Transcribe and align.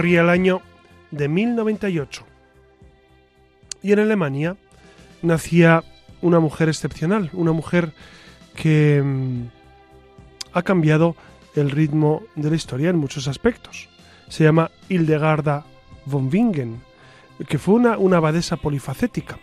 Corría 0.00 0.22
el 0.22 0.30
año 0.30 0.62
de 1.10 1.28
1098 1.28 2.24
y 3.82 3.92
en 3.92 3.98
Alemania 3.98 4.56
nacía 5.20 5.84
una 6.22 6.40
mujer 6.40 6.70
excepcional, 6.70 7.28
una 7.34 7.52
mujer 7.52 7.92
que 8.56 9.02
mm, 9.04 9.42
ha 10.54 10.62
cambiado 10.62 11.16
el 11.54 11.70
ritmo 11.70 12.22
de 12.34 12.48
la 12.48 12.56
historia 12.56 12.88
en 12.88 12.96
muchos 12.96 13.28
aspectos. 13.28 13.90
Se 14.28 14.42
llama 14.42 14.70
Hildegarda 14.88 15.66
von 16.06 16.30
Bingen, 16.30 16.80
que 17.46 17.58
fue 17.58 17.74
una, 17.74 17.98
una 17.98 18.16
abadesa 18.16 18.56
polifacética. 18.56 19.38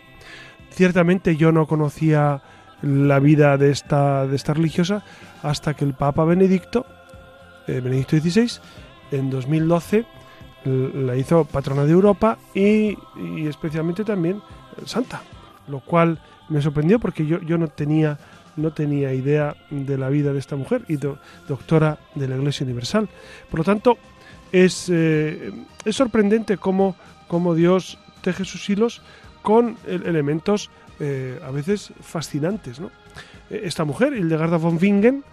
Ciertamente 0.70 1.36
yo 1.36 1.52
no 1.52 1.68
conocía 1.68 2.42
la 2.82 3.20
vida 3.20 3.56
de 3.58 3.70
esta, 3.70 4.26
de 4.26 4.34
esta 4.34 4.54
religiosa 4.54 5.04
hasta 5.44 5.74
que 5.74 5.84
el 5.84 5.94
Papa 5.94 6.24
Benedicto, 6.24 6.84
eh, 7.68 7.78
Benedicto 7.80 8.18
XVI, 8.18 8.60
en 9.12 9.30
2012 9.30 10.17
la 10.64 11.16
hizo 11.16 11.44
patrona 11.44 11.84
de 11.84 11.92
Europa 11.92 12.38
y, 12.54 12.96
especialmente 13.46 14.04
también 14.04 14.42
santa, 14.84 15.22
lo 15.68 15.80
cual 15.80 16.20
me 16.48 16.60
sorprendió 16.60 16.98
porque 16.98 17.26
yo, 17.26 17.40
yo 17.40 17.58
no 17.58 17.68
tenía 17.68 18.18
no 18.56 18.72
tenía 18.72 19.14
idea 19.14 19.56
de 19.70 19.96
la 19.96 20.08
vida 20.08 20.32
de 20.32 20.40
esta 20.40 20.56
mujer 20.56 20.84
y 20.88 20.96
doctora 20.96 21.98
de 22.16 22.26
la 22.26 22.36
Iglesia 22.36 22.64
Universal. 22.64 23.08
Por 23.48 23.60
lo 23.60 23.64
tanto, 23.64 23.98
es, 24.50 24.88
eh, 24.92 25.52
es 25.84 25.94
sorprendente 25.96 26.56
cómo, 26.56 26.96
cómo, 27.28 27.54
Dios 27.54 27.98
teje 28.20 28.44
sus 28.44 28.68
hilos 28.68 29.00
con 29.42 29.76
elementos 29.86 30.70
eh, 30.98 31.40
a 31.46 31.52
veces 31.52 31.92
fascinantes. 32.00 32.80
¿no? 32.80 32.90
Esta 33.48 33.84
mujer, 33.84 34.12
Hildegarda 34.12 34.56
von 34.56 34.78
Wingen, 34.80 35.24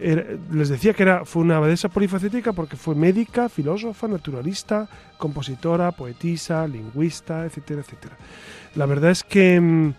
les 0.00 0.68
decía 0.70 0.94
que 0.94 1.02
era, 1.02 1.24
fue 1.24 1.42
una 1.42 1.58
abadesa 1.58 1.88
polifacética 1.88 2.52
porque 2.52 2.76
fue 2.76 2.94
médica, 2.94 3.48
filósofa, 3.48 4.08
naturalista, 4.08 4.88
compositora, 5.18 5.92
poetisa, 5.92 6.66
lingüista, 6.66 7.44
etcétera, 7.44 7.82
etcétera. 7.82 8.16
La 8.76 8.86
verdad 8.86 9.10
es 9.10 9.22
que 9.22 9.60
mm, 9.60 9.94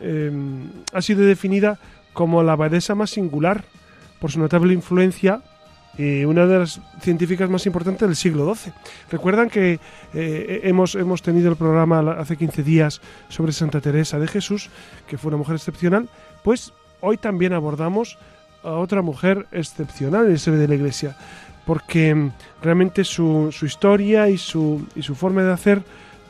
em, 0.00 0.70
ha 0.92 1.00
sido 1.00 1.24
definida 1.24 1.78
como 2.12 2.42
la 2.42 2.52
abadesa 2.52 2.94
más 2.94 3.10
singular 3.10 3.64
por 4.18 4.32
su 4.32 4.40
notable 4.40 4.74
influencia 4.74 5.42
y 5.96 6.24
una 6.24 6.46
de 6.46 6.58
las 6.58 6.80
científicas 7.00 7.48
más 7.48 7.66
importantes 7.66 8.08
del 8.08 8.16
siglo 8.16 8.52
XII. 8.52 8.72
Recuerdan 9.10 9.48
que 9.48 9.78
eh, 10.12 10.60
hemos, 10.64 10.96
hemos 10.96 11.22
tenido 11.22 11.50
el 11.50 11.56
programa 11.56 12.00
hace 12.18 12.36
15 12.36 12.64
días 12.64 13.00
sobre 13.28 13.52
Santa 13.52 13.80
Teresa 13.80 14.18
de 14.18 14.26
Jesús, 14.26 14.70
que 15.06 15.18
fue 15.18 15.28
una 15.28 15.36
mujer 15.36 15.54
excepcional, 15.54 16.08
pues 16.42 16.72
hoy 17.00 17.16
también 17.16 17.52
abordamos 17.52 18.18
a 18.64 18.72
otra 18.72 19.02
mujer 19.02 19.46
excepcional 19.52 20.26
en 20.26 20.32
el 20.32 20.38
ser 20.38 20.54
de 20.54 20.68
la 20.68 20.74
Iglesia, 20.74 21.16
porque 21.66 22.14
mm, 22.14 22.32
realmente 22.62 23.04
su, 23.04 23.50
su 23.52 23.66
historia 23.66 24.28
y 24.28 24.38
su, 24.38 24.86
y 24.94 25.02
su, 25.02 25.14
forma 25.14 25.42
de 25.42 25.52
hacer, 25.52 25.82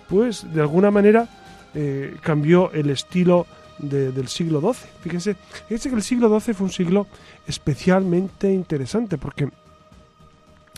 pues 0.08 0.52
de 0.52 0.60
alguna 0.60 0.90
manera 0.90 1.28
eh, 1.74 2.16
cambió 2.20 2.72
el 2.72 2.90
estilo 2.90 3.46
del 3.78 4.28
siglo 4.28 4.60
XII. 4.60 4.88
Fíjense, 5.02 5.36
fíjense 5.66 5.88
que 5.88 5.96
el 5.96 6.02
siglo 6.02 6.40
XII 6.40 6.54
fue 6.54 6.66
un 6.66 6.72
siglo 6.72 7.06
especialmente 7.46 8.52
interesante, 8.52 9.18
porque 9.18 9.48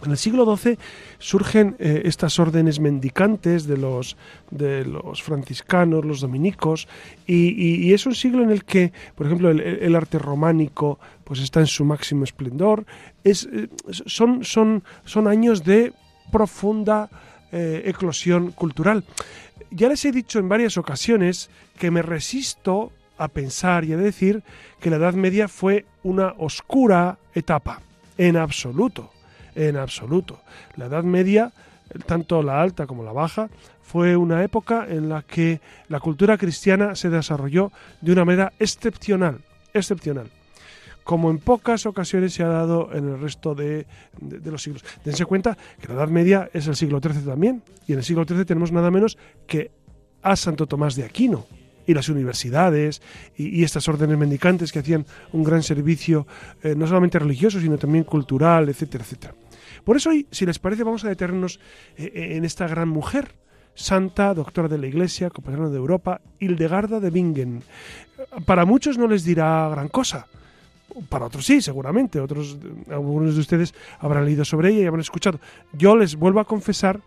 en 0.04 0.10
el 0.10 0.18
siglo 0.18 0.56
XII 0.56 0.78
surgen 1.18 1.76
eh, 1.78 2.02
estas 2.04 2.38
órdenes 2.38 2.80
mendicantes 2.80 3.66
de 3.66 3.78
los, 3.78 4.16
de 4.50 4.84
los 4.84 5.22
franciscanos, 5.22 6.04
los 6.04 6.20
dominicos, 6.20 6.86
y, 7.26 7.92
es 7.94 8.04
un 8.04 8.14
siglo 8.14 8.42
en 8.42 8.50
el 8.50 8.64
que, 8.64 8.92
por 9.14 9.26
ejemplo, 9.26 9.50
el, 9.50 9.96
arte 9.96 10.18
románico 10.18 10.98
pues 11.24 11.40
está 11.40 11.60
en 11.60 11.66
su 11.66 11.84
máximo 11.84 12.24
esplendor. 12.24 12.84
Es, 13.24 13.48
eh, 13.50 13.68
son, 13.88 14.44
son, 14.44 14.84
son 15.04 15.28
años 15.28 15.64
de 15.64 15.94
profunda 16.30 17.08
eh, 17.50 17.82
eclosión 17.86 18.50
cultural. 18.50 19.04
Ya 19.70 19.88
les 19.88 20.04
he 20.04 20.12
dicho 20.12 20.38
en 20.38 20.48
varias 20.48 20.76
ocasiones 20.76 21.48
que 21.78 21.90
me 21.90 22.02
resisto 22.02 22.92
a 23.16 23.28
pensar 23.28 23.84
y 23.84 23.94
a 23.94 23.96
decir 23.96 24.42
que 24.78 24.90
la 24.90 24.96
Edad 24.96 25.14
Media 25.14 25.48
fue 25.48 25.86
una 26.02 26.34
oscura 26.36 27.18
etapa, 27.34 27.80
en 28.18 28.36
absoluto 28.36 29.15
en 29.56 29.76
absoluto. 29.76 30.40
La 30.76 30.86
Edad 30.86 31.02
Media, 31.02 31.52
tanto 32.06 32.42
la 32.42 32.62
alta 32.62 32.86
como 32.86 33.02
la 33.02 33.12
baja, 33.12 33.48
fue 33.82 34.16
una 34.16 34.44
época 34.44 34.86
en 34.88 35.08
la 35.08 35.22
que 35.22 35.60
la 35.88 35.98
cultura 35.98 36.38
cristiana 36.38 36.94
se 36.94 37.10
desarrolló 37.10 37.72
de 38.00 38.12
una 38.12 38.24
manera 38.24 38.52
excepcional, 38.58 39.40
excepcional 39.72 40.30
como 41.06 41.30
en 41.30 41.38
pocas 41.38 41.86
ocasiones 41.86 42.34
se 42.34 42.42
ha 42.42 42.48
dado 42.48 42.90
en 42.92 43.08
el 43.08 43.20
resto 43.20 43.54
de, 43.54 43.86
los 44.44 44.60
siglos. 44.60 44.84
Dense 45.04 45.24
cuenta 45.24 45.56
que 45.80 45.86
la 45.86 45.94
Edad 45.94 46.08
Media 46.08 46.50
es 46.52 46.66
el 46.66 46.74
siglo 46.74 46.98
XIII 47.00 47.22
también, 47.22 47.62
y 47.86 47.92
en 47.92 47.98
el 47.98 48.04
siglo 48.04 48.24
XIII 48.24 48.44
tenemos 48.44 48.72
nada 48.72 48.90
menos 48.90 49.16
que 49.46 49.70
a 50.20 50.34
Santo 50.34 50.66
Tomás 50.66 50.96
de 50.96 51.04
Aquino, 51.04 51.46
y 51.86 51.94
las 51.94 52.08
universidades 52.08 53.00
y, 53.36 53.62
estas 53.62 53.88
órdenes 53.88 54.18
mendicantes 54.18 54.72
que 54.72 54.80
hacían 54.80 55.06
un 55.32 55.44
gran 55.44 55.62
servicio 55.62 56.26
eh, 56.62 56.74
no 56.76 56.88
solamente 56.88 57.20
religioso, 57.20 57.60
sino 57.60 57.78
también 57.78 58.02
cultural, 58.02 58.68
etcétera, 58.68 59.04
etcétera. 59.04 59.34
Por 59.86 59.96
eso 59.96 60.10
hoy, 60.10 60.26
si 60.32 60.44
les 60.44 60.58
parece, 60.58 60.82
vamos 60.82 61.04
a 61.04 61.08
detenernos 61.08 61.60
eh, 61.96 62.10
eh, 62.12 62.36
en 62.36 62.44
esta 62.44 62.66
gran 62.66 62.88
mujer, 62.88 63.36
santa, 63.76 64.34
doctora 64.34 64.66
de 64.66 64.78
la 64.78 64.88
Iglesia, 64.88 65.30
compañera 65.30 65.68
de 65.68 65.76
Europa, 65.76 66.20
Hildegarda 66.40 66.98
de 66.98 67.10
Bingen. 67.10 67.62
Para 68.46 68.64
muchos 68.64 68.98
no 68.98 69.06
les 69.06 69.22
dirá 69.22 69.68
gran 69.68 69.86
cosa, 69.86 70.26
para 71.08 71.26
otros 71.26 71.46
sí, 71.46 71.62
seguramente. 71.62 72.18
Otros, 72.18 72.58
algunos 72.90 73.36
de 73.36 73.40
ustedes 73.40 73.74
habrán 74.00 74.24
leído 74.24 74.44
sobre 74.44 74.70
ella 74.70 74.80
y 74.80 74.86
habrán 74.86 75.02
escuchado. 75.02 75.38
Yo 75.72 75.94
les 75.94 76.16
vuelvo 76.16 76.40
a 76.40 76.46
confesar 76.46 76.98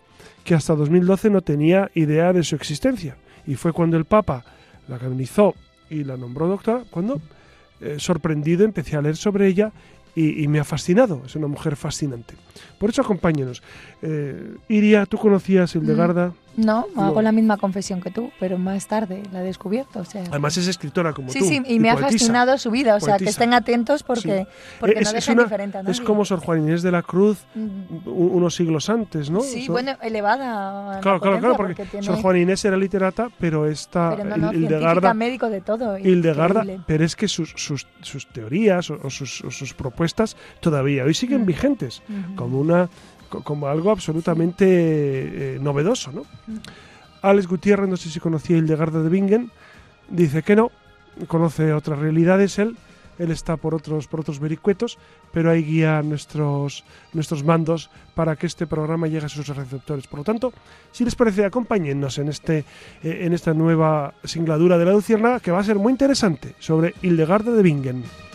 que 0.45 0.55
hasta 0.55 0.73
2012 0.73 1.31
no 1.31 1.41
tenía 1.41 1.91
idea 1.95 2.31
de 2.31 2.43
su 2.43 2.55
existencia. 2.55 3.17
Y 3.45 3.55
fue 3.55 3.73
cuando 3.73 3.97
el 3.97 4.05
Papa 4.05 4.45
la 4.87 4.97
canonizó 4.99 5.53
y 5.89 6.05
la 6.05 6.15
nombró 6.15 6.47
doctora, 6.47 6.85
cuando, 6.89 7.19
eh, 7.81 7.97
sorprendido, 7.99 8.63
empecé 8.63 8.95
a 8.95 9.01
leer 9.01 9.17
sobre 9.17 9.47
ella 9.47 9.73
y, 10.15 10.47
me 10.47 10.59
ha 10.59 10.63
fascinado. 10.63 11.21
Es 11.25 11.35
una 11.35 11.47
mujer 11.47 11.75
fascinante. 11.75 12.35
Por 12.77 12.89
eso 12.89 13.01
acompáñenos. 13.01 13.61
Eh, 14.01 14.55
Iria, 14.67 15.05
¿tú 15.05 15.17
conocías 15.17 15.75
Hildegarda? 15.75 16.27
Mm. 16.27 16.48
No, 16.57 16.87
hago 16.95 17.21
la 17.21 17.31
misma 17.31 17.57
confesión 17.57 18.01
que 18.01 18.11
tú, 18.11 18.31
pero 18.39 18.57
más 18.57 18.87
tarde 18.87 19.23
la 19.31 19.41
he 19.41 19.45
descubierto. 19.45 19.99
O 19.99 20.05
sea, 20.05 20.23
Además 20.29 20.57
es 20.57 20.67
escritora 20.67 21.13
como 21.13 21.29
sí, 21.29 21.39
tú. 21.39 21.45
Sí, 21.45 21.61
y, 21.65 21.79
me 21.79 21.89
ha 21.89 21.97
fascinado 21.97 22.57
su 22.57 22.71
vida. 22.71 22.95
O 22.95 22.99
sea, 22.99 23.17
que 23.17 23.29
estén 23.29 23.53
atentos 23.53 24.03
porque, 24.03 24.47
porque 24.79 25.01
no 25.01 25.11
deja 25.11 25.35
diferente 25.35 25.77
a 25.77 25.83
nadie. 25.83 25.93
Es 25.93 26.01
como 26.01 26.25
Sor 26.25 26.39
Juan 26.39 26.59
Inés 26.59 26.81
de 26.81 26.91
la 26.91 27.01
Cruz 27.01 27.45
mm. 27.55 28.07
unos 28.07 28.55
siglos 28.55 28.89
antes, 28.89 29.29
¿no? 29.29 29.41
Sí, 29.41 29.67
bueno, 29.67 29.93
elevada. 30.01 30.99
Claro, 31.01 31.19
claro, 31.19 31.39
claro, 31.39 31.55
porque, 31.55 31.85
Sor 32.01 32.21
Juan 32.21 32.37
Inés 32.37 32.65
era 32.65 32.77
literata, 32.77 33.29
pero 33.39 33.65
esta 33.65 34.15
pero 34.15 34.37
no, 34.37 34.51
Hildegarda. 34.51 35.13
médico 35.13 35.49
de 35.49 35.61
todo. 35.61 35.97
Hildegarda, 35.97 36.63
pero 36.85 37.05
es 37.05 37.15
que 37.15 37.27
sus, 37.27 37.53
sus, 37.55 37.87
sus 38.01 38.27
teorías 38.27 38.89
o, 38.89 39.09
sus, 39.09 39.43
sus, 39.49 39.73
propuestas 39.73 40.35
todavía 40.59 41.03
hoy 41.03 41.13
siguen 41.13 41.43
mm. 41.43 41.45
vigentes, 41.45 42.01
como 42.35 42.59
una 42.59 42.89
como 43.29 43.67
algo 43.67 43.91
absolutamente 43.91 44.65
eh, 44.67 45.59
novedoso. 45.59 46.11
¿no? 46.11 46.25
Alex 47.21 47.47
Gutiérrez, 47.47 47.89
no 47.89 47.97
sé 47.97 48.09
si 48.09 48.19
conocía 48.19 48.57
Hildegarda 48.57 49.01
de 49.01 49.09
Bingen, 49.09 49.51
dice 50.09 50.43
que 50.43 50.55
no, 50.55 50.71
conoce 51.27 51.73
otras 51.73 51.99
realidades 51.99 52.59
él, 52.59 52.77
él 53.19 53.31
está 53.31 53.57
por 53.57 53.75
otros, 53.75 54.07
por 54.07 54.21
otros 54.21 54.39
vericuetos, 54.39 54.97
pero 55.33 55.51
ahí 55.51 55.63
guía 55.63 56.01
nuestros, 56.01 56.85
nuestros 57.13 57.43
mandos 57.43 57.89
para 58.15 58.37
que 58.37 58.47
este 58.47 58.65
programa 58.65 59.07
llegue 59.07 59.25
a 59.25 59.29
sus 59.29 59.47
receptores. 59.47 60.07
Por 60.07 60.19
lo 60.19 60.23
tanto, 60.23 60.53
si 60.91 61.03
les 61.03 61.15
parece, 61.15 61.43
acompáñennos 61.43 62.17
en, 62.17 62.29
este, 62.29 62.59
eh, 63.03 63.19
en 63.21 63.33
esta 63.33 63.53
nueva 63.53 64.13
singladura 64.23 64.77
de 64.77 64.85
la 64.85 64.93
Lucierna 64.93 65.41
que 65.41 65.51
va 65.51 65.59
a 65.59 65.63
ser 65.63 65.75
muy 65.75 65.91
interesante 65.91 66.55
sobre 66.59 66.95
Hildegarda 67.01 67.51
de 67.51 67.61
Bingen. 67.61 68.28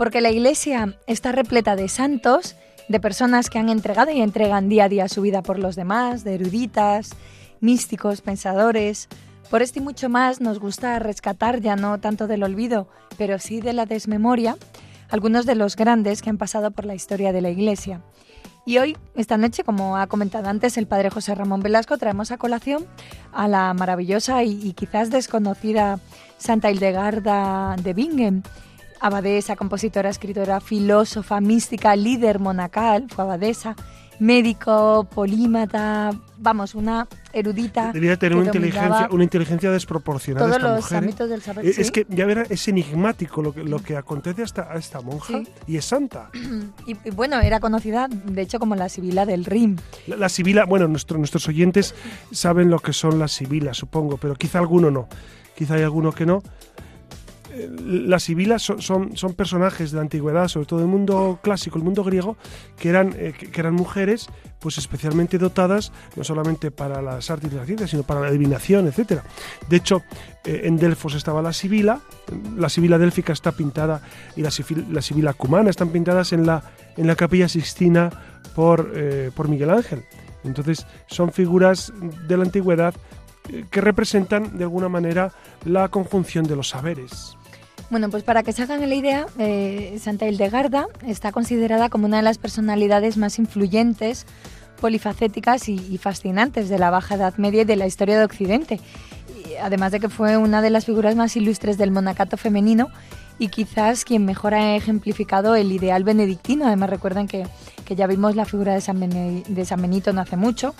Porque 0.00 0.22
la 0.22 0.30
iglesia 0.30 0.96
está 1.06 1.30
repleta 1.30 1.76
de 1.76 1.86
santos, 1.90 2.56
de 2.88 3.00
personas 3.00 3.50
que 3.50 3.58
han 3.58 3.68
entregado 3.68 4.10
y 4.10 4.22
entregan 4.22 4.70
día 4.70 4.84
a 4.84 4.88
día 4.88 5.10
su 5.10 5.20
vida 5.20 5.42
por 5.42 5.58
los 5.58 5.76
demás, 5.76 6.24
de 6.24 6.36
eruditas, 6.36 7.10
místicos, 7.60 8.22
pensadores. 8.22 9.08
Por 9.50 9.60
esto 9.60 9.78
y 9.78 9.82
mucho 9.82 10.08
más 10.08 10.40
nos 10.40 10.58
gusta 10.58 10.98
rescatar 11.00 11.60
ya 11.60 11.76
no 11.76 12.00
tanto 12.00 12.28
del 12.28 12.44
olvido, 12.44 12.88
pero 13.18 13.38
sí 13.38 13.60
de 13.60 13.74
la 13.74 13.84
desmemoria, 13.84 14.56
algunos 15.10 15.44
de 15.44 15.54
los 15.54 15.76
grandes 15.76 16.22
que 16.22 16.30
han 16.30 16.38
pasado 16.38 16.70
por 16.70 16.86
la 16.86 16.94
historia 16.94 17.34
de 17.34 17.42
la 17.42 17.50
Iglesia. 17.50 18.00
Y 18.64 18.78
hoy, 18.78 18.96
esta 19.16 19.36
noche, 19.36 19.64
como 19.64 19.98
ha 19.98 20.06
comentado 20.06 20.48
antes 20.48 20.78
el 20.78 20.86
padre 20.86 21.10
José 21.10 21.34
Ramón 21.34 21.60
Velasco, 21.60 21.98
traemos 21.98 22.30
a 22.30 22.38
colación 22.38 22.86
a 23.32 23.48
la 23.48 23.74
maravillosa 23.74 24.44
y, 24.44 24.72
quizás 24.72 25.10
desconocida 25.10 26.00
Santa 26.38 26.70
Hildegarda 26.70 27.76
de 27.82 27.92
Bingen, 27.92 28.44
abadesa, 29.00 29.56
compositora, 29.56 30.10
escritora, 30.10 30.60
filósofa, 30.60 31.40
mística, 31.40 31.96
líder 31.96 32.38
monacal, 32.38 33.06
fue 33.08 33.24
abadesa, 33.24 33.74
médico, 34.20 35.08
polímata, 35.12 36.10
vamos, 36.36 36.74
una 36.74 37.08
erudita. 37.32 37.90
Debía 37.92 38.18
tener 38.18 38.36
una 38.36 38.46
inteligencia, 38.46 39.08
una 39.10 39.24
inteligencia 39.24 39.70
desproporcionada. 39.70 40.46
Todos 40.46 40.58
esta 40.58 40.68
los 40.68 40.80
mujer, 40.82 40.94
¿eh? 40.94 40.98
ámbitos 40.98 41.30
del 41.30 41.42
saber. 41.42 41.66
Es 41.66 41.90
que 41.90 42.06
ya 42.08 42.26
verá, 42.26 42.42
es 42.48 42.68
enigmático 42.68 43.42
lo 43.42 43.52
que, 43.52 43.64
lo 43.64 43.78
que 43.78 43.96
acontece 43.96 44.42
a 44.42 44.44
esta, 44.44 44.70
a 44.70 44.76
esta 44.76 45.00
monja 45.00 45.40
y 45.66 45.76
es 45.76 45.84
santa. 45.84 46.30
Y, 46.86 46.94
bueno, 47.10 47.40
era 47.40 47.60
conocida 47.60 48.08
de 48.08 48.42
hecho 48.42 48.58
como 48.58 48.74
la 48.74 48.88
Sibila 48.88 49.24
del 49.24 49.44
Rim. 49.44 49.76
La, 50.06 50.28
Sibila, 50.28 50.64
bueno, 50.66 50.88
nuestro, 50.88 51.18
nuestros 51.18 51.48
oyentes 51.48 51.94
saben 52.32 52.68
lo 52.68 52.80
que 52.80 52.92
son 52.92 53.18
las 53.18 53.32
Sibilas, 53.32 53.76
supongo, 53.76 54.16
pero 54.18 54.34
quizá 54.34 54.58
alguno 54.58 54.90
no. 54.90 55.08
Quizá 55.56 55.74
hay 55.74 55.82
alguno 55.82 56.12
que 56.12 56.26
no 56.26 56.42
las 57.84 58.24
sibilas 58.24 58.62
son, 58.62 58.80
son, 58.80 59.34
personajes 59.34 59.90
de 59.90 59.96
la 59.96 60.02
antigüedad, 60.02 60.48
sobre 60.48 60.66
todo 60.66 60.80
el 60.80 60.86
mundo 60.86 61.38
clásico, 61.42 61.78
el 61.78 61.84
mundo 61.84 62.04
griego, 62.04 62.36
que 62.78 62.88
eran, 62.88 63.14
eh, 63.16 63.32
que, 63.32 63.60
eran 63.60 63.74
mujeres 63.74 64.28
pues 64.58 64.76
especialmente 64.78 65.38
dotadas 65.38 65.90
no 66.16 66.24
solamente 66.24 66.70
para 66.70 67.00
las 67.00 67.30
artes 67.30 67.52
y 67.52 67.56
la 67.56 67.64
ciencia, 67.64 67.86
sino 67.86 68.02
para 68.02 68.20
la 68.20 68.28
adivinación, 68.28 68.86
etc. 68.86 69.22
De 69.68 69.76
hecho, 69.76 70.02
eh, 70.44 70.62
en 70.64 70.76
Delfos 70.76 71.14
estaba 71.14 71.40
la 71.42 71.52
sibila, 71.52 72.00
la 72.56 72.68
sibila 72.68 72.98
délfica 72.98 73.32
está 73.32 73.52
pintada 73.52 74.02
y 74.36 74.42
la, 74.42 74.50
la 74.90 75.02
sibila 75.02 75.32
cumana 75.32 75.70
están 75.70 75.88
pintadas 75.88 76.32
en 76.32 76.46
la, 76.46 76.62
en 76.96 77.06
la 77.06 77.16
capilla 77.16 77.48
sixtina 77.48 78.10
por, 78.54 78.92
eh, 78.94 79.30
por 79.34 79.48
Miguel 79.48 79.70
Ángel. 79.70 80.04
Entonces 80.44 80.86
son 81.06 81.32
figuras 81.32 81.92
de 82.28 82.36
la 82.36 82.44
antigüedad 82.44 82.94
que 83.70 83.80
representan 83.80 84.56
de 84.58 84.64
alguna 84.64 84.88
manera 84.88 85.32
la 85.64 85.88
conjunción 85.88 86.44
de 86.46 86.56
los 86.56 86.68
saberes. 86.68 87.36
Bueno, 87.90 88.08
pues 88.08 88.22
para 88.22 88.44
que 88.44 88.52
se 88.52 88.62
hagan 88.62 88.88
la 88.88 88.94
idea, 88.94 89.26
eh, 89.38 89.98
Santa 90.00 90.28
Hildegarda 90.28 90.86
está 91.04 91.32
considerada 91.32 91.88
como 91.88 92.06
una 92.06 92.18
de 92.18 92.22
las 92.22 92.38
personalidades 92.38 93.16
más 93.16 93.40
influyentes, 93.40 94.26
polifacéticas 94.80 95.68
y, 95.68 95.98
fascinantes 95.98 96.68
de 96.68 96.78
la 96.78 96.90
Baja 96.90 97.16
Edad 97.16 97.34
Media 97.36 97.62
y 97.62 97.64
de 97.64 97.74
la 97.74 97.86
historia 97.86 98.16
de 98.16 98.24
Occidente. 98.24 98.80
además 99.60 99.90
de 99.90 99.98
que 99.98 100.08
fue 100.08 100.36
una 100.36 100.62
de 100.62 100.70
las 100.70 100.86
figuras 100.86 101.16
más 101.16 101.36
ilustres 101.36 101.76
del 101.76 101.90
monacato 101.90 102.36
femenino 102.36 102.88
y 103.38 103.48
quizás 103.48 104.04
quien 104.04 104.24
mejor 104.24 104.54
ha 104.54 104.76
ejemplificado 104.76 105.56
el 105.56 105.72
ideal 105.72 106.04
benedictino. 106.04 106.66
Además 106.66 106.90
recuerden 106.90 107.26
que, 107.26 107.44
ya 107.88 108.06
vimos 108.06 108.36
la 108.36 108.44
figura 108.44 108.72
de 108.72 108.80
San, 108.80 109.00
de 109.00 109.64
San 109.64 109.82
Benito 109.82 110.12
no 110.12 110.20
hace 110.20 110.36
mucho. 110.36 110.76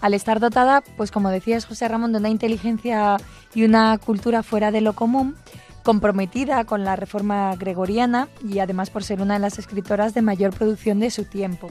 Al 0.00 0.14
estar 0.14 0.40
dotada, 0.40 0.82
pues 0.96 1.10
como 1.10 1.28
decías 1.28 1.66
José 1.66 1.86
Ramón, 1.88 2.12
de 2.12 2.18
una 2.18 2.30
inteligencia 2.30 3.18
y 3.54 3.64
una 3.64 3.98
cultura 3.98 4.42
fuera 4.42 4.70
de 4.70 4.80
lo 4.80 4.94
común, 4.94 5.36
comprometida 5.84 6.64
con 6.64 6.82
la 6.82 6.96
reforma 6.96 7.54
gregoriana 7.56 8.28
y 8.42 8.58
además 8.58 8.90
por 8.90 9.04
ser 9.04 9.20
una 9.20 9.34
de 9.34 9.40
las 9.40 9.58
escritoras 9.58 10.14
de 10.14 10.22
mayor 10.22 10.52
producción 10.52 10.98
de 10.98 11.10
su 11.10 11.24
tiempo. 11.24 11.70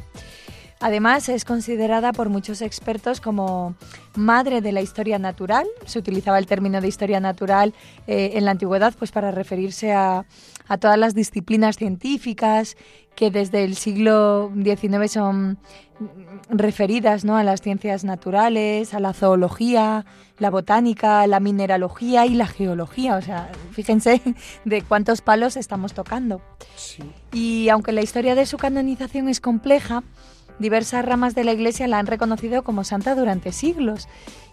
Además, 0.80 1.30
es 1.30 1.46
considerada 1.46 2.12
por 2.12 2.28
muchos 2.28 2.62
expertos 2.62 3.22
como 3.22 3.74
madre 4.16 4.60
de 4.60 4.74
la 4.74 4.82
historia 4.82 5.18
natural. 5.18 5.66
Se 5.86 5.98
utilizaba 5.98 6.38
el 6.38 6.46
término 6.46 6.82
de 6.82 6.90
historia 6.90 7.22
natural 7.22 7.74
eh, 8.06 8.32
en 8.34 8.44
la 8.44 8.52
antigüedad 8.52 8.94
pues, 9.00 9.12
para 9.12 9.32
referirse 9.32 9.94
a, 9.94 10.26
a, 10.68 10.78
todas 10.78 11.00
las 11.00 11.16
disciplinas 11.16 11.78
científicas 11.78 12.76
que 13.16 13.32
desde 13.32 13.64
el 13.64 13.76
siglo 13.76 14.52
XIX 14.56 15.12
son 15.12 15.58
referidas 16.50 17.24
¿no? 17.24 17.38
a 17.38 17.44
las 17.44 17.62
ciencias 17.62 18.04
naturales, 18.04 18.94
a 18.94 19.00
la 19.00 19.14
zoología, 19.14 20.06
la 20.40 20.50
botánica, 20.50 21.26
la 21.28 21.40
mineralogía 21.40 22.26
y 22.26 22.36
la 22.36 22.48
geología. 22.48 23.16
O 23.16 23.22
sea, 23.22 23.52
fíjense 23.72 24.22
de 24.66 24.82
cuántos 24.82 25.22
palos 25.22 25.58
estamos 25.58 25.94
tocando. 25.94 26.42
Y 27.32 27.70
aunque 27.70 27.92
la 27.92 28.02
historia 28.02 28.36
de 28.36 28.46
su 28.46 28.58
canonización 28.58 29.30
es 29.30 29.40
compleja, 29.40 30.04
diversas 30.60 31.06
ramas 31.06 31.36
de 31.36 31.44
la 31.44 31.54
Iglesia 31.54 31.88
la 31.88 32.00
han 32.00 32.08
reconocido 32.08 32.64
como 32.64 32.84
santa 32.84 33.16
durante 33.16 33.52
siglos. 33.52 34.08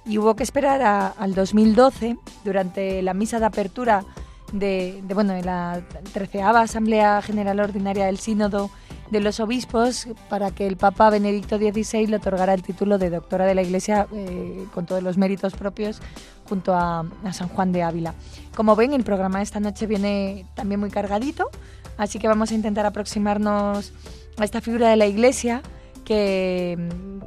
Y 0.07 0.19
hubo 0.19 0.35
que 0.35 0.43
esperar 0.43 1.15
al 1.19 1.35
2012, 1.35 2.17
durante 2.45 3.03
la 3.03 3.13
misa 3.13 3.39
de 3.39 3.47
apertura 3.47 4.05
de, 4.53 5.03
bueno, 5.15 5.33
de 5.33 5.43
la 5.43 5.83
treceava 6.13 6.63
Asamblea 6.63 7.23
General 7.23 7.61
Ordinaria 7.61 8.07
del 8.07 8.19
Sínodo 8.19 8.71
de 9.11 9.21
los 9.21 9.41
Obispos 9.41 10.07
para 10.29 10.53
que 10.53 10.67
el 10.67 10.77
Papa 10.77 11.11
Benedicto 11.11 11.59
XVI 11.59 12.07
le 12.07 12.17
otorgara 12.17 12.55
el 12.55 12.63
título 12.63 12.99
de 12.99 13.11
doctora 13.11 13.45
de 13.45 13.55
la 13.55 13.63
Iglesia 13.63 14.07
eh, 14.13 14.67
con 14.73 14.87
todos 14.87 15.03
los 15.03 15.19
méritos 15.19 15.55
propios 15.55 16.01
junto 16.49 16.75
a, 16.75 17.05
San 17.33 17.49
Juan 17.49 17.73
de 17.73 17.83
Ávila. 17.83 18.15
Como 18.57 18.77
ven, 18.77 18.93
el 18.93 19.05
programa 19.05 19.39
de 19.39 19.45
esta 19.45 19.61
noche 19.61 19.87
viene 19.87 20.47
también 20.55 20.81
muy 20.81 20.91
cargadito, 20.91 21.51
así 21.97 22.19
que 22.19 22.29
vamos 22.29 22.51
a 22.51 22.55
intentar 22.55 22.87
aproximarnos 22.87 23.93
a 24.39 24.45
esta 24.45 24.61
figura 24.61 24.89
de 24.89 24.97
la 24.97 25.07
Iglesia 25.07 25.63
que, 26.05 26.77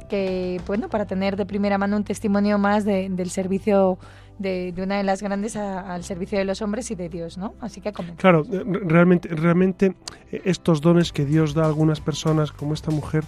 que 0.08 0.60
bueno, 0.66 0.88
para 0.88 1.06
tener 1.06 1.36
de 1.36 1.46
primera 1.46 1.78
mano 1.78 1.96
un 1.96 2.04
testimonio 2.04 2.58
más 2.58 2.84
del 2.84 3.30
servicio 3.30 3.98
de, 4.38 4.74
una 4.78 4.96
de 4.96 5.04
las 5.04 5.22
grandes 5.22 5.56
al 5.56 6.02
servicio 6.04 6.38
de 6.38 6.44
los 6.44 6.62
hombres 6.62 6.90
y 6.90 6.94
de 6.94 7.08
Dios, 7.08 7.38
¿no? 7.38 7.54
Así 7.60 7.80
que 7.80 7.92
Claro, 7.92 8.44
eh, 8.50 8.62
realmente, 8.84 9.28
realmente 9.28 9.94
eh, 10.32 10.42
estos 10.44 10.80
dones 10.80 11.12
que 11.12 11.24
Dios 11.24 11.54
da 11.54 11.64
a 11.64 11.66
algunas 11.66 12.00
personas, 12.00 12.52
como 12.52 12.74
esta 12.74 12.90
mujer, 12.90 13.24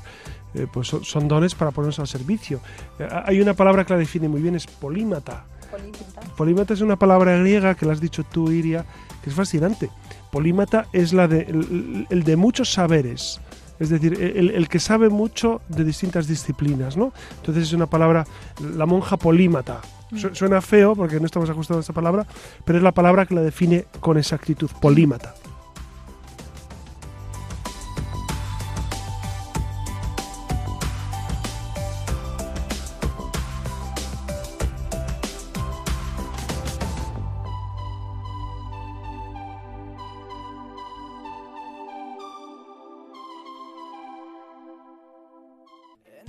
eh, 0.55 0.67
pues 0.73 0.89
son, 0.89 1.29
dones 1.29 1.55
para 1.55 1.71
ponernos 1.71 1.99
al 1.99 2.09
servicio. 2.09 2.61
hay 3.25 3.41
una 3.41 3.55
palabra 3.55 3.85
que 3.85 3.93
la 3.93 3.99
define 3.99 4.29
muy 4.29 4.43
bien, 4.43 4.57
es 4.57 4.67
polímata. 4.67 5.45
Polímata. 6.37 6.75
es 6.75 6.81
una 6.81 6.97
palabra 6.97 7.37
griega 7.39 7.75
que 7.75 7.87
la 7.87 7.93
has 7.93 8.01
dicho 8.01 8.25
tú, 8.25 8.51
Iria, 8.51 8.85
que 9.23 9.31
es 9.31 9.37
fascinante. 9.37 9.91
Polímata 10.31 10.87
es 10.93 11.13
la 11.13 11.29
de, 11.29 11.43
el, 12.09 12.23
de 12.23 12.37
muchos 12.37 12.73
saberes. 12.73 13.41
Es 13.79 13.91
decir, 13.91 14.15
el, 14.19 14.51
el, 14.51 14.69
que 14.69 14.81
sabe 14.81 15.11
mucho 15.11 15.61
de 15.69 15.85
distintas 15.85 16.27
disciplinas, 16.27 16.97
¿no? 16.97 17.13
Entonces 17.37 17.65
es 17.65 17.73
una 17.75 17.87
palabra, 17.87 18.27
la 18.75 18.87
monja 18.87 19.19
polímata, 19.19 19.83
Suena 20.33 20.61
feo 20.61 20.95
porque 20.95 21.19
no 21.19 21.27
estamos 21.27 21.51
ajustados 21.51 21.81
a 21.81 21.85
esta 21.85 21.93
palabra, 21.93 22.27
pero 22.65 22.79
es 22.79 22.83
la 22.83 22.93
palabra 22.93 23.27
que 23.27 23.35
la 23.35 23.43
define 23.43 23.87
con 24.01 24.19
exactitud, 24.19 24.71
polímata. 24.81 25.35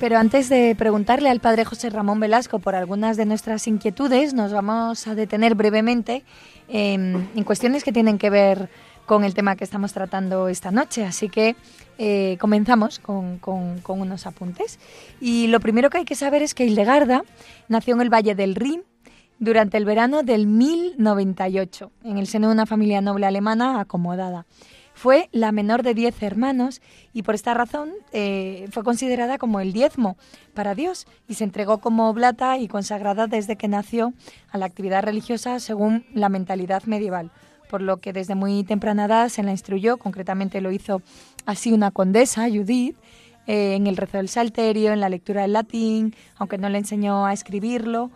Pero 0.00 0.16
antes 0.16 0.48
de 0.48 0.74
preguntarle 0.76 1.28
al 1.28 1.40
padre 1.40 1.66
José 1.66 1.90
Ramón 1.90 2.20
Velasco 2.20 2.58
por 2.58 2.74
algunas 2.74 3.18
de 3.18 3.26
nuestras 3.26 3.66
inquietudes, 3.66 4.32
nos 4.32 4.50
vamos 4.50 5.06
a 5.06 5.14
detener 5.14 5.54
brevemente 5.54 6.24
en, 6.68 7.28
cuestiones 7.44 7.84
que 7.84 7.92
tienen 7.92 8.16
que 8.16 8.30
ver 8.30 8.70
con 9.04 9.24
el 9.24 9.34
tema 9.34 9.56
que 9.56 9.64
estamos 9.64 9.92
tratando 9.92 10.48
esta 10.48 10.70
noche. 10.70 11.04
Así 11.04 11.28
que 11.28 11.54
eh, 11.98 12.38
comenzamos 12.40 12.98
con, 12.98 13.42
unos 13.86 14.26
apuntes. 14.26 14.78
Y 15.20 15.48
lo 15.48 15.60
primero 15.60 15.90
que 15.90 15.98
hay 15.98 16.06
que 16.06 16.14
saber 16.14 16.42
es 16.42 16.54
que 16.54 16.64
Hildegarda 16.64 17.22
nació 17.68 17.94
en 17.94 18.00
el 18.00 18.08
Valle 18.08 18.34
del 18.34 18.54
Rin 18.54 18.82
durante 19.38 19.76
el 19.76 19.84
verano 19.84 20.22
del 20.22 20.46
1098, 20.46 21.92
en 22.04 22.16
el 22.16 22.26
seno 22.26 22.48
de 22.48 22.54
una 22.54 22.64
familia 22.64 23.02
noble 23.02 23.26
alemana 23.26 23.80
acomodada. 23.80 24.46
Fue 25.00 25.30
la 25.32 25.50
menor 25.50 25.82
de 25.82 25.94
diez 25.94 26.22
hermanos 26.22 26.82
y 27.14 27.22
por 27.22 27.34
esta 27.34 27.54
razón 27.54 27.90
eh, 28.12 28.68
fue 28.70 28.84
considerada 28.84 29.38
como 29.38 29.60
el 29.60 29.72
diezmo 29.72 30.18
para 30.52 30.74
Dios 30.74 31.06
y 31.26 31.36
se 31.36 31.44
entregó 31.44 31.78
como 31.78 32.10
oblata 32.10 32.58
y 32.58 32.68
consagrada 32.68 33.26
desde 33.26 33.56
que 33.56 33.66
nació 33.66 34.12
a 34.50 34.58
la 34.58 34.66
actividad 34.66 35.02
religiosa 35.02 35.58
según 35.58 36.04
la 36.12 36.28
mentalidad 36.28 36.82
medieval, 36.82 37.30
por 37.70 37.80
lo 37.80 37.96
que 37.96 38.12
desde 38.12 38.34
muy 38.34 38.62
temprana 38.62 39.06
edad 39.06 39.30
se 39.30 39.42
la 39.42 39.52
instruyó, 39.52 39.96
concretamente 39.96 40.60
lo 40.60 40.70
hizo 40.70 41.00
así 41.46 41.72
una 41.72 41.92
condesa, 41.92 42.46
Judith, 42.50 42.94
eh, 43.46 43.76
en 43.76 43.86
el 43.86 43.96
rezo 43.96 44.18
del 44.18 44.28
salterio, 44.28 44.92
en 44.92 45.00
la 45.00 45.08
lectura 45.08 45.40
del 45.40 45.54
latín, 45.54 46.14
aunque 46.36 46.58
no 46.58 46.68
le 46.68 46.76
enseñó 46.76 47.24
a 47.24 47.32
escribirlo 47.32 48.10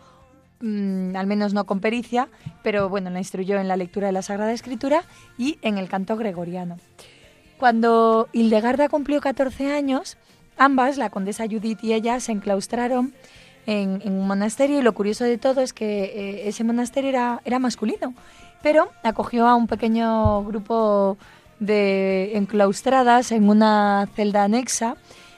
Mm, 0.60 1.16
al 1.16 1.26
menos 1.26 1.52
no 1.52 1.64
con 1.64 1.80
pericia, 1.80 2.28
pero 2.62 2.88
bueno, 2.88 3.10
la 3.10 3.18
instruyó 3.18 3.58
en 3.58 3.68
la 3.68 3.76
lectura 3.76 4.06
de 4.06 4.12
la 4.12 4.22
Sagrada 4.22 4.52
Escritura 4.52 5.02
y 5.36 5.58
en 5.62 5.78
el 5.78 5.88
canto 5.88 6.16
gregoriano. 6.16 6.78
Cuando 7.58 8.28
Hildegarda 8.32 8.88
cumplió 8.88 9.20
14 9.20 9.72
años, 9.72 10.16
ambas, 10.56 10.96
la 10.96 11.10
condesa 11.10 11.46
Judith 11.46 11.82
y 11.82 11.92
ella, 11.92 12.20
se 12.20 12.32
enclaustraron 12.32 13.14
en, 13.66 14.00
un 14.04 14.26
monasterio 14.26 14.78
y 14.78 14.82
lo 14.82 14.94
curioso 14.94 15.24
de 15.24 15.38
todo 15.38 15.60
es 15.60 15.72
que 15.72 16.04
eh, 16.04 16.48
ese 16.48 16.64
monasterio 16.64 17.10
era, 17.10 17.40
era 17.44 17.58
masculino, 17.58 18.14
pero 18.62 18.90
acogió 19.02 19.46
a 19.46 19.56
un 19.56 19.66
pequeño 19.66 20.44
grupo 20.44 21.16
de 21.60 22.36
enclaustradas 22.36 23.32
en 23.32 23.48
una 23.48 24.08
celda 24.14 24.44
anexa 24.44 24.96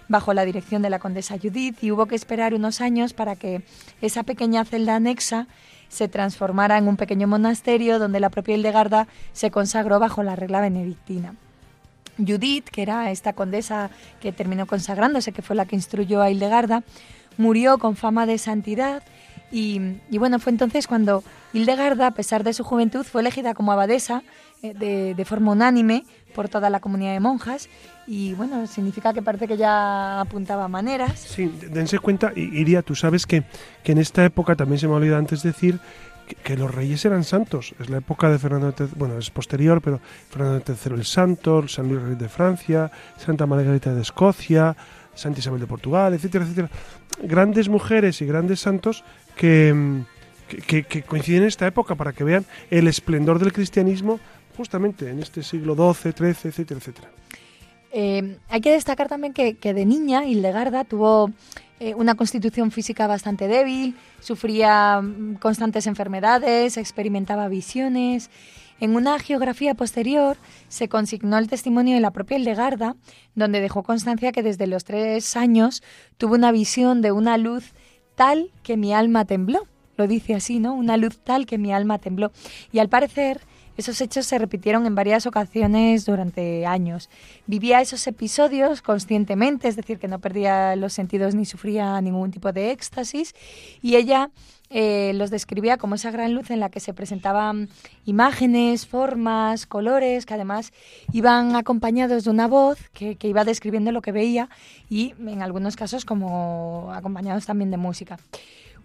bajo 0.08 0.34
la 0.34 0.44
dirección 0.44 0.82
de 0.82 0.90
la 0.90 0.98
condesa 0.98 1.36
Judith 1.40 1.82
y 1.82 1.90
hubo 1.90 2.06
que 2.06 2.14
esperar 2.14 2.54
unos 2.54 2.80
años 2.80 3.12
para 3.12 3.36
que 3.36 3.62
esa 4.00 4.22
pequeña 4.22 4.64
celda 4.64 4.96
anexa 4.96 5.46
se 5.88 6.08
transformara 6.08 6.78
en 6.78 6.88
un 6.88 6.96
pequeño 6.96 7.26
monasterio 7.26 7.98
donde 7.98 8.20
la 8.20 8.30
propia 8.30 8.56
Hildegarda 8.56 9.06
se 9.32 9.50
consagró 9.50 9.98
bajo 9.98 10.22
la 10.22 10.36
regla 10.36 10.60
benedictina. 10.60 11.34
Judith, 12.18 12.68
que 12.70 12.82
era 12.82 13.10
esta 13.10 13.34
condesa 13.34 13.90
que 14.20 14.32
terminó 14.32 14.66
consagrándose, 14.66 15.32
que 15.32 15.42
fue 15.42 15.54
la 15.54 15.66
que 15.66 15.76
instruyó 15.76 16.22
a 16.22 16.30
Hildegarda, 16.30 16.82
murió 17.36 17.78
con 17.78 17.94
fama 17.96 18.26
de 18.26 18.38
santidad 18.38 19.02
y, 19.52 19.78
bueno, 20.10 20.38
fue 20.38 20.50
entonces 20.50 20.86
cuando 20.86 21.22
Hildegarda, 21.52 22.08
a 22.08 22.10
pesar 22.12 22.42
de 22.42 22.52
su 22.52 22.64
juventud, 22.64 23.04
fue 23.04 23.20
elegida 23.20 23.54
como 23.54 23.72
abadesa 23.72 24.22
de, 24.75 25.14
de, 25.14 25.25
forma 25.25 25.52
unánime 25.52 26.04
por 26.35 26.49
toda 26.49 26.70
la 26.70 26.80
comunidad 26.80 27.12
de 27.12 27.20
monjas 27.20 27.68
y 28.06 28.35
bueno, 28.35 28.66
significa 28.66 29.12
que 29.12 29.23
parece 29.23 29.49
que 29.49 29.56
ya 29.56 30.20
apuntaba 30.20 30.68
maneras. 30.68 31.18
Sí, 31.18 31.52
dense 31.70 31.99
cuenta, 31.99 32.32
Iria, 32.37 32.82
tú 32.82 32.94
sabes 32.94 33.26
que, 33.26 33.42
que 33.82 33.92
en 33.92 33.99
esta 33.99 34.25
época, 34.25 34.54
también 34.54 34.78
se 34.78 34.87
me 34.87 34.94
ha 34.94 34.96
olvidado 34.96 35.18
antes 35.18 35.42
decir, 35.42 35.80
que, 36.42 36.56
los 36.56 36.75
reyes 36.75 37.04
eran 37.04 37.25
santos. 37.25 37.75
Es 37.80 37.88
la 37.88 37.99
época 37.99 38.30
de 38.30 38.38
Fernando 38.38 38.75
III, 38.78 38.88
bueno, 38.96 39.18
es 39.18 39.30
posterior, 39.30 39.80
pero 39.80 40.00
Fernando 40.30 40.62
III 40.66 40.94
el 40.94 41.04
Santo, 41.04 41.66
San 41.68 41.88
Luis 41.88 42.02
Rey 42.02 42.14
de 42.14 42.28
Francia, 42.28 42.90
Santa 43.16 43.46
Margarita 43.46 43.94
de 43.94 44.02
Escocia, 44.02 44.76
Santa 45.14 45.40
Isabel 45.40 45.61
de 45.61 45.66
Portugal, 45.66 46.14
etcétera, 46.14 46.44
etcétera. 46.44 46.70
Grandes 47.23 47.68
mujeres 47.68 48.20
y 48.20 48.26
grandes 48.26 48.61
santos 48.61 49.04
que, 49.37 50.02
que, 50.66 50.85
que 50.85 51.02
coinciden 51.02 51.42
en 51.42 51.49
esta 51.49 51.66
época 51.66 51.94
para 51.94 52.12
que 52.12 52.25
vean 52.25 52.44
el 52.70 52.88
esplendor 52.88 53.38
del 53.38 53.52
cristianismo 53.52 54.20
justamente 54.56 55.10
en 55.10 55.20
este 55.20 55.42
siglo 55.42 55.75
XII, 55.75 56.12
XIII, 56.12 56.50
etcétera, 56.50 56.80
etcétera. 56.80 57.10
Eh, 57.92 58.38
hay 58.48 58.60
que 58.60 58.72
destacar 58.72 59.08
también 59.08 59.32
que, 59.32 59.54
de 59.54 59.86
niña 59.86 60.25
Hildegarda 60.25 60.84
tuvo 60.84 61.30
eh, 61.80 61.94
una 61.94 62.14
constitución 62.14 62.70
física 62.70 63.06
bastante 63.06 63.48
débil, 63.48 63.96
sufría 64.20 65.00
mm, 65.00 65.36
constantes 65.36 65.86
enfermedades, 65.86 66.76
experimentaba 66.76 67.48
visiones. 67.48 68.30
En 68.80 68.94
una 68.94 69.18
geografía 69.18 69.75
posterior 69.75 70.36
se 70.68 70.88
consignó 70.88 71.38
el 71.38 71.48
testimonio 71.48 71.94
de 71.94 72.00
la 72.00 72.10
propia 72.10 72.36
Hildegarda, 72.36 72.96
donde 73.34 73.62
dejó 73.62 73.82
constancia 73.82 74.32
que 74.32 74.42
desde 74.42 74.66
los 74.66 74.84
tres 74.84 75.34
años 75.34 75.82
tuvo 76.18 76.34
una 76.34 76.52
visión 76.52 77.00
de 77.00 77.12
una 77.12 77.38
luz 77.38 77.72
tal 78.14 78.50
que 78.62 78.76
mi 78.76 78.92
alma 78.92 79.25
tembló. 79.25 79.66
Lo 79.96 80.06
dice 80.06 80.34
así, 80.34 80.58
¿no? 80.58 80.75
Una 80.75 80.98
luz 80.98 81.18
tal 81.18 81.46
que 81.46 81.56
mi 81.56 81.72
alma 81.72 81.98
tembló. 81.98 82.32
Y 82.70 82.80
al 82.80 82.90
parecer 82.90 83.40
esos 83.76 84.00
hechos 84.00 84.26
se 84.26 84.38
repitieron 84.38 84.87
en 84.87 84.95
varias 84.95 85.26
ocasiones 85.26 86.04
durante 86.04 86.66
años. 86.66 87.09
Vivía 87.47 87.80
esos 87.80 88.06
episodios 88.06 88.83
conscientemente, 88.83 89.68
es 89.68 89.76
decir, 89.76 89.99
que 89.99 90.09
no 90.09 90.18
perdía 90.18 90.76
los 90.76 90.92
sentidos 90.92 91.35
ni 91.35 91.45
sufría 91.45 92.00
ningún 92.00 92.30
tipo 92.30 92.52
de 92.52 92.71
éxtasis, 92.71 93.35
y 93.83 93.97
ella 93.97 94.30
eh, 94.68 95.12
los 95.14 95.30
describía 95.30 95.76
como 95.76 95.95
esa 95.95 96.11
gran 96.11 96.35
luz 96.35 96.50
en 96.50 96.59
la 96.59 96.71
que 96.71 96.80
se 96.80 96.92
presentaban 96.92 97.68
imágenes, 98.04 98.87
formas, 98.87 99.66
colores, 99.66 100.26
que 100.26 100.35
además 100.35 100.73
iban 101.12 101.54
acompañados 101.54 102.25
de 102.25 102.30
una 102.30 102.49
voz 102.49 102.78
que, 102.92 103.14
que 103.14 103.28
iba 103.28 103.45
describiendo 103.45 103.92
lo 103.92 104.02
que 104.02 104.11
veía 104.11 104.49
y 104.90 105.14
en 105.25 105.42
algunos 105.42 105.76
casos 105.76 106.04
como 106.04 106.92
acompañados 106.92 107.47
también 107.47 107.71
de 107.71 107.76
música. 107.76 108.18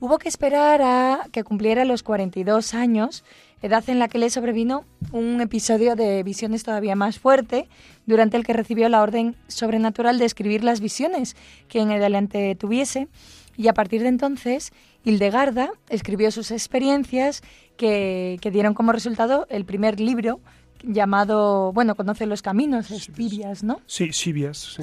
Hubo 0.01 0.17
que 0.17 0.29
esperar 0.29 0.81
a 0.81 1.27
que 1.31 1.43
cumpliera 1.43 1.85
los 1.85 2.01
42 2.01 2.73
años 2.73 3.23
edad 3.61 3.87
en 3.87 3.99
la 3.99 4.07
que 4.07 4.17
le 4.17 4.31
sobrevino 4.31 4.83
un 5.11 5.39
episodio 5.41 5.95
de 5.95 6.23
visiones 6.23 6.63
todavía 6.63 6.95
más 6.95 7.19
fuerte, 7.19 7.69
durante 8.07 8.35
el 8.35 8.43
que 8.43 8.53
recibió 8.53 8.89
la 8.89 9.03
orden 9.03 9.35
sobrenatural 9.47 10.17
de 10.17 10.25
escribir 10.25 10.63
las 10.63 10.79
visiones 10.79 11.35
que 11.67 11.81
en 11.81 11.91
adelante 11.91 12.55
tuviese, 12.55 13.09
y 13.55 13.67
a 13.67 13.75
partir 13.75 14.01
de 14.01 14.07
entonces 14.07 14.71
Hildegarda 15.03 15.69
escribió 15.89 16.31
sus 16.31 16.49
experiencias 16.49 17.43
que, 17.77 18.39
dieron 18.51 18.73
como 18.73 18.93
resultado 18.93 19.45
el 19.51 19.65
primer 19.65 19.99
libro 19.99 20.39
llamado, 20.83 21.71
bueno, 21.73 21.95
conoce 21.95 22.25
los 22.25 22.41
caminos, 22.41 22.87
Sibias, 22.87 23.63
¿no? 23.63 23.81
Sí, 23.85 24.11
Sibias. 24.11 24.77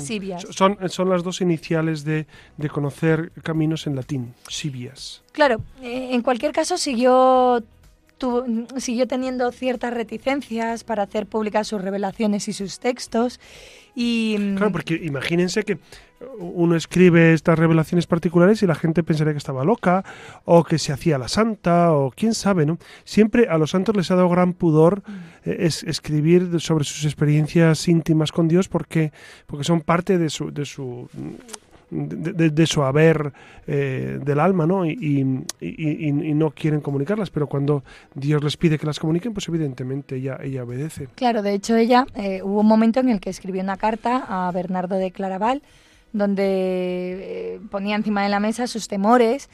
Son, 0.50 0.78
son 0.88 1.10
las 1.10 1.22
dos 1.22 1.40
iniciales 1.40 2.04
de, 2.04 2.26
de 2.56 2.68
conocer 2.68 3.32
caminos 3.42 3.86
en 3.86 3.96
latín, 3.96 4.34
Sibias. 4.48 5.22
Claro, 5.32 5.62
eh, 5.82 6.10
en 6.12 6.22
cualquier 6.22 6.52
caso 6.52 6.76
siguió 6.78 7.62
siguió 8.76 9.06
teniendo 9.06 9.50
ciertas 9.52 9.94
reticencias 9.94 10.84
para 10.84 11.04
hacer 11.04 11.26
públicas 11.26 11.66
sus 11.68 11.80
revelaciones 11.80 12.48
y 12.48 12.52
sus 12.52 12.78
textos. 12.78 13.40
Y, 13.94 14.36
mm, 14.38 14.56
claro, 14.56 14.72
porque 14.72 14.94
imagínense 14.94 15.64
que 15.64 15.78
uno 16.38 16.76
escribe 16.76 17.32
estas 17.32 17.58
revelaciones 17.58 18.06
particulares 18.06 18.62
y 18.62 18.66
la 18.66 18.74
gente 18.74 19.02
pensaría 19.02 19.32
que 19.32 19.38
estaba 19.38 19.64
loca 19.64 20.04
o 20.44 20.64
que 20.64 20.78
se 20.78 20.92
hacía 20.92 21.18
la 21.18 21.28
santa 21.28 21.92
o 21.92 22.10
quién 22.10 22.34
sabe, 22.34 22.66
¿no? 22.66 22.78
Siempre 23.04 23.48
a 23.48 23.58
los 23.58 23.70
santos 23.70 23.96
les 23.96 24.10
ha 24.10 24.16
dado 24.16 24.28
gran 24.28 24.52
pudor 24.52 25.02
eh, 25.44 25.56
es, 25.60 25.84
escribir 25.84 26.60
sobre 26.60 26.84
sus 26.84 27.04
experiencias 27.04 27.86
íntimas 27.88 28.32
con 28.32 28.48
Dios 28.48 28.68
porque, 28.68 29.12
porque 29.46 29.64
son 29.64 29.80
parte 29.80 30.18
de 30.18 30.30
su, 30.30 30.52
de 30.52 30.64
su 30.64 31.08
de, 31.90 32.66
su 32.66 32.82
haber 32.82 33.32
eh, 33.66 34.18
del 34.24 34.40
alma, 34.40 34.66
¿no? 34.66 34.84
Y, 34.84 35.24
no 36.38 36.50
quieren 36.50 36.80
comunicarlas, 36.80 37.30
pero 37.30 37.46
cuando 37.46 37.82
Dios 38.14 38.42
les 38.44 38.56
pide 38.56 38.78
que 38.78 38.86
las 38.86 38.98
comuniquen, 38.98 39.32
pues 39.32 39.48
evidentemente 39.48 40.16
ella, 40.16 40.38
ella 40.42 40.62
obedece. 40.62 41.08
Claro, 41.14 41.42
de 41.42 41.54
hecho 41.54 41.76
ella 41.76 42.06
eh, 42.14 42.42
hubo 42.42 42.60
un 42.60 42.66
momento 42.66 43.00
en 43.00 43.08
el 43.08 43.20
que 43.20 43.30
escribió 43.30 43.62
una 43.62 43.76
carta 43.76 44.24
a 44.28 44.50
Bernardo 44.52 44.96
de 44.96 45.10
Claraval, 45.10 45.62
donde 46.12 46.44
eh, 46.44 47.60
ponía 47.70 47.96
encima 47.96 48.22
de 48.22 48.28
la 48.28 48.40
mesa 48.40 48.66
sus 48.66 48.88
temores 48.88 49.48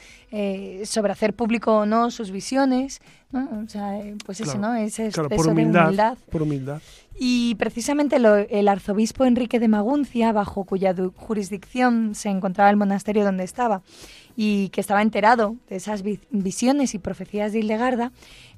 sobre 0.83 1.13
hacer 1.13 1.33
público 1.33 1.79
o 1.79 1.85
no 1.85 2.11
sus 2.11 2.29
visiones, 2.31 2.99
¿no? 3.31 3.63
O 3.65 3.69
sea, 3.69 3.97
pues 4.25 4.41
eso, 4.41 4.57
¿no? 4.57 4.75
Ese 4.75 5.09
por 5.11 5.47
humildad, 5.47 6.17
Por 6.29 6.41
humildad. 6.41 6.81
Y 7.17 7.55
precisamente 7.55 8.17
el 8.17 8.67
arzobispo 8.67 9.23
Enrique 9.23 9.59
de 9.59 9.69
Maguncia, 9.69 10.33
bajo 10.33 10.65
cuya 10.65 10.93
jurisdicción 11.15 12.13
se 12.13 12.29
encontraba 12.29 12.69
el 12.69 12.75
monasterio 12.75 13.23
donde 13.23 13.45
estaba, 13.45 13.81
y 14.35 14.67
que 14.69 14.81
estaba 14.81 15.01
enterado 15.01 15.55
de 15.69 15.77
esas 15.77 16.03
visiones 16.29 16.93
y 16.93 16.99
profecías 16.99 17.53
de 17.53 17.59
Hildegarda, 17.59 18.11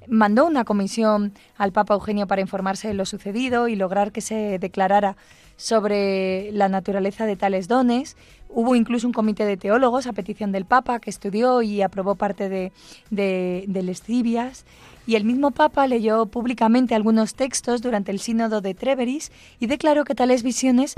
mandó 0.07 0.45
una 0.45 0.63
comisión 0.63 1.33
al 1.55 1.71
Papa 1.71 1.93
Eugenio 1.93 2.25
para 2.27 2.41
informarse 2.41 2.87
de 2.87 2.93
lo 2.95 3.05
sucedido 3.05 3.67
y 3.67 3.75
lograr 3.75 4.11
que 4.11 4.21
se 4.21 4.57
declarara 4.57 5.17
sobre 5.57 6.51
la 6.53 6.69
naturaleza 6.69 7.25
de 7.25 7.35
tales 7.35 7.67
dones. 7.67 8.15
Hubo 8.49 8.75
incluso 8.75 9.07
un 9.07 9.13
comité 9.13 9.45
de 9.45 9.57
teólogos 9.57 10.07
a 10.07 10.13
petición 10.13 10.53
del 10.53 10.65
Papa 10.65 10.99
que 10.99 11.09
estudió 11.09 11.61
y 11.61 11.81
aprobó 11.81 12.15
parte 12.15 12.47
de, 12.47 12.71
de, 13.09 13.65
de 13.67 13.83
y 15.07 15.15
el 15.15 15.23
mismo 15.23 15.51
Papa 15.51 15.87
leyó 15.87 16.25
públicamente 16.25 16.93
algunos 16.93 17.33
textos 17.33 17.81
durante 17.81 18.11
el 18.11 18.19
sínodo 18.19 18.59
de 18.59 18.73
Treveris 18.73 19.31
y 19.57 19.67
declaró 19.67 20.03
que 20.03 20.15
tales 20.15 20.43
visiones 20.43 20.95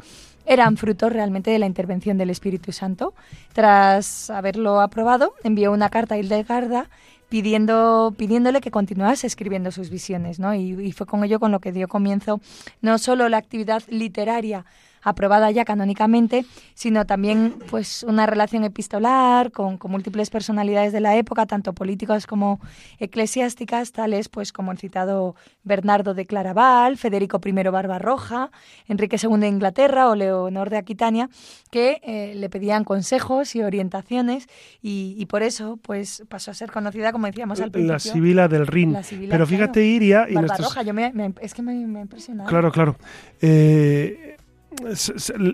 eran 0.47 0.77
fruto 0.77 1.09
realmente 1.09 1.51
de 1.51 1.59
la 1.59 1.67
intervención 1.67 2.17
del 2.17 2.31
Espíritu 2.31 2.71
Santo. 2.71 3.13
Tras 3.53 4.31
haberlo 4.31 4.81
aprobado, 4.81 5.35
envió 5.43 5.71
una 5.71 5.89
carta 5.89 6.15
a 6.15 6.17
Hildegarda 6.17 6.89
pidiendo, 7.29 8.13
pidiéndole 8.17 8.61
que 8.61 8.71
continuase 8.71 9.27
escribiendo 9.27 9.71
sus 9.71 9.89
visiones, 9.89 10.39
¿no? 10.39 10.53
Y, 10.53 10.71
y, 10.81 10.91
fue 10.91 11.05
con 11.05 11.23
ello 11.23 11.39
con 11.39 11.51
lo 11.51 11.59
que 11.59 11.71
dio 11.71 11.87
comienzo 11.87 12.41
no 12.81 12.97
solo 12.97 13.29
la 13.29 13.37
actividad 13.37 13.83
literaria 13.87 14.65
aprobada 15.01 15.51
ya 15.51 15.65
canónicamente, 15.65 16.45
sino 16.73 17.05
también 17.05 17.55
pues 17.69 18.03
una 18.03 18.25
relación 18.25 18.63
epistolar 18.63 19.51
con, 19.51 19.77
con, 19.77 19.91
múltiples 19.91 20.29
personalidades 20.29 20.93
de 20.93 20.99
la 20.99 21.15
época, 21.15 21.45
tanto 21.45 21.73
políticas 21.73 22.27
como 22.27 22.59
eclesiásticas, 22.99 23.91
tales 23.91 24.29
pues 24.29 24.51
como 24.51 24.71
el 24.71 24.77
citado 24.77 25.35
Bernardo 25.63 26.13
de 26.13 26.25
Claraval, 26.25 26.97
Federico 26.97 27.39
I 27.43 27.51
Barbarroja, 27.51 28.51
Enrique 28.87 29.17
II 29.21 29.39
de 29.39 29.47
Inglaterra 29.47 30.09
o 30.09 30.15
Leonor 30.15 30.69
de 30.69 30.77
Aquitania, 30.77 31.29
que 31.71 32.01
eh, 32.03 32.33
le 32.35 32.49
pedían 32.49 32.83
consejos 32.83 33.55
y 33.55 33.61
orientaciones 33.61 34.47
y, 34.81 35.25
por 35.27 35.43
eso 35.43 35.77
pues 35.81 36.23
pasó 36.27 36.49
a 36.51 36.53
ser 36.55 36.71
conocida, 36.71 37.11
como 37.11 37.27
decíamos 37.27 37.61
al 37.61 37.71
principio. 37.71 37.93
La 37.93 37.99
Sibila 37.99 38.47
del 38.47 38.65
Rin. 38.65 38.97
Pero 39.29 39.45
fíjate, 39.45 39.85
Iria... 39.85 40.25
Y 40.27 40.33
Barbarroja, 40.33 40.81
yo 40.81 40.93
me, 40.93 41.13
es 41.41 41.53
que 41.53 41.61
me, 41.61 41.73
me 41.85 41.99
ha 41.99 42.01
impresionado. 42.01 42.49
Claro, 42.49 42.71
claro. 42.71 42.95
Eh, 43.41 44.37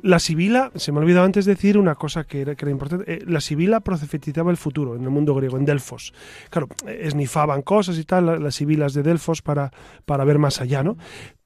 la 0.03 0.19
Sibila, 0.19 0.71
se 0.75 0.91
me 0.91 0.99
ha 0.99 1.01
olvidado 1.01 1.25
antes 1.25 1.45
decir 1.45 1.77
una 1.77 1.95
cosa 1.95 2.25
que 2.25 2.41
era, 2.41 2.55
que 2.55 2.65
era 2.65 2.71
importante, 2.71 3.13
eh, 3.13 3.19
la 3.25 3.41
Sibila 3.41 3.79
profetizaba 3.79 4.51
el 4.51 4.57
futuro 4.57 4.95
en 4.95 5.03
el 5.03 5.09
mundo 5.09 5.33
griego, 5.33 5.57
en 5.57 5.65
Delfos. 5.65 6.13
Claro, 6.49 6.67
esnifaban 6.85 7.61
cosas 7.61 7.97
y 7.97 8.03
tal, 8.03 8.43
las 8.43 8.55
Sibilas 8.55 8.93
de 8.93 9.03
Delfos 9.03 9.41
para, 9.41 9.71
para 10.05 10.23
ver 10.25 10.39
más 10.39 10.61
allá, 10.61 10.83
¿no? 10.83 10.97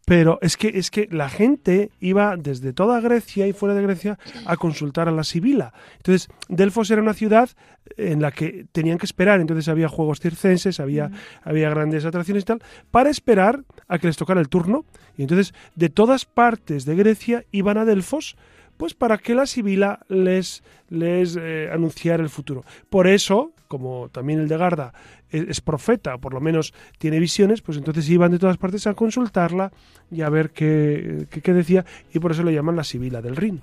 Pero 0.09 0.39
es 0.41 0.57
que, 0.57 0.69
es 0.69 0.89
que 0.89 1.07
la 1.11 1.29
gente 1.29 1.91
iba 1.99 2.35
desde 2.35 2.73
toda 2.73 2.99
Grecia 2.99 3.45
y 3.45 3.53
fuera 3.53 3.75
de 3.75 3.83
Grecia 3.83 4.17
a 4.47 4.57
consultar 4.57 5.07
a 5.07 5.11
la 5.11 5.23
Sibila. 5.23 5.71
Entonces, 5.97 6.29
Delfos 6.47 6.89
era 6.89 6.99
una 6.99 7.13
ciudad 7.13 7.51
en 7.95 8.19
la 8.19 8.31
que 8.31 8.65
tenían 8.71 8.97
que 8.97 9.05
esperar. 9.05 9.39
Entonces 9.39 9.67
había 9.67 9.87
juegos 9.87 10.19
circenses, 10.19 10.79
había, 10.79 11.11
había 11.43 11.69
grandes 11.69 12.05
atracciones 12.05 12.41
y 12.41 12.45
tal, 12.47 12.63
para 12.89 13.11
esperar 13.11 13.63
a 13.87 13.99
que 13.99 14.07
les 14.07 14.17
tocara 14.17 14.41
el 14.41 14.49
turno. 14.49 14.83
Y 15.15 15.21
entonces, 15.21 15.53
de 15.75 15.89
todas 15.89 16.25
partes 16.25 16.85
de 16.85 16.95
Grecia 16.95 17.45
iban 17.51 17.77
a 17.77 17.85
Delfos 17.85 18.35
pues 18.77 18.95
para 18.95 19.19
que 19.19 19.35
la 19.35 19.45
Sibila 19.45 19.99
les, 20.07 20.63
les 20.87 21.37
eh, 21.39 21.69
anunciara 21.71 22.23
el 22.23 22.29
futuro. 22.29 22.63
Por 22.89 23.05
eso, 23.05 23.51
como 23.69 24.09
también 24.09 24.39
el 24.39 24.49
de 24.49 24.57
Garda 24.57 24.93
es, 25.29 25.61
profeta, 25.61 26.17
por 26.17 26.33
lo 26.33 26.41
menos 26.41 26.73
tiene 26.97 27.19
visiones, 27.19 27.61
pues 27.61 27.77
entonces 27.77 28.09
iban 28.09 28.31
de 28.31 28.39
todas 28.39 28.57
partes 28.57 28.87
a 28.87 28.95
consultarla 28.95 29.71
y 30.11 30.21
a 30.21 30.29
ver 30.29 30.49
qué, 30.49 31.27
qué, 31.29 31.53
decía, 31.53 31.85
y 32.11 32.19
por 32.19 32.31
eso 32.31 32.43
le 32.43 32.51
llaman 32.51 32.75
la 32.75 32.83
Sibila 32.83 33.21
del 33.21 33.35
Rin. 33.35 33.61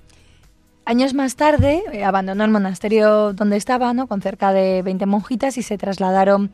Años 0.87 1.13
más 1.13 1.35
tarde 1.35 1.83
eh, 1.91 2.05
abandonó 2.05 2.45
el 2.45 2.49
monasterio 2.49 3.33
donde 3.33 3.57
estaba, 3.57 3.93
¿no? 3.93 4.07
con 4.07 4.21
cerca 4.21 4.53
de 4.53 4.81
20 4.83 5.05
monjitas, 5.05 5.57
y 5.57 5.61
se 5.61 5.77
trasladaron 5.77 6.49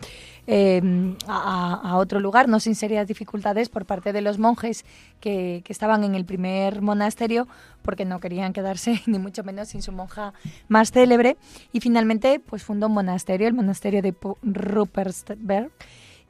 em, 0.48 1.16
a, 1.28 1.98
otro 1.98 2.20
lugar, 2.20 2.50
no 2.50 2.60
sin 2.60 2.74
serias 2.74 3.08
dificultades 3.08 3.70
por 3.70 3.86
parte 3.86 4.12
de 4.12 4.22
los 4.22 4.40
monjes 4.40 4.86
que, 5.20 5.62
que, 5.64 5.72
estaban 5.72 6.04
en 6.04 6.16
el 6.16 6.26
primer 6.26 6.82
monasterio, 6.82 7.48
porque 7.84 8.06
no 8.06 8.20
querían 8.20 8.54
quedarse, 8.54 9.04
ni 9.06 9.20
mucho 9.20 9.44
menos, 9.44 9.68
sin 9.68 9.84
su 9.84 9.92
monja 9.92 10.34
más 10.68 10.92
célebre. 10.92 11.38
Y 11.72 11.80
finalmente 11.80 12.40
pues, 12.40 12.64
fundó 12.64 12.88
un 12.88 12.94
monasterio, 12.94 13.48
el 13.48 13.54
monasterio 13.54 14.02
de 14.02 14.16
Rupertsberg, 14.42 15.70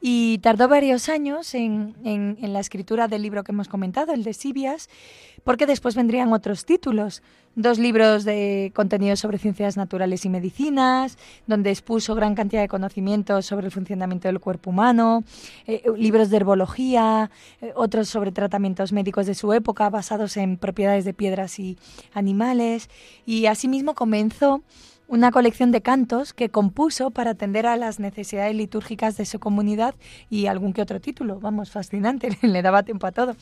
y 0.06 0.36
tardó 0.40 0.68
varios 0.68 1.08
años 1.08 1.54
en, 1.54 1.94
en, 2.04 2.52
la 2.52 2.60
escritura 2.60 3.08
del 3.08 3.22
libro 3.22 3.42
que 3.42 3.52
hemos 3.52 3.68
comentado, 3.68 4.12
el 4.12 4.22
de 4.22 4.34
Sibias, 4.34 4.90
porque 5.44 5.64
después 5.64 5.94
vendrían 5.94 6.30
otros 6.34 6.66
títulos. 6.66 7.22
Dos 7.56 7.78
libros 7.78 8.24
de 8.24 8.70
contenido 8.74 9.16
sobre 9.16 9.38
ciencias 9.38 9.78
naturales 9.78 10.26
y 10.26 10.28
medicinas, 10.28 11.16
donde 11.46 11.70
expuso 11.70 12.14
gran 12.14 12.34
cantidad 12.34 12.60
de 12.60 12.68
conocimientos 12.68 13.46
sobre 13.46 13.64
el 13.64 13.72
funcionamiento 13.72 14.28
del 14.28 14.40
cuerpo 14.40 14.68
humano, 14.68 15.24
eh, 15.66 15.82
libros 15.96 16.28
de 16.28 16.36
herbología, 16.36 17.30
eh, 17.62 17.72
otros 17.74 18.10
sobre 18.10 18.30
tratamientos 18.30 18.92
médicos 18.92 19.24
de 19.24 19.34
su 19.34 19.54
época 19.54 19.88
basados 19.88 20.36
en 20.36 20.58
propiedades 20.58 21.06
de 21.06 21.14
piedras 21.14 21.58
y 21.58 21.78
animales, 22.12 22.90
y 23.24 23.46
asimismo 23.46 23.94
comenzó 23.94 24.62
una 25.14 25.30
colección 25.30 25.70
de 25.70 25.80
cantos 25.80 26.32
que 26.32 26.48
compuso 26.48 27.10
para 27.10 27.30
atender 27.30 27.68
a 27.68 27.76
las 27.76 28.00
necesidades 28.00 28.54
litúrgicas 28.56 29.16
de 29.16 29.24
su 29.26 29.38
comunidad 29.38 29.94
y 30.28 30.46
algún 30.46 30.72
que 30.72 30.82
otro 30.82 31.00
título, 31.00 31.38
vamos, 31.38 31.70
fascinante, 31.70 32.36
le 32.42 32.62
daba 32.62 32.82
tiempo 32.82 33.06
a 33.06 33.12
todo. 33.12 33.36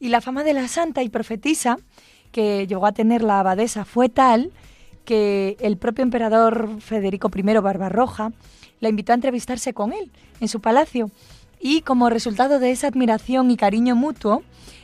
Y 0.00 0.08
la 0.08 0.20
fama 0.20 0.42
de 0.42 0.52
la 0.52 0.66
santa 0.66 1.04
y 1.04 1.08
profetisa 1.08 1.76
que 2.32 2.66
llegó 2.66 2.86
a 2.86 2.92
tener 2.92 3.22
la 3.22 3.38
abadesa 3.38 3.84
fue 3.84 4.08
tal 4.08 4.50
que 5.04 5.56
el 5.60 5.76
propio 5.76 6.02
emperador 6.02 6.80
Federico 6.80 7.30
I 7.32 7.42
Barbarroja 7.42 8.32
la 8.80 8.88
invitó 8.88 9.12
a 9.12 9.14
entrevistarse 9.14 9.72
con 9.72 9.92
él 9.92 10.10
en 10.40 10.48
su 10.48 10.60
palacio 10.60 11.12
y 11.60 11.82
como 11.82 12.10
resultado 12.10 12.58
de 12.58 12.72
esa 12.72 12.88
admiración 12.88 13.52
y 13.52 13.56
cariño 13.56 13.94
mutuo, 13.94 14.42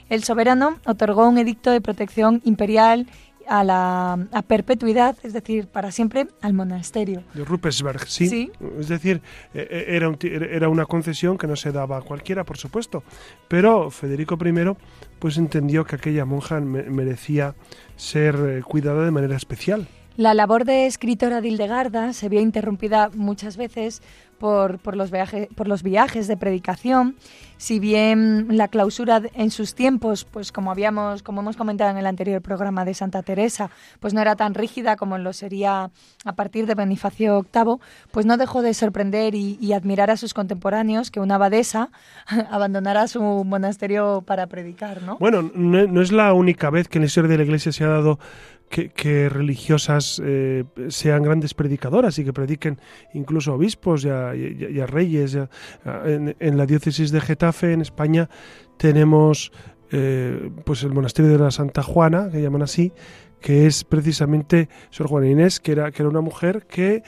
el 0.08 0.22
soberano 0.22 0.78
otorgó 0.86 1.28
un 1.28 1.36
edicto 1.36 1.72
de 1.72 1.80
protección 1.80 2.40
imperial 2.44 3.08
a 3.48 3.64
la 3.64 4.28
perpetuidad, 4.46 5.16
es 5.22 5.32
decir, 5.32 5.66
para 5.66 5.90
siempre, 5.90 6.28
al 6.42 6.52
monasterio. 6.52 7.22
De 7.34 7.44
Rupesberg, 7.44 8.06
sí. 8.06 8.50
Es 8.78 8.88
decir, 8.88 9.22
e, 9.54 9.60
e, 9.60 9.96
era, 9.96 10.10
era 10.50 10.68
una 10.68 10.86
concesión 10.86 11.38
que 11.38 11.46
no 11.46 11.56
se 11.56 11.72
daba 11.72 11.98
a 11.98 12.02
cualquiera, 12.02 12.44
por 12.44 12.58
supuesto, 12.58 13.02
pero 13.48 13.90
Federico 13.90 14.38
I 14.44 14.76
pues 15.18 15.36
entendió 15.36 15.84
que 15.84 15.96
aquella 15.96 16.24
monja 16.24 16.60
merecía 16.60 17.54
ser 17.96 18.36
eh, 18.36 18.62
cuidada 18.62 19.04
de 19.04 19.10
manera 19.10 19.36
especial. 19.36 19.88
La 20.18 20.34
labor 20.34 20.64
de 20.64 20.86
escritora 20.86 21.40
de 21.40 21.46
Hildegarda 21.46 22.12
se 22.12 22.28
vio 22.28 22.40
interrumpida 22.40 23.08
muchas 23.14 23.56
veces 23.56 24.02
por, 24.38 24.80
por, 24.80 24.96
los 24.96 25.12
viajes, 25.12 25.46
por 25.54 25.68
los 25.68 25.84
viajes 25.84 26.26
de 26.26 26.36
predicación. 26.36 27.14
Si 27.56 27.78
bien 27.78 28.48
la 28.50 28.66
clausura 28.66 29.22
en 29.34 29.52
sus 29.52 29.76
tiempos, 29.76 30.24
pues 30.24 30.50
como 30.50 30.72
habíamos, 30.72 31.22
como 31.22 31.40
hemos 31.40 31.56
comentado 31.56 31.90
en 31.90 31.98
el 31.98 32.06
anterior 32.06 32.42
programa 32.42 32.84
de 32.84 32.94
Santa 32.94 33.22
Teresa, 33.22 33.70
pues 34.00 34.12
no 34.12 34.20
era 34.20 34.34
tan 34.34 34.54
rígida 34.54 34.96
como 34.96 35.18
lo 35.18 35.32
sería 35.32 35.90
a 36.24 36.32
partir 36.34 36.66
de 36.66 36.74
Bonifacio 36.74 37.46
VIII, 37.52 37.76
pues 38.10 38.26
no 38.26 38.36
dejó 38.36 38.62
de 38.62 38.74
sorprender 38.74 39.36
y, 39.36 39.72
admirar 39.72 40.10
a 40.10 40.16
sus 40.16 40.34
contemporáneos 40.34 41.12
que 41.12 41.20
una 41.20 41.36
abadesa 41.36 41.90
abandonara 42.50 43.06
su 43.06 43.20
monasterio 43.22 44.24
para 44.26 44.48
predicar, 44.48 45.02
¿no? 45.02 45.16
Bueno, 45.18 45.48
no, 45.54 46.02
es 46.02 46.10
la 46.10 46.32
única 46.32 46.70
vez 46.70 46.88
que 46.88 46.98
en 46.98 47.02
la 47.02 47.06
historia 47.06 47.30
de 47.30 47.38
la 47.38 47.44
Iglesia 47.44 47.70
se 47.70 47.84
ha 47.84 47.88
dado 47.88 48.18
que, 48.68 49.28
religiosas 49.28 50.20
eh, 50.24 50.64
sean 50.88 51.22
grandes 51.22 51.54
predicadoras 51.54 52.18
y 52.18 52.24
que 52.24 52.32
prediquen 52.32 52.78
incluso 53.14 53.52
a 53.52 53.54
obispos 53.54 54.04
y 54.04 54.10
a, 54.10 54.86
reyes. 54.86 55.38
en, 55.84 56.56
la 56.56 56.66
diócesis 56.66 57.10
de 57.10 57.20
Getafe, 57.20 57.72
en 57.72 57.80
España, 57.80 58.28
tenemos 58.76 59.52
eh, 59.90 60.50
pues 60.64 60.82
el 60.82 60.92
monasterio 60.92 61.32
de 61.32 61.38
la 61.38 61.50
Santa 61.50 61.82
Juana, 61.82 62.28
que 62.30 62.42
llaman 62.42 62.62
así, 62.62 62.92
que 63.40 63.66
es 63.66 63.84
precisamente 63.84 64.68
Sor 64.90 65.08
Juana 65.08 65.28
Inés, 65.28 65.60
que 65.60 65.72
era, 65.72 65.90
que 65.92 66.02
era 66.02 66.10
una 66.10 66.20
mujer 66.20 66.66
que, 66.66 67.02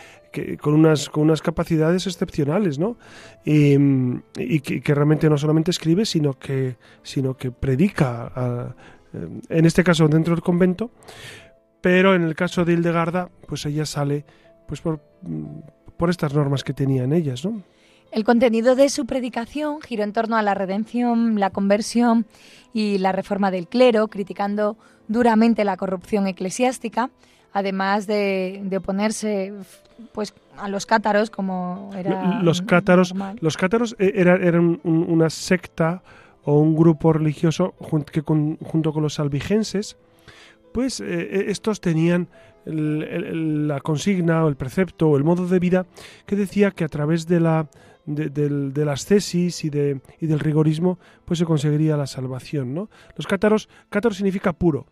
con, 0.60 0.74
unas, 0.74 1.10
con 1.10 1.24
unas 1.24 1.42
capacidades 1.42 2.06
excepcionales, 2.06 2.78
¿no? 2.78 2.96
Y, 3.44 4.60
que, 4.60 4.94
realmente 4.94 5.28
no 5.28 5.36
solamente 5.36 5.70
escribe, 5.70 6.06
sino 6.06 6.38
que, 6.38 6.76
sino 7.02 7.36
que 7.36 7.50
predica, 7.50 8.74
en 9.12 9.66
este 9.66 9.82
caso 9.82 10.08
dentro 10.08 10.34
del 10.34 10.42
convento, 10.42 10.90
pero 11.80 12.14
en 12.14 12.22
el 12.22 12.34
caso 12.34 12.64
de 12.64 12.74
Hildegarda, 12.74 13.28
pues 13.46 13.66
ella 13.66 13.86
sale 13.86 14.24
pues 14.66 14.80
por, 14.80 15.00
por 15.96 16.10
estas 16.10 16.34
normas 16.34 16.64
que 16.64 16.72
tenían 16.72 17.12
ellas, 17.12 17.44
¿no? 17.44 17.62
El 18.12 18.24
contenido 18.24 18.74
de 18.74 18.88
su 18.88 19.06
predicación 19.06 19.80
giró 19.80 20.02
en 20.02 20.12
torno 20.12 20.36
a 20.36 20.42
la 20.42 20.54
redención, 20.54 21.38
la 21.38 21.50
conversión 21.50 22.26
y 22.72 22.98
la 22.98 23.12
reforma 23.12 23.52
del 23.52 23.68
clero, 23.68 24.08
criticando 24.08 24.76
duramente 25.06 25.64
la 25.64 25.76
corrupción 25.76 26.26
eclesiástica, 26.26 27.10
además 27.52 28.06
de, 28.06 28.62
oponerse 28.76 29.52
pues 30.12 30.34
a 30.56 30.68
los 30.68 30.86
cátaros 30.86 31.30
como 31.30 31.90
era 31.96 32.40
los 32.42 32.62
cátaros 32.62 33.12
los 33.40 33.56
cátaros 33.56 33.96
e, 33.98 34.12
eran, 34.14 34.80
una 34.84 35.28
secta 35.28 36.02
o 36.44 36.58
un 36.58 36.74
grupo 36.74 37.12
religioso 37.12 37.74
que 38.10 38.22
junto 38.22 38.92
con 38.92 39.02
los 39.02 39.20
albigenses 39.20 39.96
pues 40.72 41.00
eh, 41.00 41.06
eh, 41.08 41.44
estos 41.48 41.80
tenían 41.80 42.28
la 42.66 43.80
consigna 43.80 44.44
o 44.44 44.48
el 44.48 44.56
precepto 44.56 45.08
o 45.08 45.16
el 45.16 45.24
modo 45.24 45.46
de 45.48 45.58
vida 45.58 45.86
que 46.26 46.36
decía 46.36 46.70
que 46.72 46.84
a 46.84 46.88
través 46.88 47.26
de 47.26 47.40
la 47.40 47.70
de, 48.04 48.84
las 48.84 49.06
tesis 49.06 49.64
y, 49.64 49.70
de, 49.70 50.00
y 50.20 50.26
del 50.26 50.40
rigorismo 50.40 50.98
pues 51.24 51.38
se 51.38 51.46
conseguiría 51.46 51.96
la 51.96 52.06
salvación 52.06 52.74
¿no? 52.74 52.90
los 53.16 53.26
cátaros 53.26 53.68
cátaros 53.88 54.18
significa 54.18 54.52
puro 54.52 54.86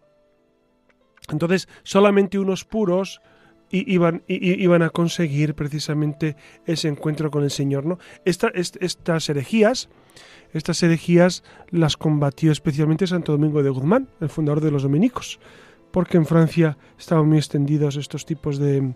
entonces 1.30 1.68
solamente 1.82 2.38
unos 2.38 2.64
puros 2.64 3.20
iban, 3.70 4.22
iban 4.28 4.82
a 4.82 4.88
conseguir 4.88 5.54
precisamente 5.54 6.36
ese 6.64 6.88
encuentro 6.88 7.30
con 7.30 7.44
el 7.44 7.50
Señor 7.50 7.84
¿no? 7.84 7.98
estas 8.24 9.28
herejías 9.28 9.90
estas 10.52 10.82
herejías 10.82 11.42
las 11.70 11.96
combatió 11.96 12.52
especialmente 12.52 13.06
Santo 13.06 13.32
Domingo 13.32 13.62
de 13.62 13.70
Guzmán, 13.70 14.08
el 14.20 14.28
fundador 14.30 14.62
de 14.62 14.70
los 14.70 14.82
dominicos 14.82 15.38
porque 15.90 16.16
en 16.16 16.26
Francia 16.26 16.76
estaban 16.98 17.28
muy 17.28 17.38
extendidos 17.38 17.96
estos 17.96 18.26
tipos 18.26 18.58
de, 18.58 18.94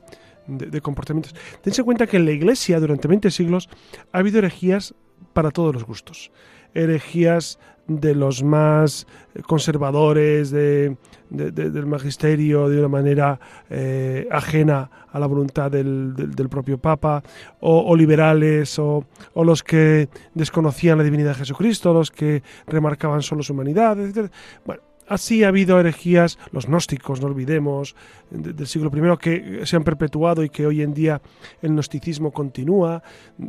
comportamientos. 0.83 1.35
Dense 1.64 1.83
cuenta 1.83 2.07
que 2.07 2.16
en 2.16 2.24
la 2.24 2.33
Iglesia 2.33 2.81
durante 2.81 3.09
20 3.09 3.31
siglos 3.31 3.68
ha 4.12 4.18
habido 4.18 4.38
herejías 4.38 4.94
para 5.33 5.50
todos 5.50 5.74
los 5.74 5.85
gustos. 5.85 6.33
Herejías 6.74 7.59
de 7.87 8.14
los 8.14 8.42
más 8.42 9.07
conservadores 9.46 10.50
de, 10.50 10.96
del 11.31 11.87
magisterio 11.87 12.68
de 12.68 12.78
una 12.78 12.88
manera 12.88 13.40
eh, 13.70 14.28
ajena 14.31 14.90
a 15.11 15.18
la 15.18 15.26
voluntad 15.26 15.70
del, 15.70 16.14
propio 16.48 16.78
Papa, 16.78 17.22
o, 17.61 17.94
liberales, 17.96 18.78
o, 18.78 19.05
los 19.35 19.62
que 19.62 20.09
desconocían 20.35 20.98
la 20.98 21.05
divinidad 21.05 21.31
de 21.31 21.40
Jesucristo, 21.40 21.92
los 21.92 22.11
que 22.11 22.42
remarcaban 22.66 23.22
solo 23.22 23.42
su 23.42 23.52
humanidad, 23.52 23.98
etc. 24.00 24.31
Bueno, 24.64 24.83
Así 25.12 25.44
ha 25.44 25.48
habido 25.48 25.79
herejías, 25.79 26.38
los 26.53 26.64
gnósticos, 26.64 27.20
no 27.20 27.27
olvidemos, 27.27 27.94
del 28.31 28.66
siglo 28.66 28.90
I, 28.90 29.18
que 29.18 29.66
se 29.66 29.77
han 29.77 29.85
perpetuado 29.85 30.42
y 30.42 30.48
que 30.48 30.66
hoy 30.66 30.81
en 30.81 30.94
día 30.94 31.20
el 31.61 31.72
gnosticismo 31.72 32.33
continúa 32.33 33.03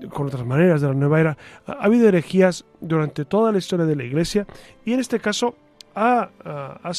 con 0.09 0.27
otras 0.27 0.45
maneras 0.45 0.81
de 0.81 0.89
la 0.89 0.93
nueva 0.93 1.21
era. 1.21 1.37
Ha 1.65 1.85
habido 1.85 2.09
herejías 2.09 2.65
durante 2.81 3.23
toda 3.23 3.53
la 3.53 3.59
historia 3.59 3.85
de 3.85 3.95
la 3.95 4.03
Iglesia 4.03 4.45
y 4.83 4.91
en 4.91 4.99
este 4.99 5.21
caso 5.21 5.55
a, 5.95 6.31
a, 6.43 6.91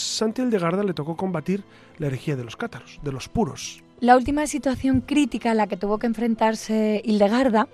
Garda 0.59 0.83
le 0.83 0.95
tocó 0.95 1.15
combatir 1.15 1.63
la 1.99 2.07
herejía 2.07 2.35
de 2.35 2.45
los 2.45 2.57
cátaros, 2.57 3.01
de 3.03 3.13
los 3.13 3.29
puros. 3.29 3.85
La 4.01 4.17
última 4.17 4.47
situación 4.47 5.03
crítica 5.03 5.51
a 5.51 5.55
la 5.55 5.67
que 5.67 5.77
tuvo 5.77 5.99
que 5.99 6.07
enfrentarse 6.07 7.03
Hildegarda 7.05 7.69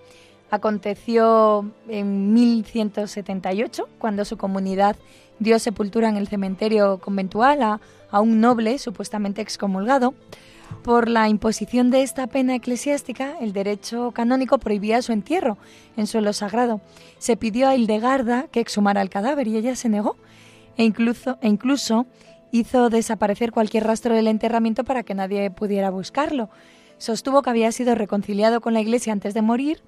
aconteció 0.50 1.70
en 1.88 2.32
1178, 2.32 3.88
cuando 3.98 4.24
su 4.24 4.36
comunidad 4.36 4.96
dio 5.38 5.58
sepultura 5.58 6.08
en 6.08 6.16
el 6.16 6.28
cementerio 6.28 6.98
conventual 6.98 7.62
a, 7.62 7.80
un 8.20 8.40
noble 8.40 8.78
supuestamente 8.78 9.40
excomulgado. 9.40 10.14
Por 10.82 11.08
la 11.08 11.28
imposición 11.28 11.90
de 11.90 12.02
esta 12.02 12.26
pena 12.26 12.54
eclesiástica, 12.54 13.34
el 13.40 13.52
derecho 13.52 14.12
canónico 14.12 14.58
prohibía 14.58 15.02
su 15.02 15.12
entierro 15.12 15.58
en 15.96 16.06
suelo 16.06 16.32
sagrado. 16.32 16.80
Se 17.18 17.36
pidió 17.36 17.68
a 17.68 17.74
Hildegarda 17.74 18.46
que 18.48 18.60
exhumara 18.60 19.02
el 19.02 19.10
cadáver 19.10 19.48
y 19.48 19.56
ella 19.56 19.74
se 19.74 19.88
negó 19.88 20.16
e 20.76 20.84
incluso, 20.84 21.38
e 21.40 21.48
incluso 21.48 22.06
hizo 22.52 22.88
desaparecer 22.90 23.52
cualquier 23.52 23.84
rastro 23.84 24.14
del 24.14 24.28
enterramiento 24.28 24.84
para 24.84 25.02
que 25.02 25.14
nadie 25.14 25.50
pudiera 25.50 25.90
buscarlo. 25.90 26.50
Sostuvo 26.98 27.42
que 27.42 27.50
había 27.50 27.72
sido 27.72 27.94
reconciliado 27.94 28.60
con 28.60 28.74
la 28.74 28.80
Iglesia 28.80 29.12
antes 29.12 29.34
de 29.34 29.42
morir 29.42 29.82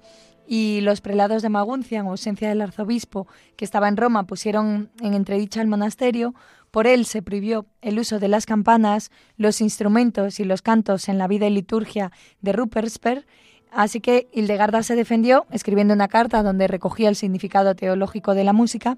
y 0.47 0.81
los 0.81 1.01
prelados 1.01 1.41
de 1.41 1.49
Maguncia, 1.49 1.99
en 1.99 2.07
ausencia 2.07 2.49
del 2.49 2.61
arzobispo 2.61 3.27
que 3.55 3.65
estaba 3.65 3.87
en 3.87 3.97
Roma, 3.97 4.25
pusieron 4.25 4.91
en 5.01 5.13
entredicha 5.13 5.61
el 5.61 5.67
monasterio, 5.67 6.33
por 6.71 6.87
él 6.87 7.05
se 7.05 7.21
prohibió 7.21 7.67
el 7.81 7.99
uso 7.99 8.19
de 8.19 8.27
las 8.27 8.45
campanas, 8.45 9.11
los 9.37 9.61
instrumentos 9.61 10.39
y 10.39 10.43
los 10.43 10.61
cantos 10.61 11.07
en 11.07 11.17
la 11.17 11.27
vida 11.27 11.45
y 11.47 11.51
liturgia 11.51 12.11
de 12.41 12.51
Ruppersberg, 12.51 13.25
Así 13.75 14.01
que 14.01 14.27
Hildegarda 14.31 14.83
se 14.83 14.95
defendió 14.95 15.45
escribiendo 15.51 15.93
una 15.93 16.07
carta 16.07 16.43
donde 16.43 16.67
recogía 16.67 17.09
el 17.09 17.15
significado 17.15 17.75
teológico 17.75 18.35
de 18.35 18.43
la 18.43 18.53
música 18.53 18.97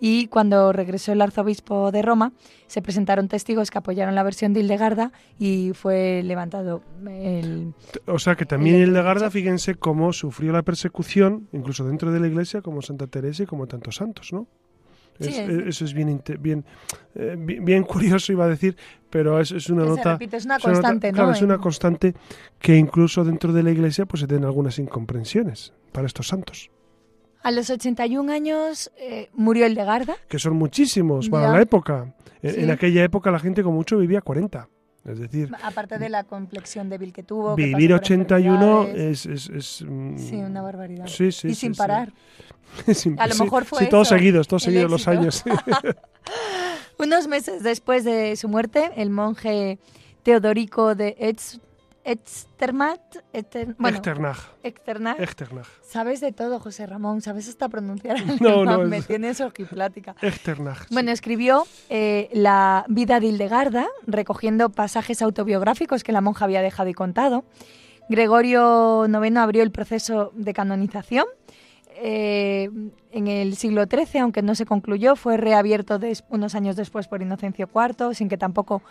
y 0.00 0.26
cuando 0.26 0.72
regresó 0.72 1.12
el 1.12 1.22
arzobispo 1.22 1.92
de 1.92 2.02
Roma 2.02 2.32
se 2.66 2.82
presentaron 2.82 3.28
testigos 3.28 3.70
que 3.70 3.78
apoyaron 3.78 4.14
la 4.14 4.22
versión 4.22 4.52
de 4.52 4.60
Hildegarda 4.60 5.12
y 5.38 5.72
fue 5.74 6.22
levantado 6.24 6.82
el... 7.06 7.74
O 8.06 8.18
sea 8.18 8.34
que 8.34 8.46
también 8.46 8.76
Hildegarda, 8.76 9.30
fíjense 9.30 9.74
cómo 9.74 10.12
sufrió 10.12 10.52
la 10.52 10.62
persecución, 10.62 11.48
incluso 11.52 11.84
dentro 11.84 12.12
de 12.12 12.20
la 12.20 12.26
iglesia, 12.26 12.62
como 12.62 12.82
Santa 12.82 13.06
Teresa 13.06 13.44
y 13.44 13.46
como 13.46 13.66
tantos 13.66 13.96
santos, 13.96 14.32
¿no? 14.32 14.46
Eso 15.18 15.84
es 15.84 15.94
bien, 15.94 16.22
bien, 16.40 16.64
eh, 17.14 17.36
bien 17.38 17.82
curioso, 17.84 18.32
iba 18.32 18.44
a 18.44 18.48
decir, 18.48 18.76
pero 19.10 19.40
es, 19.40 19.52
es 19.52 19.68
una 19.68 19.84
nota... 19.84 20.18
es 20.20 20.44
una 20.44 20.58
constante, 20.58 21.12
¿no? 21.12 21.30
es 21.30 21.42
una 21.42 21.58
constante 21.58 22.14
que 22.58 22.76
incluso 22.76 23.24
dentro 23.24 23.52
de 23.52 23.62
la 23.62 23.70
Iglesia 23.70 24.06
pues 24.06 24.20
se 24.20 24.26
den 24.26 24.44
algunas 24.44 24.78
incomprensiones 24.78 25.72
para 25.92 26.06
estos 26.06 26.28
santos. 26.28 26.70
A 27.42 27.50
los 27.50 27.70
81 27.70 28.32
años 28.32 28.92
eh, 28.96 29.28
murió 29.32 29.66
el 29.66 29.74
de 29.74 29.84
Garda. 29.84 30.14
Que 30.28 30.38
son 30.38 30.54
muchísimos 30.56 31.28
para 31.28 31.50
la 31.50 31.60
época. 31.60 32.14
En, 32.40 32.70
aquella 32.70 33.02
época 33.04 33.30
la 33.30 33.40
gente 33.40 33.62
con 33.62 33.74
mucho 33.74 33.98
vivía 33.98 34.20
40. 34.20 34.68
Es 35.04 35.18
decir, 35.18 35.50
aparte 35.62 35.98
de 35.98 36.08
la 36.08 36.22
complexión 36.24 36.88
débil 36.88 37.12
que 37.12 37.24
tuvo. 37.24 37.56
Vivir 37.56 37.92
81 37.92 38.88
es, 38.94 39.26
es, 39.26 39.48
es, 39.50 39.84
mm, 39.86 40.16
Sí, 40.16 40.36
una 40.36 40.62
barbaridad. 40.62 41.06
Sí, 41.08 41.32
sí, 41.32 41.48
y 41.48 41.54
sin 41.54 41.74
parar. 41.74 42.12
a 43.18 43.26
lo 43.26 43.34
mejor 43.34 43.64
fue. 43.64 43.80
Sí, 43.80 43.88
todos 43.88 44.08
seguidos, 44.08 44.46
todos 44.46 44.62
seguidos 44.62 44.90
los 44.90 45.08
años. 45.08 45.42
Unos 46.98 47.26
meses 47.26 47.64
después 47.64 48.04
de 48.04 48.36
su 48.36 48.48
muerte, 48.48 48.92
el 48.96 49.10
monje 49.10 49.80
Teodorico 50.22 50.94
de 50.94 51.16
Etz 51.18 51.58
Extermat, 52.04 53.00
bueno, 53.78 53.96
Externach. 53.96 54.38
Sabes 55.82 56.20
de 56.20 56.32
todo, 56.32 56.58
José 56.58 56.86
Ramón, 56.86 57.20
sabes 57.20 57.48
hasta 57.48 57.68
pronunciar 57.68 58.16
el 58.28 58.38
no, 58.40 58.64
no, 58.64 58.78
me 58.84 59.02
tienes 59.02 59.40
ojiplática. 59.40 60.16
Externach. 60.20 60.88
Bueno, 60.90 61.12
escribió 61.12 61.64
eh, 61.88 62.28
la 62.32 62.84
vida 62.88 63.20
de 63.20 63.26
Hildegarda, 63.26 63.86
recogiendo 64.06 64.70
pasajes 64.70 65.22
autobiográficos 65.22 66.02
que 66.02 66.12
la 66.12 66.20
monja 66.20 66.44
había 66.44 66.62
dejado 66.62 66.88
y 66.88 66.94
contado. 66.94 67.44
Gregorio 68.08 69.06
IX 69.06 69.36
abrió 69.36 69.62
el 69.62 69.70
proceso 69.70 70.32
de 70.34 70.52
canonización 70.52 71.26
eh, 72.04 72.68
en 73.12 73.28
el 73.28 73.54
siglo 73.54 73.84
XIII, 73.84 74.22
aunque 74.22 74.42
no 74.42 74.56
se 74.56 74.66
concluyó, 74.66 75.14
fue 75.14 75.36
reabierto 75.36 76.00
unos 76.30 76.56
años 76.56 76.74
después 76.74 77.06
por 77.06 77.22
Inocencio 77.22 77.68
IV, 77.72 78.12
sin 78.14 78.28
que 78.28 78.36
tampoco 78.36 78.82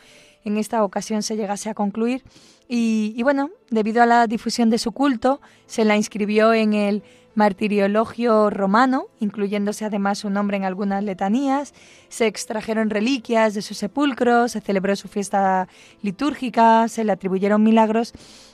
en 0.45 0.55
esta 0.55 0.81
ocasión 0.81 1.21
se 1.21 1.35
llegase 1.35 1.69
a 1.69 1.73
concluir. 1.73 2.23
Y, 2.69 3.21
bueno, 3.23 3.49
debido 3.69 4.01
a 4.01 4.05
la 4.05 4.27
difusión 4.27 4.69
de 4.69 4.77
su 4.77 4.93
culto, 4.93 5.41
se 5.65 5.83
la 5.83 5.97
inscribió 5.97 6.53
en 6.53 6.71
el 6.71 7.03
martiriologio 7.35 8.49
romano, 8.49 9.07
incluyéndose 9.19 9.85
además 9.85 10.19
su 10.19 10.29
nombre 10.29 10.57
en 10.57 10.63
algunas 10.63 11.03
letanías, 11.03 11.73
se 12.09 12.27
extrajeron 12.27 12.89
reliquias 12.89 13.53
de 13.53 13.61
su 13.61 13.73
sepulcro, 13.73 14.47
se 14.47 14.61
celebró 14.61 14.95
su 14.95 15.07
fiesta 15.07 15.67
litúrgica, 16.01 16.87
se 16.87 17.03
le 17.03 17.11
atribuyeron 17.11 17.63
milagros 17.63 18.13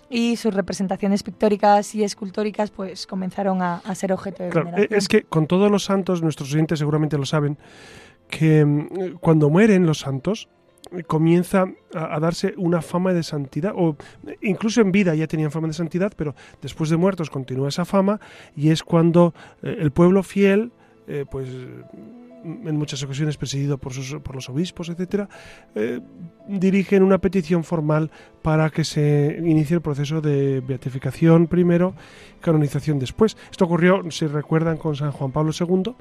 y 0.10 0.38
sus 0.38 0.54
representaciones 0.54 1.24
pictóricas 1.24 1.94
y 1.96 2.04
escultóricas 2.04 2.72
pues 2.72 3.08
comenzaron 3.08 3.62
a, 3.62 3.82
ser 3.96 4.14
objeto 4.14 4.44
de 4.44 4.50
claro, 4.50 4.72
Es 4.76 5.08
que 5.08 5.24
con 5.24 5.48
todos 5.48 5.70
los 5.70 5.84
santos, 5.84 6.22
nuestros 6.22 6.54
oyentes 6.54 6.80
seguramente 6.80 7.18
lo 7.18 7.26
saben, 7.26 7.58
que 8.30 8.64
mm, 8.66 9.18
cuando 9.20 9.50
mueren 9.50 9.86
los 9.86 10.00
santos, 10.00 10.50
comienza 11.08 11.66
a, 11.94 12.20
darse 12.20 12.54
una 12.58 12.82
fama 12.82 13.14
de 13.14 13.24
santidad, 13.24 13.74
o 13.76 13.96
incluso 14.42 14.82
en 14.82 14.92
vida 14.92 15.16
ya 15.16 15.28
tenían 15.28 15.52
fama 15.52 15.68
de 15.68 15.74
santidad, 15.74 16.14
pero 16.16 16.36
después 16.62 16.90
de 16.90 16.98
muertos 16.98 17.30
continúa 17.30 17.70
esa 17.70 17.86
fama 17.86 18.20
y 18.56 18.70
es 18.70 18.84
cuando 18.84 19.34
eh, 19.62 19.78
el 19.80 19.92
pueblo 19.92 20.24
fiel, 20.24 20.72
eh, 21.08 21.26
pues 21.30 21.48
en 22.44 22.78
muchas 22.78 23.04
ocasiones 23.04 23.36
presidido 23.36 23.78
por, 23.78 23.94
sus, 23.94 24.22
por 24.22 24.36
los 24.36 24.48
obispos, 24.50 24.88
etcétera, 24.90 25.28
dirigen 26.48 27.04
una 27.04 27.18
petición 27.18 27.64
formal 27.64 28.10
para 28.42 28.70
que 28.70 28.86
se 28.86 29.38
inicie 29.44 29.76
el 29.76 29.82
proceso 29.82 30.22
de 30.22 30.62
beatificación 30.62 31.48
primero, 31.48 31.94
canonización 32.40 33.00
después. 33.00 33.36
Esto 33.52 33.66
ocurrió, 33.66 34.02
si 34.12 34.28
recuerdan, 34.28 34.78
con 34.78 34.96
San 34.96 35.12
Juan 35.12 35.32
Pablo 35.32 35.52
II, 35.60 35.96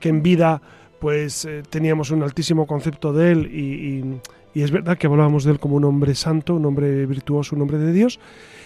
que 0.00 0.08
en 0.10 0.22
vida 0.22 0.60
pues 0.98 1.44
eh, 1.44 1.62
teníamos 1.68 2.10
un 2.10 2.22
altísimo 2.22 2.66
concepto 2.66 3.12
de 3.12 3.32
él 3.32 3.46
y, 3.46 4.20
es 4.54 4.70
verdad 4.70 4.96
que 4.96 5.06
hablábamos 5.06 5.44
de 5.44 5.52
él 5.52 5.60
como 5.60 5.76
un 5.76 5.84
hombre 5.84 6.14
santo, 6.14 6.54
un 6.54 6.64
hombre 6.64 7.04
virtuoso, 7.04 7.54
un 7.54 7.60
hombre 7.60 7.76
de 7.76 7.92
Dios. 7.92 8.18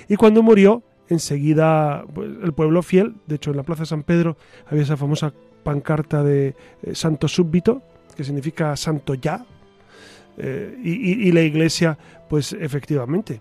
Y 0.08 0.14
cuando 0.14 0.40
murió, 0.40 0.84
enseguida 1.08 2.04
pues, 2.14 2.30
el 2.44 2.52
pueblo 2.52 2.82
fiel, 2.84 3.16
de 3.26 3.34
hecho 3.34 3.50
en 3.50 3.56
la 3.56 3.64
Plaza 3.64 3.84
San 3.84 4.04
Pedro 4.04 4.36
había 4.66 4.84
esa 4.84 4.96
famosa 4.96 5.32
pancarta 5.64 6.22
de 6.22 6.54
eh, 6.82 6.94
Santo 6.94 7.26
Súbito, 7.26 7.82
que 8.14 8.22
significa 8.22 8.76
Santo 8.76 9.14
ya, 9.14 9.44
eh, 10.38 10.78
y, 10.80 11.32
la 11.32 11.40
iglesia, 11.40 11.98
pues 12.28 12.52
efectivamente, 12.52 13.40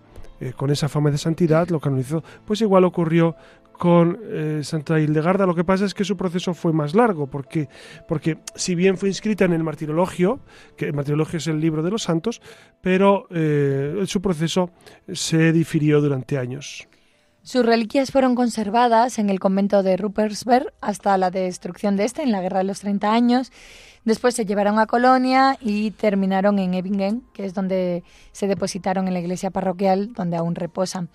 con 0.56 0.70
esa 0.70 0.88
fama 0.88 1.10
de 1.10 1.18
santidad 1.18 1.68
lo 1.68 1.78
canonizó. 1.78 2.24
Pues 2.44 2.60
igual 2.62 2.84
ocurrió 2.84 3.36
con 3.80 4.18
eh, 4.24 4.60
Santa 4.62 5.00
Hildegarda. 5.00 5.46
Lo 5.46 5.54
que 5.54 5.64
pasa 5.64 5.86
es 5.86 5.94
que 5.94 6.04
su 6.04 6.14
proceso 6.14 6.52
fue 6.52 6.70
más 6.70 6.94
largo, 6.94 7.28
porque, 7.28 7.70
porque 8.06 8.36
si 8.54 8.74
bien 8.74 8.98
fue 8.98 9.08
inscrita 9.08 9.46
en 9.46 9.54
el 9.54 9.64
martirologio, 9.64 10.40
que 10.76 10.84
el 10.84 10.92
martirologio 10.92 11.38
es 11.38 11.46
el 11.46 11.60
libro 11.60 11.82
de 11.82 11.90
los 11.90 12.02
santos, 12.02 12.42
pero 12.82 13.26
eh, 13.30 14.02
su 14.04 14.20
proceso 14.20 14.68
se 15.10 15.50
difirió 15.54 16.02
durante 16.02 16.36
años. 16.36 16.89
Sus 17.42 17.64
reliquias 17.64 18.10
fueron 18.10 18.34
conservadas 18.34 19.18
en 19.18 19.30
el 19.30 19.40
convento 19.40 19.82
de 19.82 19.96
Ruppersberg 19.96 20.72
hasta 20.80 21.16
la 21.18 21.30
destrucción 21.30 21.96
de 21.96 22.04
este 22.04 22.22
en 22.22 22.32
la 22.32 22.40
Guerra 22.40 22.58
de 22.58 22.64
los 22.64 22.80
30 22.80 23.12
años 23.12 23.50
Después 24.04 24.34
se 24.34 24.46
llevaron 24.46 24.78
a 24.78 24.86
Colonia 24.86 25.58
y 25.60 25.90
terminaron 25.90 26.58
en 26.58 26.72
Ebingen, 26.72 27.22
que 27.34 27.44
es 27.44 27.52
donde 27.52 28.02
se 28.32 28.46
depositaron 28.46 29.06
en 29.06 29.12
la 29.12 29.20
iglesia 29.20 29.50
parroquial, 29.50 30.14
donde 30.14 30.38
aún 30.38 30.54
reposan. 30.54 31.10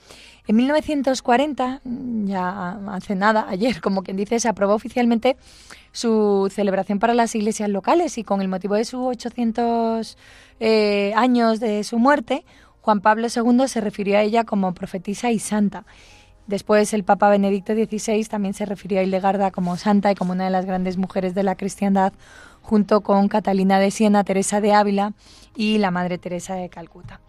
En 0.45 0.55
1940, 0.55 1.81
ya 2.25 2.79
hace 2.89 3.15
nada, 3.15 3.47
ayer, 3.49 3.81
como 3.81 4.03
quien 4.03 4.17
dice, 4.17 4.39
se 4.39 4.47
aprobó 4.47 4.75
oficialmente 4.75 5.35
su 5.91 6.51
celebración 6.53 6.99
para 6.99 7.15
las 7.15 7.33
iglesias 7.33 7.69
locales 7.69 8.19
y 8.19 8.23
con 8.23 8.41
el 8.41 8.49
motivo 8.49 8.75
de 8.75 8.85
sus 8.85 8.99
800 8.99 10.15
eh, 10.59 11.11
años 11.15 11.59
de 11.59 11.83
su 11.83 11.97
muerte, 11.97 12.45
Juan 12.81 13.01
Pablo 13.01 13.29
II 13.35 13.67
se 13.67 13.81
refirió 13.81 14.19
a 14.19 14.21
ella 14.21 14.43
como 14.43 14.75
profetisa 14.75 15.31
y 15.31 15.39
santa. 15.39 15.87
Después 16.47 16.93
el 16.93 17.03
Papa 17.03 17.29
Benedicto 17.29 17.73
XVI 17.73 18.23
también 18.25 18.53
se 18.53 18.65
refirió 18.65 18.99
a 18.99 19.03
Hildegarda 19.03 19.51
como 19.51 19.77
santa 19.77 20.11
y 20.11 20.15
como 20.15 20.33
una 20.33 20.45
de 20.45 20.51
las 20.51 20.65
grandes 20.65 20.97
mujeres 20.97 21.33
de 21.33 21.43
la 21.43 21.55
cristiandad 21.55 22.13
junto 22.61 23.01
con 23.01 23.27
Catalina 23.27 23.79
de 23.79 23.91
Siena, 23.91 24.23
Teresa 24.23 24.61
de 24.61 24.73
Ávila 24.73 25.13
y 25.55 25.77
la 25.77 25.91
Madre 25.91 26.17
Teresa 26.17 26.55
de 26.55 26.69
Calcuta. 26.69 27.19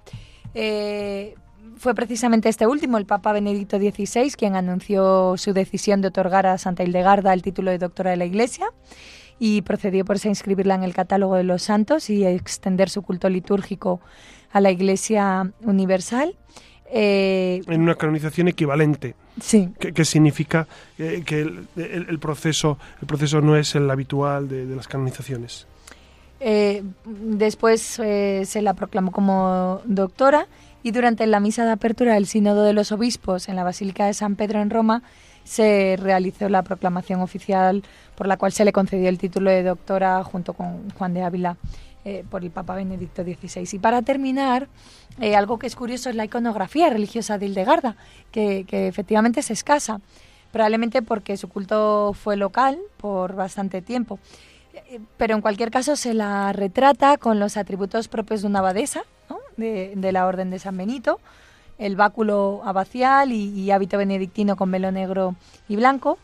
Eh, 0.55 1.35
fue 1.77 1.95
precisamente 1.95 2.49
este 2.49 2.67
último, 2.67 2.97
el 2.97 3.07
Papa 3.07 3.33
Benedicto 3.33 3.79
XVI, 3.79 4.31
quien 4.33 4.57
anunció 4.57 5.37
su 5.37 5.53
decisión 5.53 6.01
de 6.01 6.09
otorgar 6.09 6.47
a 6.47 6.59
Santa 6.59 6.85
Hildegarda 6.85 7.33
el 7.33 7.43
título 7.43 7.71
de 7.71 7.79
doctora 7.79 8.11
de 8.11 8.17
la 8.17 8.25
Iglesia 8.25 8.67
y 9.39 9.63
procedió 9.63 10.05
por 10.05 10.17
a 10.17 10.29
inscribirla 10.29 10.75
en 10.75 10.83
el 10.83 10.95
catálogo 10.95 11.35
de 11.35 11.45
los 11.45 11.63
santos 11.63 12.09
y 12.09 12.25
a 12.25 12.31
extender 12.31 12.89
su 12.89 13.03
culto 13.03 13.29
litúrgico 13.29 14.01
a 14.51 14.61
la 14.61 14.71
Iglesia 14.71 15.53
Universal. 15.63 16.37
Eh, 16.91 17.63
en 17.67 17.81
una 17.81 17.95
canonización 17.95 18.49
equivalente. 18.49 19.15
Sí. 19.41 19.71
¿Qué, 19.79 20.05
significa 20.05 20.67
eh, 20.99 21.23
que 21.27 21.41
el, 21.41 22.19
proceso, 22.19 22.79
el 23.01 23.07
proceso 23.07 23.41
no 23.41 23.57
es 23.57 23.75
el 23.75 23.91
habitual 23.91 24.49
de, 24.49 24.65
las 24.67 24.89
canonizaciones? 24.89 25.67
Eh, 26.41 26.83
después 27.05 27.81
se 27.81 28.63
la 28.63 28.75
proclamó 28.75 29.11
como 29.11 29.81
doctora 29.85 30.47
y 30.83 30.93
durante 30.93 31.27
la 31.27 31.41
misa 31.41 31.65
de 31.65 31.73
apertura 31.73 32.15
del 32.15 32.27
Sínodo 32.27 32.63
de 32.63 32.73
los 32.73 32.93
Obispos 32.93 33.49
en 33.49 33.57
la 33.57 33.65
Basílica 33.65 34.07
de 34.07 34.15
San 34.15 34.37
Pedro 34.37 34.61
en 34.61 34.71
Roma 34.71 35.03
se 35.45 35.97
realizó 36.01 36.49
la 36.49 36.63
proclamación 36.63 37.21
oficial 37.21 37.83
por 38.17 38.27
la 38.27 38.37
cual 38.37 38.53
se 38.53 38.65
le 38.65 38.73
concedió 38.73 39.09
el 39.09 39.19
título 39.19 39.51
de 39.51 39.63
doctora 39.63 40.23
junto 40.25 40.53
con 40.53 40.91
Juan 40.91 41.15
de 41.15 41.23
Ávila 41.23 41.57
eh, 42.09 42.23
por 42.31 42.45
el 42.45 42.53
Papa 42.53 42.77
Benedicto 42.77 43.25
XVI. 43.25 43.69
Y 43.73 43.81
para 43.81 44.01
terminar, 44.01 44.69
eh, 45.21 45.35
algo 45.35 45.59
que 45.59 45.67
es 45.67 45.75
curioso 45.75 46.09
es 46.09 46.15
la 46.15 46.25
iconografía 46.25 46.89
religiosa 46.89 47.37
de 47.37 47.47
Hildegarda, 47.47 47.97
que, 48.31 48.65
efectivamente 48.71 49.41
es 49.41 49.51
escasa, 49.51 50.01
probablemente 50.53 51.03
porque 51.03 51.37
su 51.37 51.49
culto 51.49 52.13
fue 52.13 52.37
local 52.37 52.79
por 52.97 53.35
bastante 53.35 53.83
tiempo. 53.83 54.21
Eh, 54.73 55.01
pero 55.17 55.35
en 55.35 55.41
cualquier 55.41 55.73
caso 55.73 55.97
se 55.97 56.15
la 56.15 56.53
retrata 56.53 57.19
con 57.19 57.41
los 57.41 57.57
atributos 57.57 58.07
propios 58.07 58.43
de 58.43 58.47
una 58.47 58.61
abadesa, 58.61 59.03
de, 59.57 60.13
la 60.13 60.29
Orden 60.29 60.51
de 60.51 60.61
San 60.61 60.77
Benito, 60.77 61.19
el 61.77 61.97
báculo 61.97 62.63
abacial 62.65 63.33
y, 63.33 63.69
hábito 63.73 63.99
benedictino 63.99 64.55
con 64.55 64.71
velo 64.71 64.93
negro 64.93 65.35
y 65.69 65.75
blanco. 65.75 66.19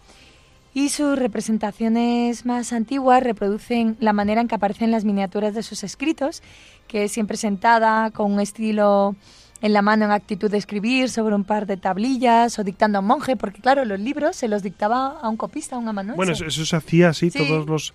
Y 0.75 0.89
sus 0.89 1.19
representaciones 1.19 2.47
más 2.47 2.73
antiguas 2.73 3.23
reproducen 3.23 3.97
la 4.01 4.13
manera 4.13 4.41
en 4.41 4.49
que 4.49 4.55
aparecen 4.55 4.91
las 4.91 5.05
miniaturas 5.05 5.55
de 5.55 5.63
sus 5.63 5.85
escritos, 5.85 6.43
que 6.89 7.05
es 7.05 7.13
siempre 7.13 7.37
sentada 7.37 8.11
con 8.11 8.33
un 8.33 8.41
estilo 8.41 9.15
en 9.61 9.73
la 9.73 9.83
mano 9.83 10.07
en 10.07 10.11
actitud 10.11 10.51
de 10.51 10.59
escribir 10.59 11.09
sobre 11.09 11.35
un 11.35 11.45
par 11.45 11.67
de 11.67 11.77
tablillas 11.77 12.59
o 12.59 12.65
dictando 12.65 12.99
a 12.99 13.01
un 13.01 13.07
monje, 13.07 13.37
porque 13.37 13.61
claro, 13.61 13.85
los 13.85 14.01
libros 14.01 14.35
se 14.35 14.49
los 14.49 14.63
dictaba 14.63 15.21
a 15.21 15.29
un 15.29 15.37
copista, 15.37 15.77
a 15.77 15.79
un 15.79 15.89
amanuense. 15.89 16.17
Bueno, 16.17 16.33
eso, 16.33 16.67
se 16.67 16.77
hacía 16.77 17.11
así, 17.11 17.31
todos 17.31 17.67
los 17.67 17.95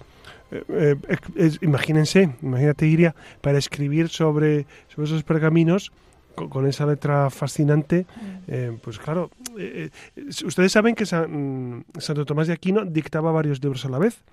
eh, 0.52 0.96
eh, 1.36 1.52
imagínense, 1.62 2.30
imagínate 2.42 2.88
Iria, 2.88 3.16
para 3.42 3.58
escribir 3.58 4.08
sobre, 4.08 4.66
sobre 4.88 5.08
esos 5.08 5.24
pergaminos 5.24 5.92
con, 6.45 6.67
esa 6.67 6.86
letra 6.86 7.30
fascinante, 7.30 8.06
mm. 8.06 8.38
eh, 8.47 8.78
pues 8.82 9.00
claro, 9.00 9.32
ustedes 10.45 10.71
saben 10.71 10.93
que 10.93 11.04
mm, 11.06 12.00
Santo 12.00 12.26
Tomás 12.26 12.47
de 12.47 12.54
Aquino 12.54 12.86
dictaba 12.86 13.32
varios 13.32 13.62
libros 13.63 13.84
a 13.86 13.89
la 13.89 13.97
vez, 13.97 14.23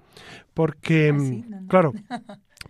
porque, 0.52 1.10
ah, 1.10 1.14
mm, 1.14 1.66
claro, 1.66 1.92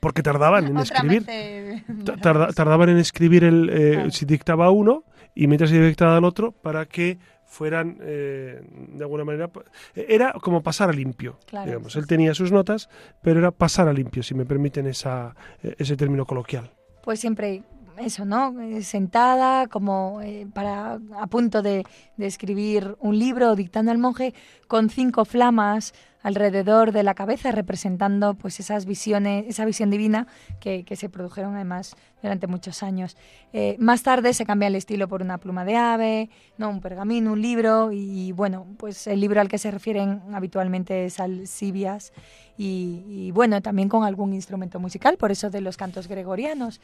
porque 0.00 0.22
tardaban 0.22 0.66
en 0.66 0.78
escribir, 0.78 1.24
tardaban 2.54 2.90
en 2.90 2.98
escribir 2.98 3.44
el, 3.44 4.12
si 4.12 4.24
dictaba 4.24 4.70
uno 4.70 5.04
y 5.34 5.48
mientras 5.48 5.70
se 5.70 5.84
dictaba 5.84 6.18
el 6.18 6.24
otro 6.24 6.52
para 6.52 6.86
que 6.86 7.18
fueran 7.46 7.98
eh, 8.00 8.62
de 8.94 9.04
alguna 9.04 9.24
manera 9.24 9.50
era 9.94 10.32
como 10.32 10.62
pasar 10.62 10.88
a 10.90 10.92
limpio 10.92 11.38
digamos. 11.64 11.94
él 11.94 12.06
tenía 12.06 12.34
sus 12.34 12.50
notas 12.50 12.88
pero 13.22 13.38
era 13.38 13.50
pasar 13.50 13.86
a 13.86 13.92
limpio 13.92 14.22
si 14.22 14.34
me 14.34 14.44
permiten 14.44 14.86
esa, 14.86 15.36
eh, 15.62 15.74
ese 15.78 15.96
término 15.96 16.26
coloquial. 16.26 16.72
Pues 17.04 17.20
siempre 17.20 17.62
eso 17.98 18.24
no 18.24 18.60
eh, 18.60 18.82
sentada 18.82 19.66
como 19.66 20.20
para 20.52 20.98
a 21.18 21.26
punto 21.26 21.62
de, 21.62 21.84
escribir 22.18 22.96
un 23.00 23.18
libro 23.18 23.54
dictando 23.56 23.90
al 23.90 23.98
monje 23.98 24.34
con 24.68 24.88
cinco 24.88 25.24
flamas 25.24 25.94
alrededor 26.24 26.92
de 26.92 27.02
la 27.02 27.14
cabeza, 27.14 27.52
representando 27.52 28.34
pues 28.34 28.58
esas 28.58 28.86
visiones, 28.86 29.44
esa 29.46 29.66
visión 29.66 29.90
divina 29.90 30.26
que, 30.58 30.84
se 30.96 31.10
produjeron 31.10 31.54
además 31.54 31.96
durante 32.22 32.46
muchos 32.46 32.82
años. 32.82 33.16
Eh, 33.52 33.76
más 33.78 34.02
tarde 34.02 34.32
se 34.32 34.46
cambia 34.46 34.68
el 34.68 34.74
estilo 34.74 35.06
por 35.06 35.20
una 35.20 35.36
pluma 35.36 35.66
de 35.66 35.76
ave, 35.76 36.30
no 36.56 36.70
un 36.70 36.80
pergamino, 36.80 37.32
un 37.32 37.42
libro, 37.42 37.92
y 37.92 38.32
bueno, 38.32 38.66
pues 38.78 39.06
el 39.06 39.20
libro 39.20 39.42
al 39.42 39.48
que 39.48 39.58
se 39.58 39.70
refieren 39.70 40.22
habitualmente 40.32 41.04
es 41.04 41.20
al 41.20 41.46
Sibias, 41.46 42.14
y 42.56 43.30
bueno, 43.32 43.60
también 43.60 43.90
con 43.90 44.04
algún 44.04 44.32
instrumento 44.32 44.80
musical, 44.80 45.18
por 45.18 45.30
eso 45.30 45.50
de 45.50 45.60
los 45.60 45.76
cantos 45.76 46.08
gregorianos. 46.08 46.80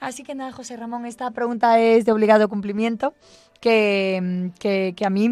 Así 0.00 0.22
que 0.22 0.34
nada, 0.34 0.52
José 0.52 0.76
Ramón, 0.76 1.06
esta 1.06 1.30
pregunta 1.30 1.78
es 1.78 2.04
de 2.04 2.12
obligado 2.12 2.48
cumplimiento, 2.48 3.14
que, 3.60 4.50
que, 4.58 5.04
a 5.04 5.10
mí 5.10 5.28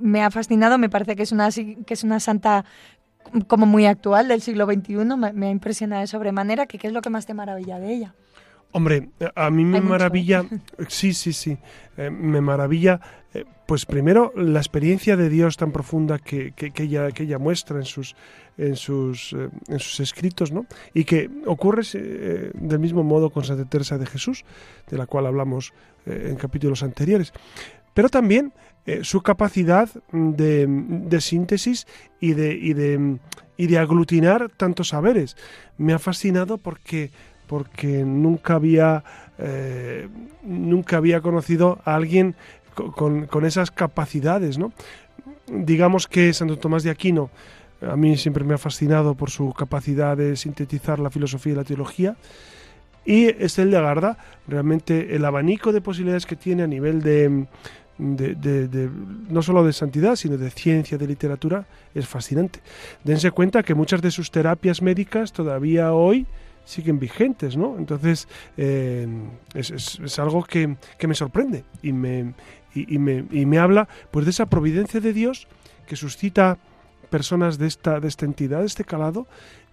me 0.00 0.22
ha 0.22 0.30
fascinado, 0.30 0.78
me 0.78 0.88
parece 0.88 1.14
que 1.14 1.22
es 1.22 1.32
una, 1.32 1.50
que 1.50 1.94
es 1.94 2.02
una 2.02 2.18
santa 2.18 2.64
como 3.46 3.66
muy 3.66 3.86
actual 3.86 4.28
del 4.28 4.40
siglo 4.40 4.66
XXI, 4.66 5.04
me, 5.34 5.46
ha 5.46 5.50
impresionado 5.50 6.00
de 6.00 6.06
sobremanera, 6.06 6.66
que 6.66 6.78
¿qué 6.78 6.88
es 6.88 6.92
lo 6.92 7.02
que 7.02 7.10
más 7.10 7.26
te 7.26 7.34
maravilla 7.34 7.78
de 7.78 7.92
ella? 7.92 8.14
Hombre, 8.72 9.10
a 9.34 9.50
mí 9.50 9.64
me 9.64 9.80
maravilla, 9.80 10.44
sí, 10.88 11.12
sí, 11.12 11.32
sí, 11.32 11.58
eh, 11.96 12.10
me 12.10 12.40
maravilla, 12.40 13.00
eh, 13.34 13.44
pues 13.66 13.84
primero 13.84 14.32
la 14.36 14.60
experiencia 14.60 15.16
de 15.16 15.28
Dios 15.28 15.56
tan 15.56 15.72
profunda 15.72 16.18
que, 16.18 16.52
que, 16.52 16.72
ella, 16.82 17.10
que 17.10 17.24
ella 17.24 17.38
muestra 17.38 17.78
en 17.78 17.84
sus, 17.84 18.14
en 18.56 18.76
sus, 18.76 19.32
eh, 19.32 19.48
en 19.68 19.78
sus 19.80 19.98
escritos, 19.98 20.52
¿no? 20.52 20.66
Y 20.94 21.04
que 21.04 21.28
ocurre 21.46 21.82
del 21.92 22.78
mismo 22.78 23.02
modo 23.02 23.30
con 23.30 23.44
Santa 23.44 23.68
Teresa 23.68 23.98
de 23.98 24.06
Jesús, 24.06 24.44
de 24.88 24.98
la 24.98 25.06
cual 25.06 25.26
hablamos 25.26 25.72
en 26.06 26.36
capítulos 26.36 26.82
anteriores. 26.82 27.32
Pero 27.92 28.08
también 28.08 28.52
su 29.02 29.20
capacidad 29.20 29.88
de, 30.12 30.66
de 30.68 31.20
síntesis 31.20 31.86
y 32.20 32.32
de, 32.32 32.54
y, 32.54 32.72
de, 32.72 33.18
y 33.56 33.66
de 33.66 33.78
aglutinar 33.78 34.50
tantos 34.56 34.88
saberes. 34.88 35.36
Me 35.76 35.92
ha 35.92 35.98
fascinado 35.98 36.56
porque 36.56 37.10
porque 37.50 38.04
nunca 38.04 38.54
había, 38.54 39.02
eh, 39.36 40.06
nunca 40.44 40.98
había 40.98 41.20
conocido 41.20 41.80
a 41.84 41.96
alguien 41.96 42.36
con, 42.76 43.44
esas 43.44 43.72
capacidades, 43.72 44.56
¿no? 44.56 44.72
Digamos 45.48 46.06
que 46.06 46.32
Santo 46.32 46.58
Tomás 46.58 46.84
de 46.84 46.90
Aquino 46.90 47.28
a 47.82 47.96
mí 47.96 48.16
siempre 48.16 48.44
me 48.44 48.54
ha 48.54 48.58
fascinado 48.58 49.16
por 49.16 49.30
su 49.30 49.52
capacidad 49.52 50.16
de 50.16 50.36
sintetizar 50.36 51.00
la 51.00 51.10
filosofía 51.10 51.54
y 51.54 51.56
la 51.56 51.64
teología. 51.64 52.16
Y 53.04 53.24
Estel 53.26 53.72
de 53.72 53.78
Agarda, 53.78 54.16
realmente 54.46 55.16
el 55.16 55.24
abanico 55.24 55.72
de 55.72 55.80
posibilidades 55.80 56.26
que 56.26 56.36
tiene 56.36 56.62
a 56.62 56.68
nivel 56.68 57.02
de, 57.02 57.46
no 57.98 59.42
solo 59.42 59.64
de 59.64 59.72
santidad, 59.72 60.14
sino 60.14 60.38
de 60.38 60.50
ciencia, 60.50 60.98
de 60.98 61.08
literatura, 61.08 61.66
es 61.96 62.06
fascinante. 62.06 62.60
Dense 63.02 63.32
cuenta 63.32 63.64
que 63.64 63.74
muchas 63.74 64.02
de 64.02 64.12
sus 64.12 64.30
terapias 64.30 64.82
médicas 64.82 65.32
todavía 65.32 65.92
hoy 65.92 66.28
siguen 66.64 66.98
vigentes, 66.98 67.56
¿no? 67.56 67.76
Entonces, 67.78 68.28
eh, 68.56 69.06
es, 69.54 70.18
algo 70.18 70.44
que, 70.44 70.76
me 71.06 71.14
sorprende 71.14 71.64
y 71.82 71.92
me, 71.92 72.34
y, 72.74 72.98
me, 72.98 73.24
y 73.30 73.46
me 73.46 73.58
habla 73.58 73.88
pues 74.10 74.24
de 74.26 74.30
esa 74.30 74.46
providencia 74.46 75.00
de 75.00 75.12
Dios 75.12 75.48
que 75.86 75.96
suscita 75.96 76.58
personas 77.10 77.58
de 77.58 77.66
esta, 77.66 78.00
de 78.00 78.08
esta 78.08 78.24
entidad, 78.24 78.60
de 78.60 78.66
este 78.66 78.84
calado, 78.84 79.26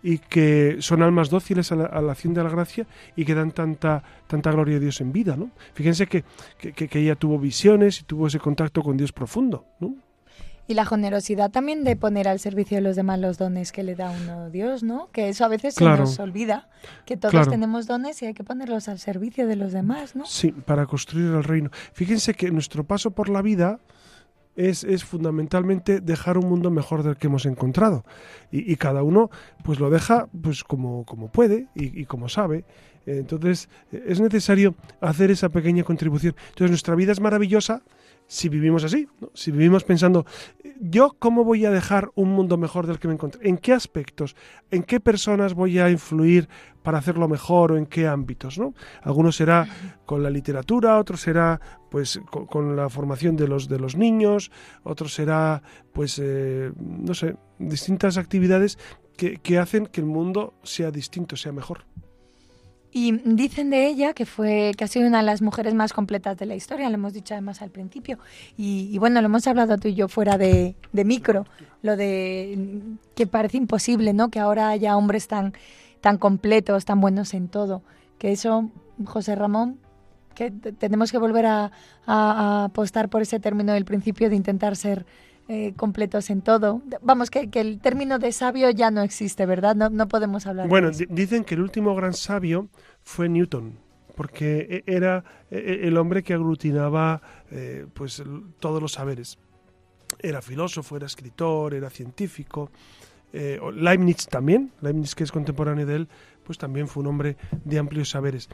y 0.03 0.19
que 0.19 0.77
son 0.79 1.01
almas 1.01 1.29
dóciles 1.29 1.71
a 1.71 1.75
la, 1.75 2.11
acción 2.11 2.33
de 2.33 2.43
la 2.43 2.49
gracia 2.49 2.87
y 3.15 3.25
que 3.25 3.33
dan 3.35 3.51
tanta, 3.51 4.03
tanta 4.27 4.51
gloria 4.51 4.77
a 4.77 4.79
Dios 4.79 5.01
en 5.01 5.11
vida, 5.11 5.35
¿no? 5.35 5.51
Fíjense 5.73 6.07
que, 6.07 6.23
que, 6.59 6.73
que 6.73 6.99
ella 6.99 7.15
tuvo 7.15 7.39
visiones 7.39 8.01
y 8.01 8.03
tuvo 8.03 8.27
ese 8.27 8.39
contacto 8.39 8.81
con 8.83 8.97
Dios 8.97 9.11
profundo, 9.11 9.65
¿no? 9.79 9.95
Y 10.67 10.73
la 10.73 10.85
generosidad 10.85 11.49
también 11.49 11.83
de 11.83 11.95
poner 11.95 12.27
al 12.27 12.39
servicio 12.39 12.77
de 12.77 12.81
los 12.81 12.95
demás 12.95 13.19
los 13.19 13.37
dones 13.37 13.71
que 13.71 13.83
le 13.83 13.95
da 13.95 14.11
uno 14.11 14.49
Dios, 14.49 14.83
¿no? 14.83 15.09
Que 15.11 15.29
eso 15.29 15.45
a 15.45 15.47
veces 15.47 15.75
se 15.75 15.85
nos 15.85 16.19
olvida, 16.19 16.69
que 17.05 17.15
todos 17.15 17.47
tenemos 17.47 17.87
dones 17.87 18.21
y 18.21 18.25
hay 18.25 18.33
que 18.33 18.43
ponerlos 18.43 18.89
al 18.89 18.99
servicio 18.99 19.47
de 19.47 19.55
los 19.55 19.71
demás, 19.71 20.15
¿no? 20.15 20.25
Sí, 20.25 20.51
para 20.51 20.85
construir 20.85 21.27
el 21.27 21.43
reino. 21.43 21.69
Fíjense 21.93 22.33
que 22.33 22.51
nuestro 22.51 22.83
paso 22.83 23.11
por 23.11 23.29
la 23.29 23.41
vida 23.41 23.79
es, 24.57 24.83
es 24.83 25.05
fundamentalmente 25.05 26.01
dejar 26.01 26.37
un 26.37 26.49
mundo 26.49 26.69
mejor 26.69 27.03
del 27.03 27.15
que 27.15 27.27
hemos 27.27 27.45
encontrado. 27.45 28.03
Y, 28.51 28.75
cada 28.75 29.03
uno 29.03 29.29
pues 29.63 29.79
lo 29.79 29.89
deja 29.89 30.27
pues 30.41 30.63
como, 30.63 31.05
como 31.05 31.29
puede 31.29 31.67
y, 31.75 32.01
y 32.01 32.05
como 32.05 32.27
sabe. 32.27 32.65
Entonces 33.05 33.69
es 33.91 34.19
necesario 34.19 34.75
hacer 34.99 35.31
esa 35.31 35.47
pequeña 35.49 35.83
contribución. 35.83 36.35
Entonces 36.49 36.71
nuestra 36.71 36.95
vida 36.95 37.13
es 37.13 37.21
maravillosa 37.21 37.83
si 38.27 38.49
vivimos 38.49 38.83
así, 38.83 39.07
si 39.33 39.51
vivimos 39.51 39.85
pensando, 39.85 40.25
¿yo 40.81 41.15
cómo 41.17 41.45
voy 41.45 41.65
a 41.65 41.71
dejar 41.71 42.11
un 42.15 42.29
mundo 42.29 42.57
mejor 42.57 42.85
del 42.85 42.99
que 42.99 43.07
me 43.07 43.13
encontré? 43.13 43.47
¿En 43.47 43.57
qué 43.57 43.73
aspectos? 43.73 44.35
¿En 44.69 44.83
qué 44.83 44.99
personas 44.99 45.53
voy 45.53 45.79
a 45.79 45.89
influir 45.89 46.49
para 46.83 46.97
hacerlo 46.97 47.29
mejor 47.29 47.71
o 47.71 47.77
en 47.77 47.85
qué 47.85 48.07
ámbitos? 48.07 48.59
¿no? 48.59 48.73
Algunos 49.01 49.37
será 49.37 49.67
con 50.05 50.23
la 50.23 50.29
literatura, 50.29 50.99
otros 50.99 51.21
será 51.21 51.59
pues 51.89 52.19
con, 52.29 52.75
la 52.75 52.89
formación 52.89 53.37
de 53.37 53.47
los, 53.47 53.69
de 53.69 53.79
los 53.79 53.95
niños, 53.95 54.51
otros 54.83 55.13
será 55.13 55.63
pues 55.93 56.19
eh, 56.21 56.71
no 56.77 57.13
sé, 57.13 57.37
distintas 57.59 58.17
actividades 58.17 58.77
que 59.15 59.57
hacen 59.57 59.87
que 59.87 60.01
el 60.01 60.05
mundo 60.05 60.53
sea 60.61 60.91
distinto, 60.91 61.37
sea 61.37 61.51
mejor. 61.51 61.85
Y 62.91 63.11
dicen 63.11 63.69
de 63.69 63.87
ella 63.87 64.13
que 64.13 64.25
fue 64.25 64.71
que 64.77 64.83
ha 64.83 64.87
sido 64.87 65.07
una 65.07 65.19
de 65.19 65.25
las 65.25 65.41
mujeres 65.41 65.73
más 65.73 65.93
completas 65.93 66.37
de 66.37 66.45
la 66.45 66.55
historia, 66.55 66.89
lo 66.89 66.95
hemos 66.95 67.13
dicho 67.13 67.33
además 67.33 67.61
al 67.61 67.69
principio. 67.69 68.17
Y, 68.57 68.97
bueno, 68.97 69.21
lo 69.21 69.25
hemos 69.25 69.45
hablado 69.45 69.77
tú 69.77 69.89
y 69.89 69.93
yo 69.93 70.07
fuera 70.07 70.37
de, 70.37 70.75
micro, 70.93 71.45
lo 71.81 71.95
de 71.97 72.81
que 73.15 73.27
parece 73.27 73.57
imposible, 73.57 74.13
¿no? 74.13 74.29
Que 74.29 74.39
ahora 74.39 74.69
haya 74.69 74.95
hombres 74.95 75.27
tan, 75.27 75.53
tan 76.01 76.17
completos, 76.17 76.85
tan 76.85 77.01
buenos 77.01 77.33
en 77.33 77.49
todo. 77.49 77.83
Que 78.17 78.31
eso, 78.31 78.71
José 79.05 79.35
Ramón, 79.35 79.79
que 80.37 80.51
tenemos 80.51 81.11
que 81.11 81.17
volver 81.17 81.47
a, 81.47 81.71
apostar 82.05 83.09
por 83.09 83.21
ese 83.21 83.39
término 83.39 83.73
del 83.73 83.83
principio 83.83 84.29
de 84.29 84.35
intentar 84.35 84.75
ser 84.75 85.05
eh, 85.49 85.73
completos 85.77 86.29
en 86.29 86.41
todo. 86.41 86.81
Vamos, 87.01 87.29
que, 87.29 87.49
el 87.53 87.79
término 87.79 88.19
de 88.19 88.33
sabio 88.33 88.69
ya 88.69 88.91
no 88.91 89.01
existe, 89.01 89.45
¿verdad? 89.45 89.77
No, 89.77 89.89
no 89.89 90.09
podemos 90.09 90.45
hablar 90.45 90.67
bueno, 90.67 90.87
de 90.89 91.05
eso. 91.05 91.05
dicen 91.07 91.45
que 91.45 91.55
el 91.55 91.61
último 91.61 91.95
gran 91.95 92.13
sabio 92.13 92.67
fue 93.01 93.29
Newton, 93.29 93.79
porque 94.15 94.83
e, 94.85 94.93
era 94.93 95.23
e, 95.49 95.57
e, 95.57 95.87
el 95.87 95.95
hombre 95.95 96.21
que 96.21 96.33
aglutinaba 96.33 97.21
eh, 97.49 97.85
pues, 97.93 98.21
todos 98.59 98.81
los 98.81 98.91
saberes. 98.91 99.39
Era 100.19 100.41
filósofo, 100.41 100.97
era 100.97 101.05
escritor, 101.05 101.73
era 101.73 101.89
científico. 101.89 102.69
Eh, 103.31 103.57
Leibniz 103.73 104.27
también, 104.27 104.73
Leibniz 104.81 105.15
que 105.15 105.23
es 105.23 105.31
contemporáneo 105.31 105.85
de 105.85 105.95
él, 105.95 106.09
pues 106.43 106.57
también 106.57 106.89
fue 106.89 107.03
un 107.03 107.07
hombre 107.07 107.37
de 107.63 107.79
amplios 107.79 108.09
saberes. 108.09 108.49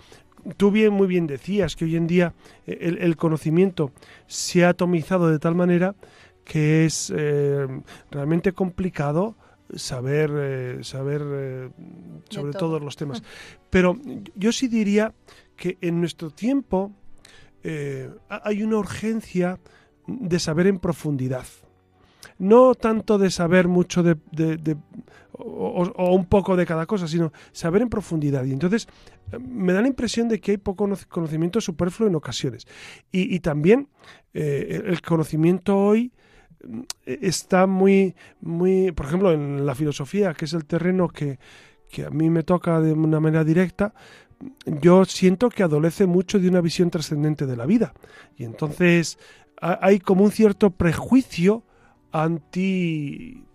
Tú 0.58 0.69
bien, 0.69 0.93
muy 0.93 1.08
bien 1.08 1.25
decías 1.25 1.75
que 1.75 1.86
hoy 1.86 1.95
en 1.95 2.06
día 2.06 2.34
el 2.67 3.15
conocimiento 3.15 3.91
se 4.27 4.65
ha 4.65 4.69
atomizado 4.69 5.29
de 5.29 5.39
tal 5.39 5.56
manera 5.56 5.95
que 6.43 6.86
es 6.86 7.12
eh, 7.15 7.67
realmente 8.12 8.53
complicado 8.53 9.36
saber, 9.75 10.32
eh, 10.36 10.84
saber 10.84 11.21
eh, 11.25 11.69
sobre 12.29 12.53
todos 12.53 12.82
los 12.82 12.95
temas. 12.95 13.23
Pero 13.69 13.97
yo 14.36 14.51
sí 14.51 14.67
diría 14.67 15.13
que 15.56 15.77
en 15.82 15.99
nuestro 15.99 16.29
tiempo 16.29 16.91
hay 18.27 18.62
una 18.62 18.77
urgencia 18.77 19.58
de 20.06 20.38
saber 20.38 20.67
en 20.67 20.79
profundidad. 20.79 21.45
No 22.38 22.75
tanto 22.75 23.17
de 23.17 23.32
saber 23.32 23.69
mucho 23.69 24.03
de, 24.03 24.17
o, 25.32 26.13
un 26.13 26.25
poco 26.25 26.58
de 26.58 26.65
cada 26.65 26.86
cosa, 26.86 27.08
sino 27.08 27.32
saber 27.53 27.82
en 27.82 27.88
profundidad. 27.88 28.43
Y 28.43 28.51
entonces 28.51 28.89
me 29.39 29.71
da 29.71 29.82
la 29.82 29.88
impresión 29.88 30.27
de 30.27 30.41
que 30.41 30.51
hay 30.51 30.58
poco 30.58 30.89
conocimiento 31.08 31.62
superfluo 31.62 32.10
en 32.10 32.15
ocasiones. 32.15 32.67
Y, 33.13 33.34
y 33.34 33.39
también 33.39 33.88
el 34.34 35.01
conocimiento 35.01 35.77
hoy 35.77 36.12
está 37.06 37.67
muy, 37.67 38.15
muy, 38.41 38.91
por 38.91 39.06
ejemplo, 39.06 39.32
en 39.32 39.65
la 39.65 39.76
filosofía, 39.76 40.34
que 40.34 40.45
es 40.45 40.54
el 40.54 40.65
terreno 40.65 41.10
que, 41.10 41.39
a 42.06 42.10
mí 42.10 42.30
me 42.30 42.43
toca 42.43 42.82
de 42.82 42.93
una 42.93 43.19
manera 43.19 43.43
directa, 43.43 43.93
yo 44.65 45.06
siento 45.06 45.49
que 45.49 45.63
adolece 45.63 46.06
mucho 46.06 46.39
de 46.39 46.49
una 46.49 46.62
visión 46.62 46.89
trascendente 46.89 47.45
de 47.45 47.56
la 47.56 47.65
vida. 47.65 47.93
Y 48.36 48.43
entonces 48.43 49.19
hay 49.62 49.99
como 49.99 50.23
un 50.23 50.32
cierto 50.32 50.71
prejuicio 50.71 51.63
anti 52.12 53.45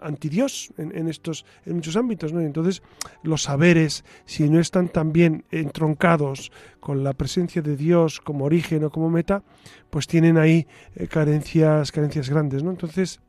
anti 0.00 0.28
Dios 0.28 0.72
en, 0.78 1.08
estos 1.08 1.44
en 1.64 1.76
muchos 1.76 1.96
ámbitos 1.96 2.32
¿no? 2.32 2.40
entonces 2.40 2.82
los 3.22 3.42
saberes 3.42 4.04
si 4.24 4.48
no 4.48 4.60
están 4.60 4.88
tan 4.88 5.12
bien 5.12 5.44
entroncados 5.50 6.50
con 6.80 7.04
la 7.04 7.12
presencia 7.12 7.62
de 7.62 7.76
Dios 7.76 8.20
como 8.20 8.44
origen 8.44 8.84
o 8.84 8.90
como 8.90 9.10
meta 9.10 9.42
pues 9.90 10.06
tienen 10.06 10.38
ahí 10.38 10.66
eh, 10.96 11.06
carencias 11.06 11.92
carencias 11.92 12.28
grandes 12.28 12.62
no 12.62 12.70
entonces 12.70 13.20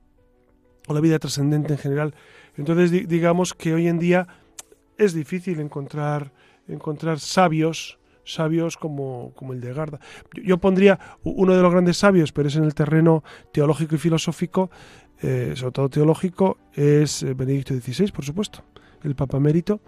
o 0.88 0.94
la 0.94 1.02
vida 1.02 1.20
trascendente 1.20 1.74
en 1.74 1.80
general 1.80 2.16
entonces 2.58 3.08
digamos 3.08 3.54
que 3.54 3.74
hoy 3.74 3.88
en 3.88 4.00
día 4.00 4.28
es 4.98 5.14
difícil 5.14 5.60
encontrar 5.60 6.32
encontrar 6.68 7.20
sabios 7.20 7.99
sabios 8.34 8.78
como, 8.78 9.34
como 9.36 9.54
el 9.54 9.62
de 9.62 9.74
Garda. 9.74 10.00
Yo, 10.44 10.58
pondría 10.58 11.00
uno 11.24 11.56
de 11.56 11.62
los 11.62 11.72
grandes 11.72 11.98
sabios, 11.98 12.32
pero 12.32 12.48
es 12.48 12.56
en 12.56 12.64
el 12.64 12.74
terreno 12.74 13.24
teológico 13.52 13.96
y 13.96 13.98
filosófico, 13.98 14.70
eh, 15.22 15.54
sobre 15.56 15.72
todo 15.72 15.90
teológico, 15.90 16.58
es 16.74 17.24
eh, 17.24 17.34
Benedicto 17.34 17.74
XVI, 17.74 18.12
por 18.12 18.26
supuesto, 18.26 18.64
el 19.04 19.16
Papa 19.16 19.40
Mérito, 19.40 19.82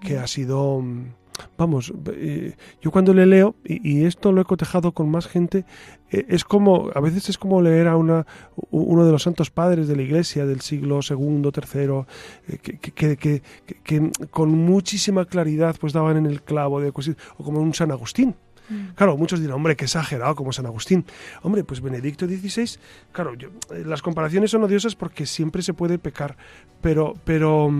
que 0.00 0.18
ha 0.18 0.26
sido, 0.26 0.80
mm, 0.80 1.14
vamos, 1.56 1.92
eh, 2.12 2.54
yo 2.80 2.90
cuando 2.90 3.14
le 3.14 3.26
leo, 3.26 3.54
y, 3.64 4.04
esto 4.04 4.32
lo 4.32 4.40
he 4.40 4.44
cotejado 4.44 4.92
con 4.92 5.10
más 5.10 5.26
gente, 5.26 5.64
es 6.10 6.44
como, 6.44 6.90
a 6.94 7.00
veces 7.00 7.30
es 7.30 7.38
como 7.38 7.62
leer 7.62 7.88
a 7.88 7.96
una, 7.96 8.26
uno 8.70 9.04
de 9.04 9.12
los 9.12 9.22
santos 9.22 9.50
padres 9.50 9.88
de 9.88 9.96
la 9.96 10.02
Iglesia 10.02 10.44
del 10.44 10.60
siglo 10.60 11.00
II, 11.08 11.50
III, 11.54 12.58
que, 12.58 13.16
que, 13.16 13.42
que, 13.82 14.12
con 14.30 14.50
muchísima 14.50 15.24
claridad 15.24 15.76
pues 15.80 15.92
daban 15.92 16.18
en 16.18 16.26
el 16.26 16.42
clavo, 16.42 16.80
de, 16.80 16.88
o 16.90 17.44
como 17.44 17.60
un 17.60 17.74
San 17.74 17.90
Agustín, 17.90 18.34
Mm. 18.68 18.94
Claro, 18.94 19.16
muchos 19.16 19.40
dirán, 19.40 19.56
hombre, 19.56 19.76
qué 19.76 19.84
exagerado 19.84 20.34
como 20.34 20.52
San 20.52 20.66
Agustín. 20.66 21.04
Hombre, 21.42 21.64
pues 21.64 21.80
Benedicto 21.80 22.26
XVI, 22.26 22.78
claro, 23.12 23.34
eh, 23.34 23.84
las 23.84 24.02
comparaciones 24.02 24.50
son 24.50 24.64
odiosas 24.64 24.94
porque 24.94 25.26
siempre 25.26 25.62
se 25.62 25.74
puede 25.74 25.98
pecar, 25.98 26.36
pero, 26.80 27.14
pero, 27.24 27.70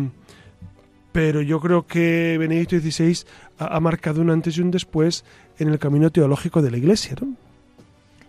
pero 1.12 1.42
yo 1.42 1.61
creo 1.61 1.87
que 1.87 2.37
Benedicto 2.38 2.79
XVI 2.79 3.25
ha, 3.59 3.81
marcado 3.81 4.20
un 4.20 4.31
antes 4.31 4.57
y 4.57 4.61
un 4.61 4.70
después 4.70 5.25
en 5.59 5.68
el 5.68 5.79
camino 5.79 6.11
teológico 6.11 6.62
de 6.62 6.70
la 6.70 6.79
Iglesia, 6.79 7.16
¿no? 7.20 7.35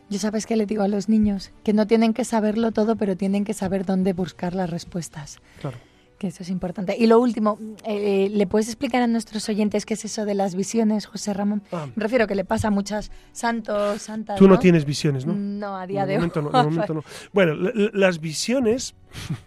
Yo 0.10 0.20
sabes 0.20 0.46
que 0.46 0.56
le 0.56 0.66
digo 0.66 0.84
a 0.84 0.88
los 0.88 1.10
niños 1.10 1.52
que 1.64 1.74
no 1.74 1.88
tienen 1.88 2.14
que 2.14 2.26
saberlo 2.26 2.72
todo, 2.72 2.98
pero 2.98 3.16
tienen 3.16 3.46
que 3.46 3.54
saber 3.54 3.86
dónde 3.86 4.14
buscar 4.14 4.54
las 4.54 4.70
respuestas. 4.70 5.40
Claro 5.60 5.78
eso 6.28 6.44
es 6.44 6.50
importante. 6.50 6.96
Y 6.98 7.08
lo 7.08 7.20
último, 7.20 7.60
eh, 7.86 8.30
¿le 8.32 8.48
puedes 8.48 8.68
explicar 8.68 9.02
a 9.02 9.08
nuestros 9.08 9.48
oyentes 9.50 9.86
qué 9.86 9.94
es 9.94 10.06
eso 10.06 10.26
de 10.26 10.34
las 10.34 10.56
visiones, 10.56 11.06
José 11.06 11.34
Ramón? 11.34 11.64
Ah. 11.72 11.88
Me 11.96 12.04
refiero 12.04 12.28
que 12.28 12.36
le 12.36 12.46
pasa 12.46 12.70
a 12.70 12.72
muchas 12.72 13.12
santos, 13.32 14.02
santas. 14.02 14.40
Tú 14.40 14.48
no, 14.48 14.60
tienes 14.60 14.86
visiones, 14.86 15.26
¿no? 15.26 15.34
No, 15.34 15.78
a 15.78 15.86
día 15.88 16.06
de, 16.06 16.18
hoy. 16.18 16.32
No, 16.36 17.04
Bueno, 17.34 17.54
las 17.94 18.20
visiones, 18.20 18.96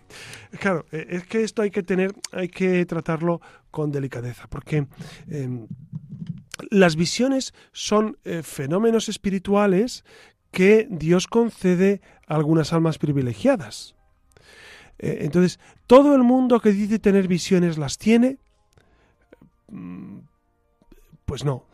claro, 0.61 0.87
eh, 0.93 1.07
es 1.11 1.27
que 1.27 1.43
esto 1.43 1.63
hay 1.63 1.71
que 1.71 1.83
tener, 1.83 2.15
hay 2.33 2.49
que 2.49 2.85
tratarlo 2.87 3.41
con 3.71 3.91
delicadeza, 3.91 4.47
porque 4.49 4.87
em, 5.29 5.67
las 6.71 6.97
visiones 6.97 7.55
son 7.73 8.19
eh, 8.25 8.43
fenómenos 8.43 9.09
espirituales 9.09 10.05
que 10.51 10.87
Dios 10.91 11.27
concede 11.27 12.01
a 12.27 12.35
algunas 12.37 12.73
almas 12.73 12.99
privilegiadas. 12.99 13.96
Eh, 14.99 15.19
entonces, 15.21 15.59
todo 15.87 16.15
el 16.15 16.23
mundo 16.23 16.61
que 16.61 16.73
dice 16.73 16.99
tener 16.99 17.29
visiones 17.29 17.79
las 17.79 17.99
tiene. 17.99 18.39
Mm, 19.69 20.19
pues 21.27 21.45
no, 21.45 21.65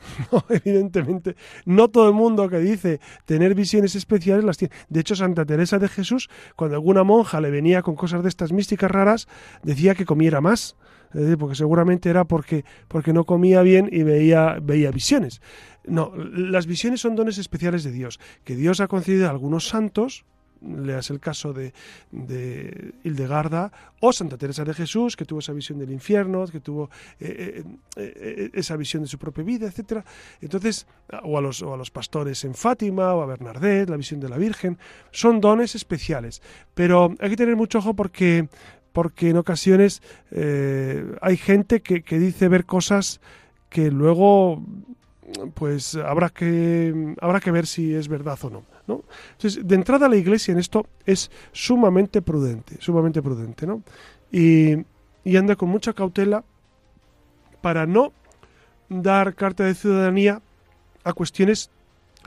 evidentemente, 0.49 1.37
no 1.67 1.89
todo 1.89 2.09
el 2.09 2.15
mundo 2.15 2.49
que 2.49 2.59
dice 2.59 3.01
tener 3.27 3.55
visiones 3.55 3.95
especiales 3.95 4.45
las 4.45 4.57
tiene. 4.57 4.75
De 4.89 5.01
hecho, 5.01 5.15
Santa 5.15 5.45
Teresa 5.45 5.79
de 5.79 5.89
Jesús, 5.89 6.31
cuando 6.57 6.77
alguna 6.77 7.05
monja 7.05 7.41
le 7.41 7.51
venía 7.51 7.83
con 7.83 7.95
cosas 7.95 8.23
de 8.23 8.31
estas 8.31 8.53
místicas 8.53 8.91
raras, 8.91 9.29
decía 9.63 9.95
que 9.95 10.07
comiera 10.07 10.41
más, 10.41 10.75
porque 11.39 11.55
seguramente 11.55 12.09
era 12.09 12.25
porque, 12.25 12.65
porque 12.89 13.13
no 13.13 13.25
comía 13.25 13.63
bien 13.63 13.89
y 13.93 14.03
veía, 14.03 14.59
veía 14.63 14.91
visiones. 14.91 15.43
No, 15.85 16.13
las 16.17 16.67
visiones 16.67 17.01
son 17.01 17.17
dones 17.17 17.39
especiales 17.39 17.85
de 17.85 17.93
Dios, 17.93 18.21
que 18.45 18.57
Dios 18.57 18.81
ha 18.81 18.89
concedido 18.89 19.27
a 19.27 19.31
algunos 19.31 19.69
santos, 19.69 20.25
leas 20.65 21.11
el 21.11 21.21
caso 21.21 21.53
de, 21.53 21.73
de, 22.11 22.95
Hildegarda 23.05 23.73
o 24.01 24.13
Santa 24.13 24.37
Teresa 24.37 24.65
de 24.65 24.75
Jesús, 24.75 25.17
que 25.17 25.25
tuvo 25.25 25.41
esa 25.41 25.53
visión 25.53 25.79
del 25.79 25.91
infierno, 25.91 26.47
que 26.47 26.61
tuvo 26.61 26.91
eh, 27.21 27.63
eh, 27.97 28.13
eh, 28.17 28.51
esa 28.55 28.77
visión 28.77 29.03
de 29.03 29.09
su 29.09 29.19
propia 29.19 29.45
vida, 29.45 29.67
etcétera. 29.67 30.05
Entonces, 30.41 30.87
o 31.23 31.39
a, 31.39 31.41
los, 31.41 31.63
o 31.63 31.75
a 31.75 31.77
los 31.77 31.91
pastores 31.91 32.45
en 32.45 32.55
Fátima, 32.55 33.15
o 33.15 33.23
a 33.23 33.27
Bernardet, 33.27 33.89
la 33.89 33.97
visión 33.97 34.21
de 34.21 34.29
la 34.29 34.39
Virgen, 34.39 34.79
son 35.11 35.41
dones 35.41 35.75
especiales. 35.75 36.43
Pero 36.75 37.15
hay 37.21 37.31
que 37.31 37.37
tener 37.37 37.57
mucho 37.57 37.79
ojo 37.79 37.95
porque, 37.95 38.49
porque 38.93 39.31
en 39.31 39.37
ocasiones 39.37 40.03
hay 41.21 41.37
gente 41.37 41.83
que, 41.83 42.03
que 42.03 42.19
dice 42.19 42.49
ver 42.49 42.65
cosas 42.67 43.21
que 43.69 43.91
luego 43.91 44.63
pues 45.55 45.95
habrá 45.97 46.31
que, 46.31 47.15
habrá 47.21 47.41
que 47.41 47.51
ver 47.51 47.67
si 47.67 47.95
es 47.95 48.09
verdad 48.09 48.39
o 48.43 48.51
no. 48.51 48.63
¿no? 48.87 49.05
Entonces, 49.33 49.67
de 49.67 49.75
entrada 49.75 50.09
la 50.09 50.17
Iglesia 50.17 50.53
en 50.53 50.59
esto 50.59 50.87
es 51.07 51.31
sumamente 51.53 52.23
prudente, 52.23 52.77
sumamente 52.81 53.23
prudente, 53.23 53.67
¿no? 53.67 53.83
Y, 54.31 54.85
anda 55.37 55.55
con 55.57 55.69
mucha 55.69 55.93
cautela 55.93 56.45
para 57.61 57.87
no 57.87 58.13
dar 58.89 59.35
carta 59.35 59.65
de 59.65 59.75
ciudadanía 59.75 60.43
a 61.05 61.13
cuestiones 61.13 61.71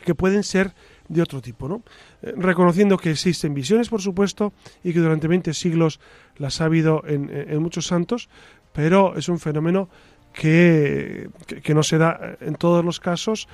que 0.06 0.16
pueden 0.16 0.44
ser 0.44 0.74
de 1.10 1.22
otro 1.22 1.42
tipo, 1.42 1.68
¿no? 1.68 1.84
Eh, 2.22 2.34
reconociendo 2.38 2.98
que 2.98 3.12
existen 3.12 3.54
visiones, 3.54 3.90
por 3.90 4.02
supuesto, 4.02 4.54
y 4.84 4.94
que 4.94 5.00
durante 5.00 5.28
20 5.28 5.54
siglos 5.54 6.00
las 6.38 6.62
ha 6.62 6.66
habido 6.66 7.04
en, 7.06 7.30
en 7.30 7.62
muchos 7.62 7.88
santos, 7.88 8.30
pero 8.72 9.16
es 9.18 9.30
un 9.30 9.40
fenómeno 9.40 9.90
que, 10.36 11.30
que, 11.64 11.74
no 11.74 11.82
se 11.82 11.98
da 11.98 12.36
en 12.42 12.56
todos 12.56 12.84
los 12.84 13.00
casos 13.00 13.48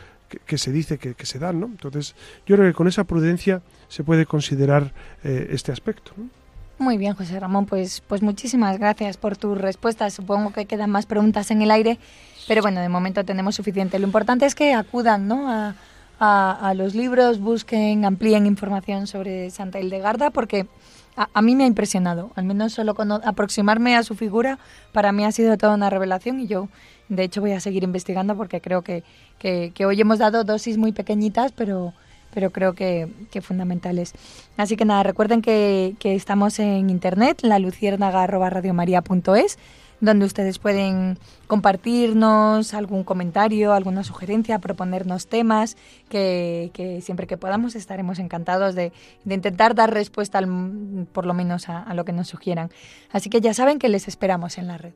que, 0.46 0.58
se 0.58 0.72
dice 0.72 0.98
que, 0.98 1.26
se 1.26 1.40
dan. 1.40 1.60
¿no? 1.60 1.68
Entonces, 1.68 2.16
yo 2.46 2.56
creo 2.56 2.68
que 2.68 2.74
con 2.74 2.88
esa 2.88 3.04
prudencia 3.04 3.62
se 3.88 4.04
puede 4.04 4.26
considerar 4.26 4.92
eh, 5.24 5.50
este 5.52 5.72
aspecto. 5.72 6.14
Muy 6.80 6.98
bien, 6.98 7.14
José 7.14 7.40
Ramón, 7.40 7.68
pues, 7.68 8.02
pues 8.08 8.24
muchísimas 8.24 8.80
gracias 8.80 9.18
por 9.18 9.38
tus 9.38 9.56
respuestas. 9.58 10.14
Supongo 10.14 10.52
que 10.52 10.66
quedan 10.66 10.90
más 10.90 11.06
preguntas 11.06 11.52
en 11.52 11.62
el 11.62 11.70
aire, 11.70 12.00
pero 12.48 12.64
bueno, 12.64 12.82
de 12.82 12.90
momento 12.90 13.24
tenemos 13.24 13.54
suficiente. 13.54 14.00
Lo 14.00 14.08
importante 14.08 14.48
es 14.48 14.56
que 14.56 14.74
acudan 14.74 15.28
¿no? 15.28 15.48
a, 15.48 15.76
a, 16.20 16.74
los 16.74 16.96
libros, 16.96 17.40
busquen, 17.40 18.06
amplíen 18.06 18.48
información 18.48 19.06
sobre 19.06 19.52
Santa 19.52 19.80
Hildegarda, 19.80 20.32
porque 20.32 20.66
a, 21.16 21.41
mí 21.41 21.55
me 21.55 21.64
ha 21.66 21.68
impresionado, 21.68 22.32
al 22.36 22.45
menos 22.45 22.74
solo 22.74 22.95
con 22.95 23.12
aproximarme 23.12 23.95
a 23.95 24.03
su 24.03 24.16
figura, 24.16 24.59
para 24.91 25.12
mí 25.12 25.26
ha 25.26 25.32
sido 25.32 25.57
toda 25.57 25.76
una 25.76 25.89
revelación 25.89 26.39
y 26.39 26.47
yo, 26.47 26.70
de 27.09 27.24
hecho, 27.24 27.41
voy 27.41 27.51
a 27.51 27.59
seguir 27.59 27.84
investigando 27.84 28.38
porque 28.38 28.62
creo 28.62 28.84
que, 28.84 29.03
que, 29.38 29.86
hoy 29.86 29.99
hemos 29.99 30.20
dado 30.20 30.43
dosis 30.43 30.78
muy 30.78 30.93
pequeñitas, 30.93 31.51
pero, 31.51 31.93
pero 32.34 32.51
creo 32.51 32.74
que, 32.74 33.09
que 33.32 33.41
fundamentales. 33.41 34.14
Así 34.55 34.78
que 34.78 34.86
nada, 34.86 35.03
recuerden 35.03 35.41
que, 35.41 35.95
que 35.99 36.16
estamos 36.16 36.57
en 36.59 36.89
internet, 36.89 37.39
la 37.41 37.59
luciérnaga.radiomaria.es 37.59 39.57
donde 40.02 40.26
ustedes 40.26 40.60
pueden 40.60 41.18
compartirnos 41.47 42.74
algún 42.74 43.04
comentario, 43.04 43.74
alguna 43.74 44.04
sugerencia, 44.04 44.60
proponernos 44.60 45.28
temas, 45.28 45.78
que, 46.10 46.99
siempre 47.02 47.28
que 47.28 47.38
podamos 47.38 47.76
estaremos 47.76 48.20
encantados 48.20 48.76
de, 48.76 48.91
intentar 49.26 49.76
dar 49.76 49.93
respuesta 49.93 50.41
por 51.14 51.26
lo 51.26 51.34
menos 51.34 51.70
a 51.70 51.93
lo 51.93 52.04
que 52.04 52.12
nos 52.12 52.28
sugieran. 52.28 52.72
Así 53.12 53.30
que 53.30 53.41
ya 53.41 53.54
saben 53.54 53.80
que 53.80 53.89
les 53.89 54.08
esperamos 54.08 54.58
en 54.58 54.68
la 54.68 54.78
red. 54.78 54.93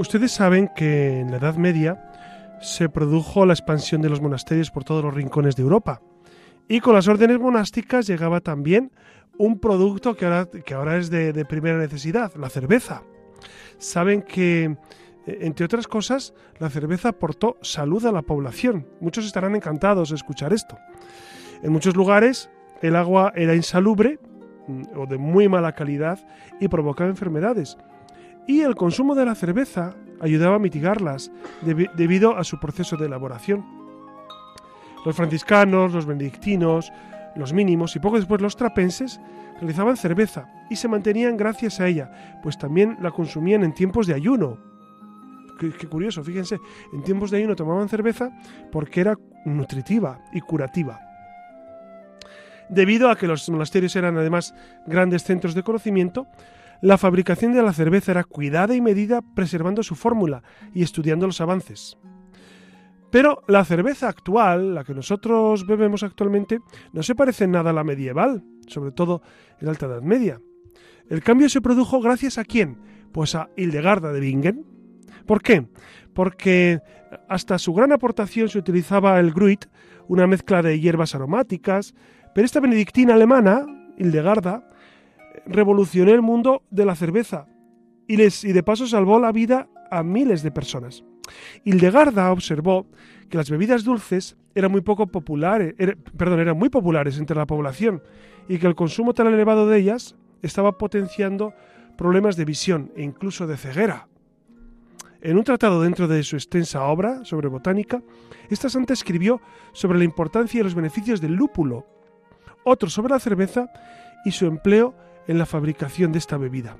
Ustedes 0.00 0.32
saben 0.32 0.70
que 0.74 1.20
en 1.20 1.30
la 1.30 1.36
Edad 1.36 1.56
Media 1.56 2.10
se 2.62 2.88
produjo 2.88 3.44
la 3.44 3.52
expansión 3.52 4.00
de 4.00 4.08
los 4.08 4.22
monasterios 4.22 4.70
por 4.70 4.82
todos 4.82 5.04
los 5.04 5.12
rincones 5.12 5.56
de 5.56 5.62
Europa. 5.62 6.00
Y 6.68 6.80
con 6.80 6.94
las 6.94 7.06
órdenes 7.06 7.38
monásticas 7.38 8.06
llegaba 8.06 8.40
también 8.40 8.92
un 9.36 9.60
producto 9.60 10.16
que 10.16 10.24
ahora, 10.24 10.46
que 10.46 10.72
ahora 10.72 10.96
es 10.96 11.10
de, 11.10 11.44
primera 11.44 11.76
necesidad, 11.76 12.34
la 12.36 12.48
cerveza. 12.48 13.02
Saben 13.76 14.22
que, 14.22 14.74
eh, 15.26 15.38
entre 15.42 15.66
otras 15.66 15.86
cosas, 15.86 16.32
la 16.58 16.70
cerveza 16.70 17.10
aportó 17.10 17.58
salud 17.60 18.02
a 18.06 18.12
la 18.12 18.22
población. 18.22 18.86
Muchos 19.00 19.26
estarán 19.26 19.54
encantados 19.54 20.08
de 20.08 20.16
escuchar 20.16 20.54
esto. 20.54 20.78
En 21.62 21.72
muchos 21.72 21.94
lugares 21.94 22.48
el 22.80 22.96
agua 22.96 23.34
era 23.36 23.54
insalubre 23.54 24.18
mm, 24.66 24.82
o 24.96 25.04
de 25.04 25.18
muy 25.18 25.46
mala 25.50 25.74
calidad 25.74 26.26
y 26.58 26.68
provocaba 26.68 27.10
enfermedades 27.10 27.76
y 28.46 28.60
el 28.60 28.74
consumo 28.74 29.14
de 29.14 29.24
la 29.24 29.34
cerveza 29.34 29.94
ayudaba 30.20 30.56
a 30.56 30.60
mitigarlas 30.60 31.30
debido 31.62 32.36
a 32.36 32.44
su 32.44 32.58
proceso 32.58 32.96
de 32.96 33.06
elaboración. 33.06 33.64
Los 35.04 35.16
franciscanos, 35.16 35.94
los 35.94 36.06
benedictinos, 36.06 36.92
los 37.36 37.52
mínimos 37.52 37.96
y 37.96 38.00
poco 38.00 38.16
después 38.16 38.40
los 38.40 38.56
trapenses 38.56 39.20
realizaban 39.58 39.96
cerveza 39.96 40.48
y 40.68 40.76
se 40.76 40.88
mantenían 40.88 41.36
gracias 41.36 41.80
a 41.80 41.86
ella, 41.86 42.38
pues 42.42 42.58
también 42.58 42.98
la 43.00 43.10
consumían 43.10 43.64
en 43.64 43.72
tiempos 43.72 44.06
de 44.06 44.14
ayuno. 44.14 44.58
Qué, 45.58 45.70
qué, 45.72 45.86
curioso, 45.86 46.24
fíjense, 46.24 46.58
en 46.92 47.02
tiempos 47.02 47.30
de 47.30 47.38
ayuno 47.38 47.56
tomaban 47.56 47.88
cerveza 47.88 48.30
porque 48.72 49.00
era 49.00 49.16
nutritiva 49.44 50.20
y 50.32 50.40
curativa. 50.40 51.00
Debido 52.68 53.10
a 53.10 53.16
que 53.16 53.26
los 53.26 53.48
monasterios 53.50 53.96
eran 53.96 54.16
además 54.16 54.54
grandes 54.86 55.24
centros 55.24 55.54
de 55.54 55.62
conocimiento, 55.62 56.26
la 56.82 56.98
fabricación 56.98 57.52
de 57.52 57.62
la 57.62 57.72
cerveza 57.72 58.12
era 58.12 58.24
cuidada 58.24 58.74
y 58.74 58.80
medida 58.80 59.22
preservando 59.22 59.82
su 59.82 59.94
fórmula 59.94 60.42
y 60.74 60.82
estudiando 60.82 61.26
los 61.26 61.40
avances. 61.40 61.98
Pero 63.10 63.42
la 63.48 63.64
cerveza 63.64 64.08
actual, 64.08 64.74
la 64.74 64.84
que 64.84 64.94
nosotros 64.94 65.66
bebemos 65.66 66.02
actualmente, 66.02 66.60
no 66.92 67.02
se 67.02 67.14
parece 67.14 67.46
nada 67.48 67.70
a 67.70 67.72
la 67.72 67.84
medieval, 67.84 68.44
sobre 68.68 68.92
todo 68.92 69.22
en 69.58 69.66
la 69.66 69.72
Alta 69.72 69.86
Edad 69.86 70.02
Media. 70.02 70.40
El 71.08 71.22
cambio 71.22 71.48
se 71.48 71.60
produjo 71.60 72.00
gracias 72.00 72.38
a 72.38 72.44
quién? 72.44 72.78
Pues 73.12 73.34
a 73.34 73.50
Hildegarda 73.56 74.12
de 74.12 74.20
Bingen. 74.20 74.64
¿Por 75.26 75.42
qué? 75.42 75.66
Porque 76.14 76.80
hasta 77.28 77.58
su 77.58 77.74
gran 77.74 77.92
aportación 77.92 78.48
se 78.48 78.58
utilizaba 78.58 79.18
el 79.18 79.32
Gruit, 79.32 79.66
una 80.06 80.28
mezcla 80.28 80.62
de 80.62 80.78
hierbas 80.78 81.16
aromáticas, 81.16 81.94
pero 82.32 82.44
esta 82.44 82.60
benedictina 82.60 83.14
alemana, 83.14 83.66
Hildegarda, 83.98 84.68
revolucionó 85.46 86.12
el 86.12 86.22
mundo 86.22 86.62
de 86.70 86.84
la 86.84 86.94
cerveza 86.94 87.46
y, 88.06 88.16
les, 88.16 88.44
y 88.44 88.52
de 88.52 88.62
paso 88.62 88.86
salvó 88.86 89.18
la 89.18 89.32
vida 89.32 89.68
a 89.90 90.02
miles 90.02 90.42
de 90.42 90.50
personas. 90.50 91.04
Hildegarda 91.64 92.32
observó 92.32 92.86
que 93.28 93.36
las 93.36 93.50
bebidas 93.50 93.84
dulces 93.84 94.36
eran 94.54 94.72
muy 94.72 94.80
poco 94.80 95.06
populares, 95.06 95.74
perdón, 96.16 96.40
eran 96.40 96.58
muy 96.58 96.68
populares 96.68 97.18
entre 97.18 97.36
la 97.36 97.46
población 97.46 98.02
y 98.48 98.58
que 98.58 98.66
el 98.66 98.74
consumo 98.74 99.14
tan 99.14 99.28
elevado 99.28 99.68
de 99.68 99.78
ellas 99.78 100.16
estaba 100.42 100.76
potenciando 100.76 101.54
problemas 101.96 102.36
de 102.36 102.44
visión 102.44 102.90
e 102.96 103.02
incluso 103.02 103.46
de 103.46 103.56
ceguera. 103.56 104.08
En 105.22 105.36
un 105.36 105.44
tratado 105.44 105.82
dentro 105.82 106.08
de 106.08 106.22
su 106.22 106.36
extensa 106.36 106.84
obra 106.84 107.24
sobre 107.24 107.48
botánica, 107.48 108.02
esta 108.48 108.70
santa 108.70 108.94
escribió 108.94 109.40
sobre 109.72 109.98
la 109.98 110.04
importancia 110.04 110.60
y 110.60 110.64
los 110.64 110.74
beneficios 110.74 111.20
del 111.20 111.34
lúpulo, 111.34 111.86
otro 112.64 112.88
sobre 112.88 113.12
la 113.12 113.20
cerveza 113.20 113.70
y 114.24 114.30
su 114.30 114.46
empleo 114.46 114.94
en 115.30 115.38
la 115.38 115.46
fabricación 115.46 116.10
de 116.10 116.18
esta 116.18 116.36
bebida. 116.36 116.76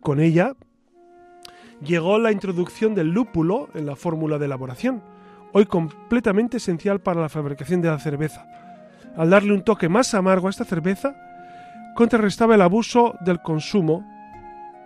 Con 0.00 0.18
ella 0.18 0.56
llegó 1.84 2.18
la 2.18 2.32
introducción 2.32 2.94
del 2.94 3.10
lúpulo 3.10 3.68
en 3.74 3.84
la 3.84 3.96
fórmula 3.96 4.38
de 4.38 4.46
elaboración, 4.46 5.02
hoy 5.52 5.66
completamente 5.66 6.56
esencial 6.56 7.02
para 7.02 7.20
la 7.20 7.28
fabricación 7.28 7.82
de 7.82 7.88
la 7.88 7.98
cerveza. 7.98 8.46
Al 9.14 9.28
darle 9.28 9.52
un 9.52 9.62
toque 9.62 9.90
más 9.90 10.14
amargo 10.14 10.46
a 10.46 10.50
esta 10.50 10.64
cerveza, 10.64 11.14
contrarrestaba 11.96 12.54
el 12.54 12.62
abuso 12.62 13.14
del 13.26 13.42
consumo 13.42 14.06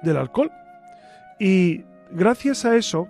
del 0.03 0.17
alcohol. 0.17 0.51
Y 1.39 1.85
gracias 2.11 2.65
a 2.65 2.75
eso, 2.75 3.07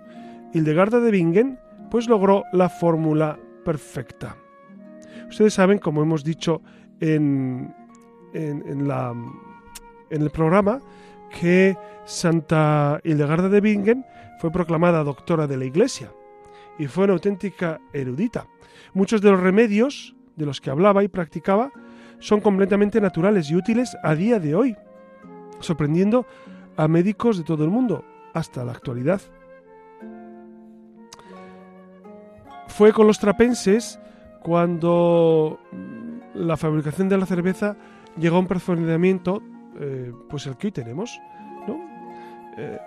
Hildegarda 0.53 0.99
de 0.99 1.09
Bingen 1.09 1.59
pues 1.89 2.07
logró 2.07 2.43
la 2.53 2.69
fórmula 2.69 3.39
perfecta. 3.63 4.35
Ustedes 5.27 5.55
saben, 5.55 5.79
como 5.79 6.03
hemos 6.03 6.23
dicho 6.23 6.61
en, 6.99 7.73
en 8.31 8.87
la 8.87 9.11
en 10.15 10.21
el 10.21 10.29
programa 10.29 10.79
que 11.29 11.77
Santa 12.05 13.01
Hildegarda 13.03 13.49
de 13.49 13.59
Bingen 13.59 14.05
fue 14.39 14.49
proclamada 14.49 15.03
doctora 15.03 15.45
de 15.45 15.57
la 15.57 15.65
Iglesia 15.65 16.09
y 16.79 16.87
fue 16.87 17.03
una 17.03 17.13
auténtica 17.13 17.81
erudita. 17.91 18.47
Muchos 18.93 19.21
de 19.21 19.31
los 19.31 19.41
remedios 19.41 20.15
de 20.37 20.45
los 20.45 20.61
que 20.61 20.69
hablaba 20.69 21.03
y 21.03 21.09
practicaba 21.09 21.71
son 22.19 22.39
completamente 22.39 23.01
naturales 23.01 23.51
y 23.51 23.55
útiles 23.55 23.97
a 24.03 24.15
día 24.15 24.39
de 24.39 24.55
hoy, 24.55 24.75
sorprendiendo 25.59 26.25
a 26.77 26.87
médicos 26.87 27.37
de 27.37 27.43
todo 27.43 27.65
el 27.65 27.69
mundo 27.69 28.05
hasta 28.33 28.63
la 28.63 28.71
actualidad. 28.71 29.21
Fue 32.67 32.93
con 32.93 33.07
los 33.07 33.19
trapenses 33.19 33.99
cuando 34.41 35.59
la 36.33 36.55
fabricación 36.55 37.09
de 37.09 37.17
la 37.17 37.25
cerveza 37.25 37.75
llegó 38.17 38.37
a 38.37 38.39
un 38.39 38.47
perfeccionamiento 38.47 39.41
eh, 39.79 40.11
pues 40.29 40.45
el 40.47 40.57
que 40.57 40.67
hoy 40.67 40.71
tenemos, 40.71 41.19
¿no? 41.67 41.79
Eh, 42.57 42.79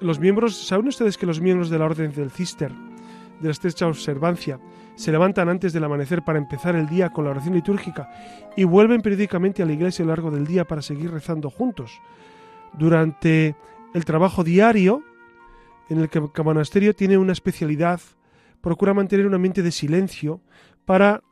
los 0.00 0.18
miembros, 0.18 0.66
¿saben 0.66 0.88
ustedes 0.88 1.18
que 1.18 1.26
los 1.26 1.40
miembros 1.40 1.70
de 1.70 1.78
la 1.78 1.84
Orden 1.84 2.12
del 2.12 2.30
Cister, 2.30 2.72
de 2.72 3.48
la 3.48 3.50
estrecha 3.50 3.86
observancia, 3.86 4.58
se 4.94 5.12
levantan 5.12 5.48
antes 5.48 5.72
del 5.72 5.84
amanecer 5.84 6.22
para 6.22 6.38
empezar 6.38 6.74
el 6.76 6.88
día 6.88 7.10
con 7.10 7.24
la 7.24 7.30
oración 7.30 7.54
litúrgica 7.54 8.10
y 8.56 8.64
vuelven 8.64 9.00
periódicamente 9.00 9.62
a 9.62 9.66
la 9.66 9.72
iglesia 9.72 10.02
a 10.02 10.06
lo 10.06 10.12
largo 10.12 10.30
del 10.30 10.46
día 10.46 10.64
para 10.64 10.82
seguir 10.82 11.10
rezando 11.10 11.50
juntos? 11.50 12.00
Durante 12.72 13.56
el 13.94 14.04
trabajo 14.04 14.44
diario, 14.44 15.02
en 15.88 16.00
el 16.00 16.08
que 16.08 16.20
cada 16.32 16.44
monasterio 16.44 16.94
tiene 16.94 17.18
una 17.18 17.32
especialidad, 17.32 18.00
procura 18.60 18.94
mantener 18.94 19.26
un 19.26 19.34
ambiente 19.34 19.62
de 19.62 19.72
silencio 19.72 20.40
para 20.84 21.22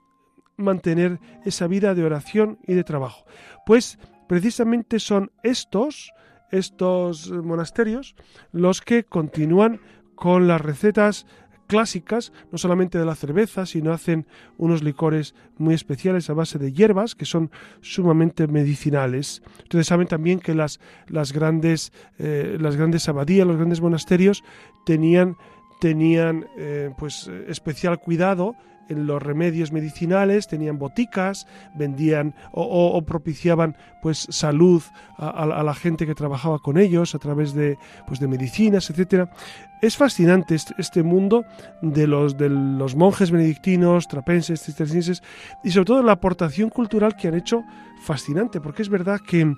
mantener 0.58 1.18
esa 1.44 1.66
vida 1.66 1.94
de 1.94 2.04
oración 2.04 2.58
y 2.66 2.74
de 2.74 2.84
trabajo. 2.84 3.24
Pues 3.64 3.98
precisamente 4.28 5.00
son 5.00 5.32
estos, 5.42 6.12
estos 6.50 7.30
monasterios, 7.30 8.14
los 8.52 8.82
que 8.82 9.04
continúan 9.04 9.80
con 10.14 10.46
las 10.48 10.60
recetas 10.60 11.26
clásicas, 11.68 12.32
no 12.50 12.58
solamente 12.58 12.98
de 12.98 13.04
la 13.04 13.14
cerveza, 13.14 13.66
sino 13.66 13.92
hacen 13.92 14.26
unos 14.56 14.82
licores 14.82 15.34
muy 15.58 15.74
especiales 15.74 16.28
a 16.28 16.34
base 16.34 16.58
de 16.58 16.72
hierbas 16.72 17.14
que 17.14 17.26
son 17.26 17.50
sumamente 17.80 18.48
medicinales. 18.48 19.42
Ustedes 19.62 19.86
saben 19.86 20.08
también 20.08 20.40
que 20.40 20.54
las, 20.54 20.80
las, 21.06 21.32
grandes, 21.32 21.92
eh, 22.18 22.56
las 22.58 22.74
grandes 22.74 23.08
abadías, 23.08 23.46
los 23.46 23.56
grandes 23.56 23.80
monasterios 23.80 24.42
tenían, 24.84 25.36
tenían 25.78 26.46
eh, 26.56 26.90
pues, 26.98 27.30
especial 27.46 28.00
cuidado 28.00 28.54
los 28.88 29.22
remedios 29.22 29.72
medicinales, 29.72 30.46
tenían 30.46 30.78
boticas, 30.78 31.46
vendían 31.74 32.34
o, 32.52 33.00
propiciaban 33.02 33.76
pues 34.02 34.26
salud 34.30 34.82
a, 35.16 35.46
la 35.46 35.74
gente 35.74 36.06
que 36.06 36.14
trabajaba 36.14 36.58
con 36.58 36.78
ellos 36.78 37.14
a 37.14 37.18
través 37.18 37.52
de, 37.54 37.76
pues, 38.06 38.20
de 38.20 38.28
medicinas, 38.28 38.90
etcétera. 38.90 39.30
Es 39.82 39.96
fascinante 39.96 40.54
este, 40.54 40.74
este, 40.78 41.02
mundo 41.02 41.44
de 41.82 42.06
los, 42.06 42.36
de 42.36 42.48
los 42.48 42.96
monjes 42.96 43.30
benedictinos, 43.30 44.08
trapenses, 44.08 44.62
cistercienses 44.62 45.22
y 45.62 45.70
sobre 45.70 45.86
todo 45.86 46.02
la 46.02 46.12
aportación 46.12 46.70
cultural 46.70 47.16
que 47.16 47.28
han 47.28 47.34
hecho 47.34 47.62
fascinante, 48.02 48.60
porque 48.60 48.82
es 48.82 48.88
verdad 48.88 49.20
que, 49.20 49.54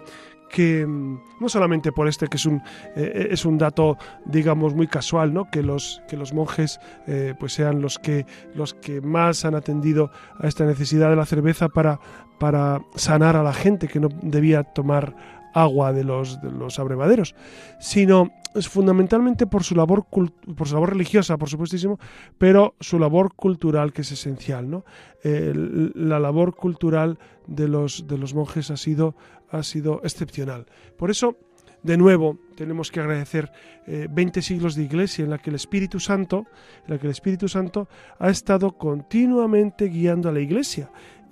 que 0.51 0.87
mm, 0.87 1.21
no 1.41 1.49
solamente 1.49 1.93
por 1.93 2.09
este 2.09 2.27
que 2.27 2.37
es 2.37 2.47
un 2.47 2.57
eh, 2.97 3.13
eh, 3.15 3.29
es 3.31 3.45
un 3.45 3.59
dato 3.59 3.97
digamos 4.27 4.75
muy 4.75 4.87
casual 4.87 5.33
no 5.33 5.51
que 5.51 5.63
los 5.63 6.03
que 6.09 6.17
los 6.17 6.33
monjes 6.33 6.81
eh, 7.07 7.35
pues 7.39 7.55
sean 7.55 7.81
los 7.81 7.99
que 7.99 8.27
los 8.55 8.75
que 8.75 9.01
más 9.01 9.45
han 9.45 9.55
atendido 9.55 10.11
a 10.39 10.47
esta 10.47 10.65
necesidad 10.65 11.11
de 11.11 11.17
la 11.17 11.27
cerveza 11.27 11.69
para 11.69 12.01
para 12.39 12.81
sanar 12.95 13.37
a 13.37 13.43
la 13.43 13.53
gente 13.53 13.87
que 13.87 14.01
no 14.01 14.09
debía 14.23 14.65
tomar 14.65 15.15
agua 15.53 15.93
de 15.93 16.05
los, 16.05 16.41
de 16.41 16.51
los 16.51 16.79
abrevaderos, 16.79 17.35
sino 17.79 18.31
es 18.55 18.69
fundamentalmente 18.69 19.47
por 19.47 19.65
su 19.65 19.75
labor 19.75 20.07
por 20.07 20.69
su 20.69 20.75
labor 20.75 20.91
religiosa, 20.91 21.37
por 21.37 21.49
supuestísimo, 21.49 21.99
pero 22.39 22.75
su 22.81 22.99
labor 22.99 23.35
cultural 23.35 23.93
que 23.93 24.03
es 24.03 24.13
esencial, 24.13 24.71
¿no? 24.71 24.85
la 25.23 26.19
labor 26.19 26.55
cultural 26.55 27.19
de 27.47 27.69
los 27.69 28.07
de 28.07 28.19
los 28.19 28.35
monjes 28.35 28.71
ha 28.71 28.77
sido 28.77 29.15
ha 29.51 29.63
sido 29.63 30.01
excepcional. 30.05 30.67
Por 30.97 31.11
eso, 31.11 31.37
de 31.83 31.97
nuevo, 31.97 32.39
tenemos 32.57 32.91
que 32.91 33.01
agradecer 33.01 33.51
20 33.87 34.39
eh, 34.39 34.43
siglos 34.43 34.75
de 34.75 34.85
iglesia 34.85 35.25
en 35.25 35.31
la 35.31 35.39
que 35.39 35.51
el 35.51 35.57
Espíritu 35.57 35.99
Santo, 35.99 36.47
en 36.87 36.95
la 36.95 36.99
que 36.99 37.07
el 37.07 37.13
Espíritu 37.13 37.49
Santo 37.49 37.89
ha 38.19 38.31
estado 38.31 38.73
continuamente 38.73 39.87
guiando 39.87 40.29
a 40.29 40.33
la 40.33 40.41
iglesia. 40.41 40.91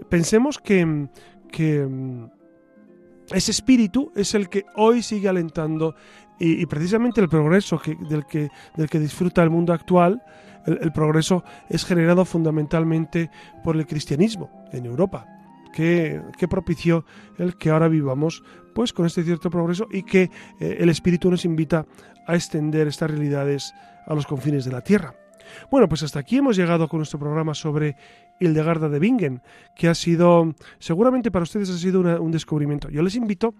Pensemos 0.08 0.58
que, 0.58 1.08
que 1.52 1.86
ese 3.32 3.50
espíritu 3.50 4.10
es 4.16 4.34
el 4.34 4.48
que 4.48 4.64
hoy 4.74 5.02
sigue 5.02 5.28
alentando 5.28 5.94
y, 6.38 6.66
precisamente 6.66 7.20
el 7.20 7.28
progreso 7.28 7.80
del, 8.08 8.26
que, 8.26 8.98
disfruta 8.98 9.42
el 9.42 9.50
mundo 9.50 9.72
actual, 9.72 10.22
el, 10.66 10.92
progreso 10.92 11.44
es 11.68 11.84
generado 11.84 12.24
fundamentalmente 12.24 13.30
por 13.64 13.76
el 13.76 13.86
cristianismo 13.86 14.50
en 14.72 14.86
Europa, 14.86 15.26
que, 15.72 16.20
propició 16.48 17.04
el 17.38 17.56
que 17.56 17.70
ahora 17.70 17.88
vivamos 17.88 18.42
pues 18.74 18.92
con 18.92 19.06
este 19.06 19.24
cierto 19.24 19.50
progreso 19.50 19.88
y 19.90 20.04
que 20.04 20.30
eh, 20.60 20.76
el 20.80 20.88
espíritu 20.88 21.30
nos 21.30 21.44
invita 21.44 21.86
a 22.26 22.34
extender 22.34 22.86
estas 22.86 23.10
realidades 23.10 23.74
a 24.06 24.14
los 24.14 24.26
confines 24.26 24.64
de 24.64 24.72
la 24.72 24.82
tierra. 24.82 25.14
Bueno, 25.70 25.88
pues 25.88 26.02
hasta 26.02 26.20
aquí 26.20 26.36
hemos 26.36 26.56
llegado 26.56 26.88
con 26.88 26.98
nuestro 26.98 27.18
programa 27.18 27.54
sobre 27.54 27.96
Hildegarda 28.38 28.88
de 28.88 28.98
Bingen, 28.98 29.42
que 29.74 29.88
ha 29.88 29.94
sido, 29.94 30.54
seguramente 30.78 31.30
para 31.30 31.42
ustedes 31.42 31.70
ha 31.70 31.78
sido 31.78 32.00
un 32.00 32.30
descubrimiento. 32.30 32.88
Yo 32.90 33.02
les 33.02 33.16
invito 33.16 33.54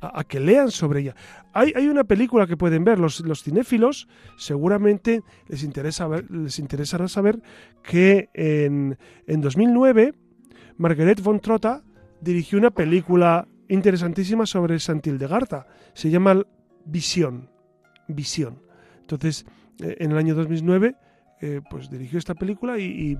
a, 0.00 0.24
que 0.24 0.40
lean 0.40 0.70
sobre 0.70 1.00
ella. 1.00 1.14
Hay, 1.52 1.72
hay, 1.74 1.88
una 1.88 2.04
película 2.04 2.46
que 2.46 2.56
pueden 2.56 2.84
ver, 2.84 2.98
los, 2.98 3.20
los 3.20 3.42
cinéfilos 3.42 4.08
seguramente 4.36 5.22
les, 5.48 5.62
interesa 5.62 6.08
les 6.28 6.58
interesará 6.58 7.08
saber 7.08 7.40
que 7.82 8.28
en, 8.34 8.98
en 9.26 9.40
2009 9.40 10.14
Margaret 10.76 11.22
von 11.22 11.40
Trotta 11.40 11.82
dirigió 12.20 12.58
una 12.58 12.70
película 12.70 13.48
interesantísima 13.68 14.46
sobre 14.46 14.78
Santildegarda. 14.78 15.66
Se 15.94 16.10
llama 16.10 16.42
Visión. 16.84 17.50
Visión. 18.08 18.62
Entonces, 19.00 19.46
eh, 19.82 19.96
en 20.00 20.12
el 20.12 20.18
año 20.18 20.34
2009 20.34 20.96
eh, 21.40 21.60
pues 21.68 21.90
dirigió 21.90 22.18
esta 22.18 22.34
película 22.34 22.78
y, 22.78 23.18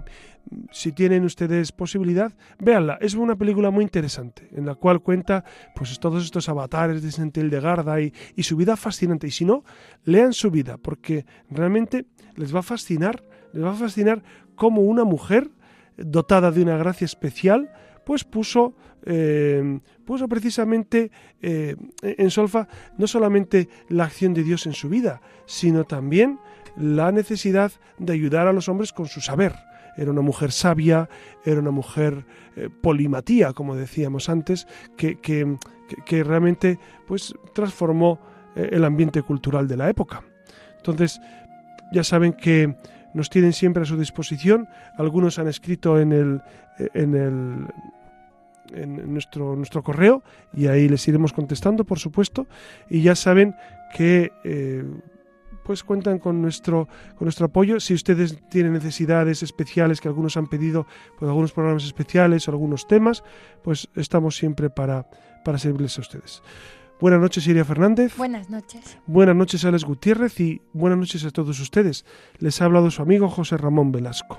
si 0.70 0.92
tienen 0.92 1.24
ustedes 1.24 1.72
posibilidad, 1.72 2.32
véanla. 2.58 2.98
Es 3.00 3.14
una 3.14 3.36
película 3.36 3.70
muy 3.70 3.82
interesante 3.82 4.48
en 4.52 4.64
la 4.64 4.76
cual 4.76 5.00
cuenta 5.00 5.44
pues 5.74 5.98
todos 5.98 6.24
estos 6.24 6.48
avatares 6.48 7.02
de 7.02 7.10
Sentil 7.10 7.50
de 7.50 7.60
Garda 7.60 8.00
y, 8.00 8.12
y 8.36 8.44
su 8.44 8.56
vida 8.56 8.76
fascinante. 8.76 9.26
Y 9.26 9.32
si 9.32 9.44
no, 9.44 9.64
lean 10.04 10.32
su 10.32 10.50
vida 10.50 10.78
porque 10.78 11.26
realmente 11.50 12.06
les 12.36 12.54
va 12.54 12.60
a 12.60 12.62
fascinar, 12.62 13.24
les 13.52 13.64
va 13.64 13.72
a 13.72 13.74
fascinar 13.74 14.22
cómo 14.54 14.82
una 14.82 15.04
mujer 15.04 15.50
dotada 15.96 16.50
de 16.50 16.62
una 16.62 16.76
gracia 16.76 17.04
especial 17.04 17.70
pues 18.06 18.22
puso, 18.22 18.76
eh, 19.04 19.80
puso 20.04 20.28
precisamente 20.28 21.10
eh, 21.42 21.74
en 22.02 22.30
solfa 22.30 22.68
no 22.98 23.08
solamente 23.08 23.68
la 23.88 24.04
acción 24.04 24.32
de 24.32 24.44
Dios 24.44 24.66
en 24.66 24.74
su 24.74 24.88
vida, 24.88 25.20
sino 25.44 25.82
también 25.82 26.38
la 26.76 27.12
necesidad 27.12 27.72
de 27.98 28.12
ayudar 28.12 28.46
a 28.46 28.52
los 28.52 28.68
hombres 28.68 28.92
con 28.92 29.06
su 29.06 29.20
saber. 29.20 29.54
Era 29.96 30.10
una 30.10 30.20
mujer 30.20 30.52
sabia, 30.52 31.08
era 31.44 31.60
una 31.60 31.70
mujer 31.70 32.26
eh, 32.56 32.68
polimatía, 32.82 33.52
como 33.52 33.74
decíamos 33.74 34.28
antes, 34.28 34.66
que, 34.96 35.18
que, 35.20 35.56
que 36.04 36.22
realmente 36.22 36.78
pues, 37.06 37.34
transformó 37.54 38.20
eh, 38.54 38.70
el 38.72 38.84
ambiente 38.84 39.22
cultural 39.22 39.66
de 39.68 39.76
la 39.76 39.88
época. 39.88 40.22
Entonces, 40.76 41.20
ya 41.92 42.04
saben 42.04 42.34
que 42.34 42.76
nos 43.14 43.30
tienen 43.30 43.54
siempre 43.54 43.82
a 43.82 43.86
su 43.86 43.96
disposición. 43.96 44.68
Algunos 44.98 45.38
han 45.38 45.48
escrito 45.48 45.98
en 45.98 46.12
el, 46.12 46.42
en 46.92 47.14
el 47.14 47.66
en 48.72 49.12
nuestro, 49.12 49.56
nuestro 49.56 49.82
correo 49.82 50.22
y 50.52 50.66
ahí 50.66 50.88
les 50.88 51.06
iremos 51.08 51.32
contestando, 51.32 51.84
por 51.84 51.98
supuesto. 51.98 52.46
Y 52.88 53.02
ya 53.02 53.14
saben 53.14 53.54
que 53.94 54.32
eh, 54.44 54.84
pues 55.66 55.82
cuentan 55.82 56.18
con 56.18 56.40
nuestro, 56.40 56.88
con 57.16 57.26
nuestro 57.26 57.46
apoyo. 57.46 57.80
Si 57.80 57.92
ustedes 57.92 58.38
tienen 58.48 58.72
necesidades 58.72 59.42
especiales 59.42 60.00
que 60.00 60.08
algunos 60.08 60.36
han 60.36 60.46
pedido, 60.46 60.86
pues 61.18 61.28
algunos 61.28 61.52
programas 61.52 61.84
especiales 61.84 62.46
o 62.46 62.52
algunos 62.52 62.86
temas, 62.86 63.24
pues 63.64 63.88
estamos 63.96 64.36
siempre 64.36 64.70
para, 64.70 65.08
para 65.44 65.58
servirles 65.58 65.98
a 65.98 66.02
ustedes. 66.02 66.42
Buenas 67.00 67.20
noches, 67.20 67.46
Iria 67.46 67.64
Fernández. 67.64 68.16
Buenas 68.16 68.48
noches. 68.48 68.96
Buenas 69.06 69.36
noches, 69.36 69.64
Alex 69.64 69.84
Gutiérrez 69.84 70.40
y 70.40 70.62
buenas 70.72 70.98
noches 70.98 71.24
a 71.24 71.30
todos 71.30 71.58
ustedes. 71.60 72.06
Les 72.38 72.62
ha 72.62 72.64
hablado 72.64 72.90
su 72.90 73.02
amigo 73.02 73.28
José 73.28 73.56
Ramón 73.56 73.92
Velasco. 73.92 74.38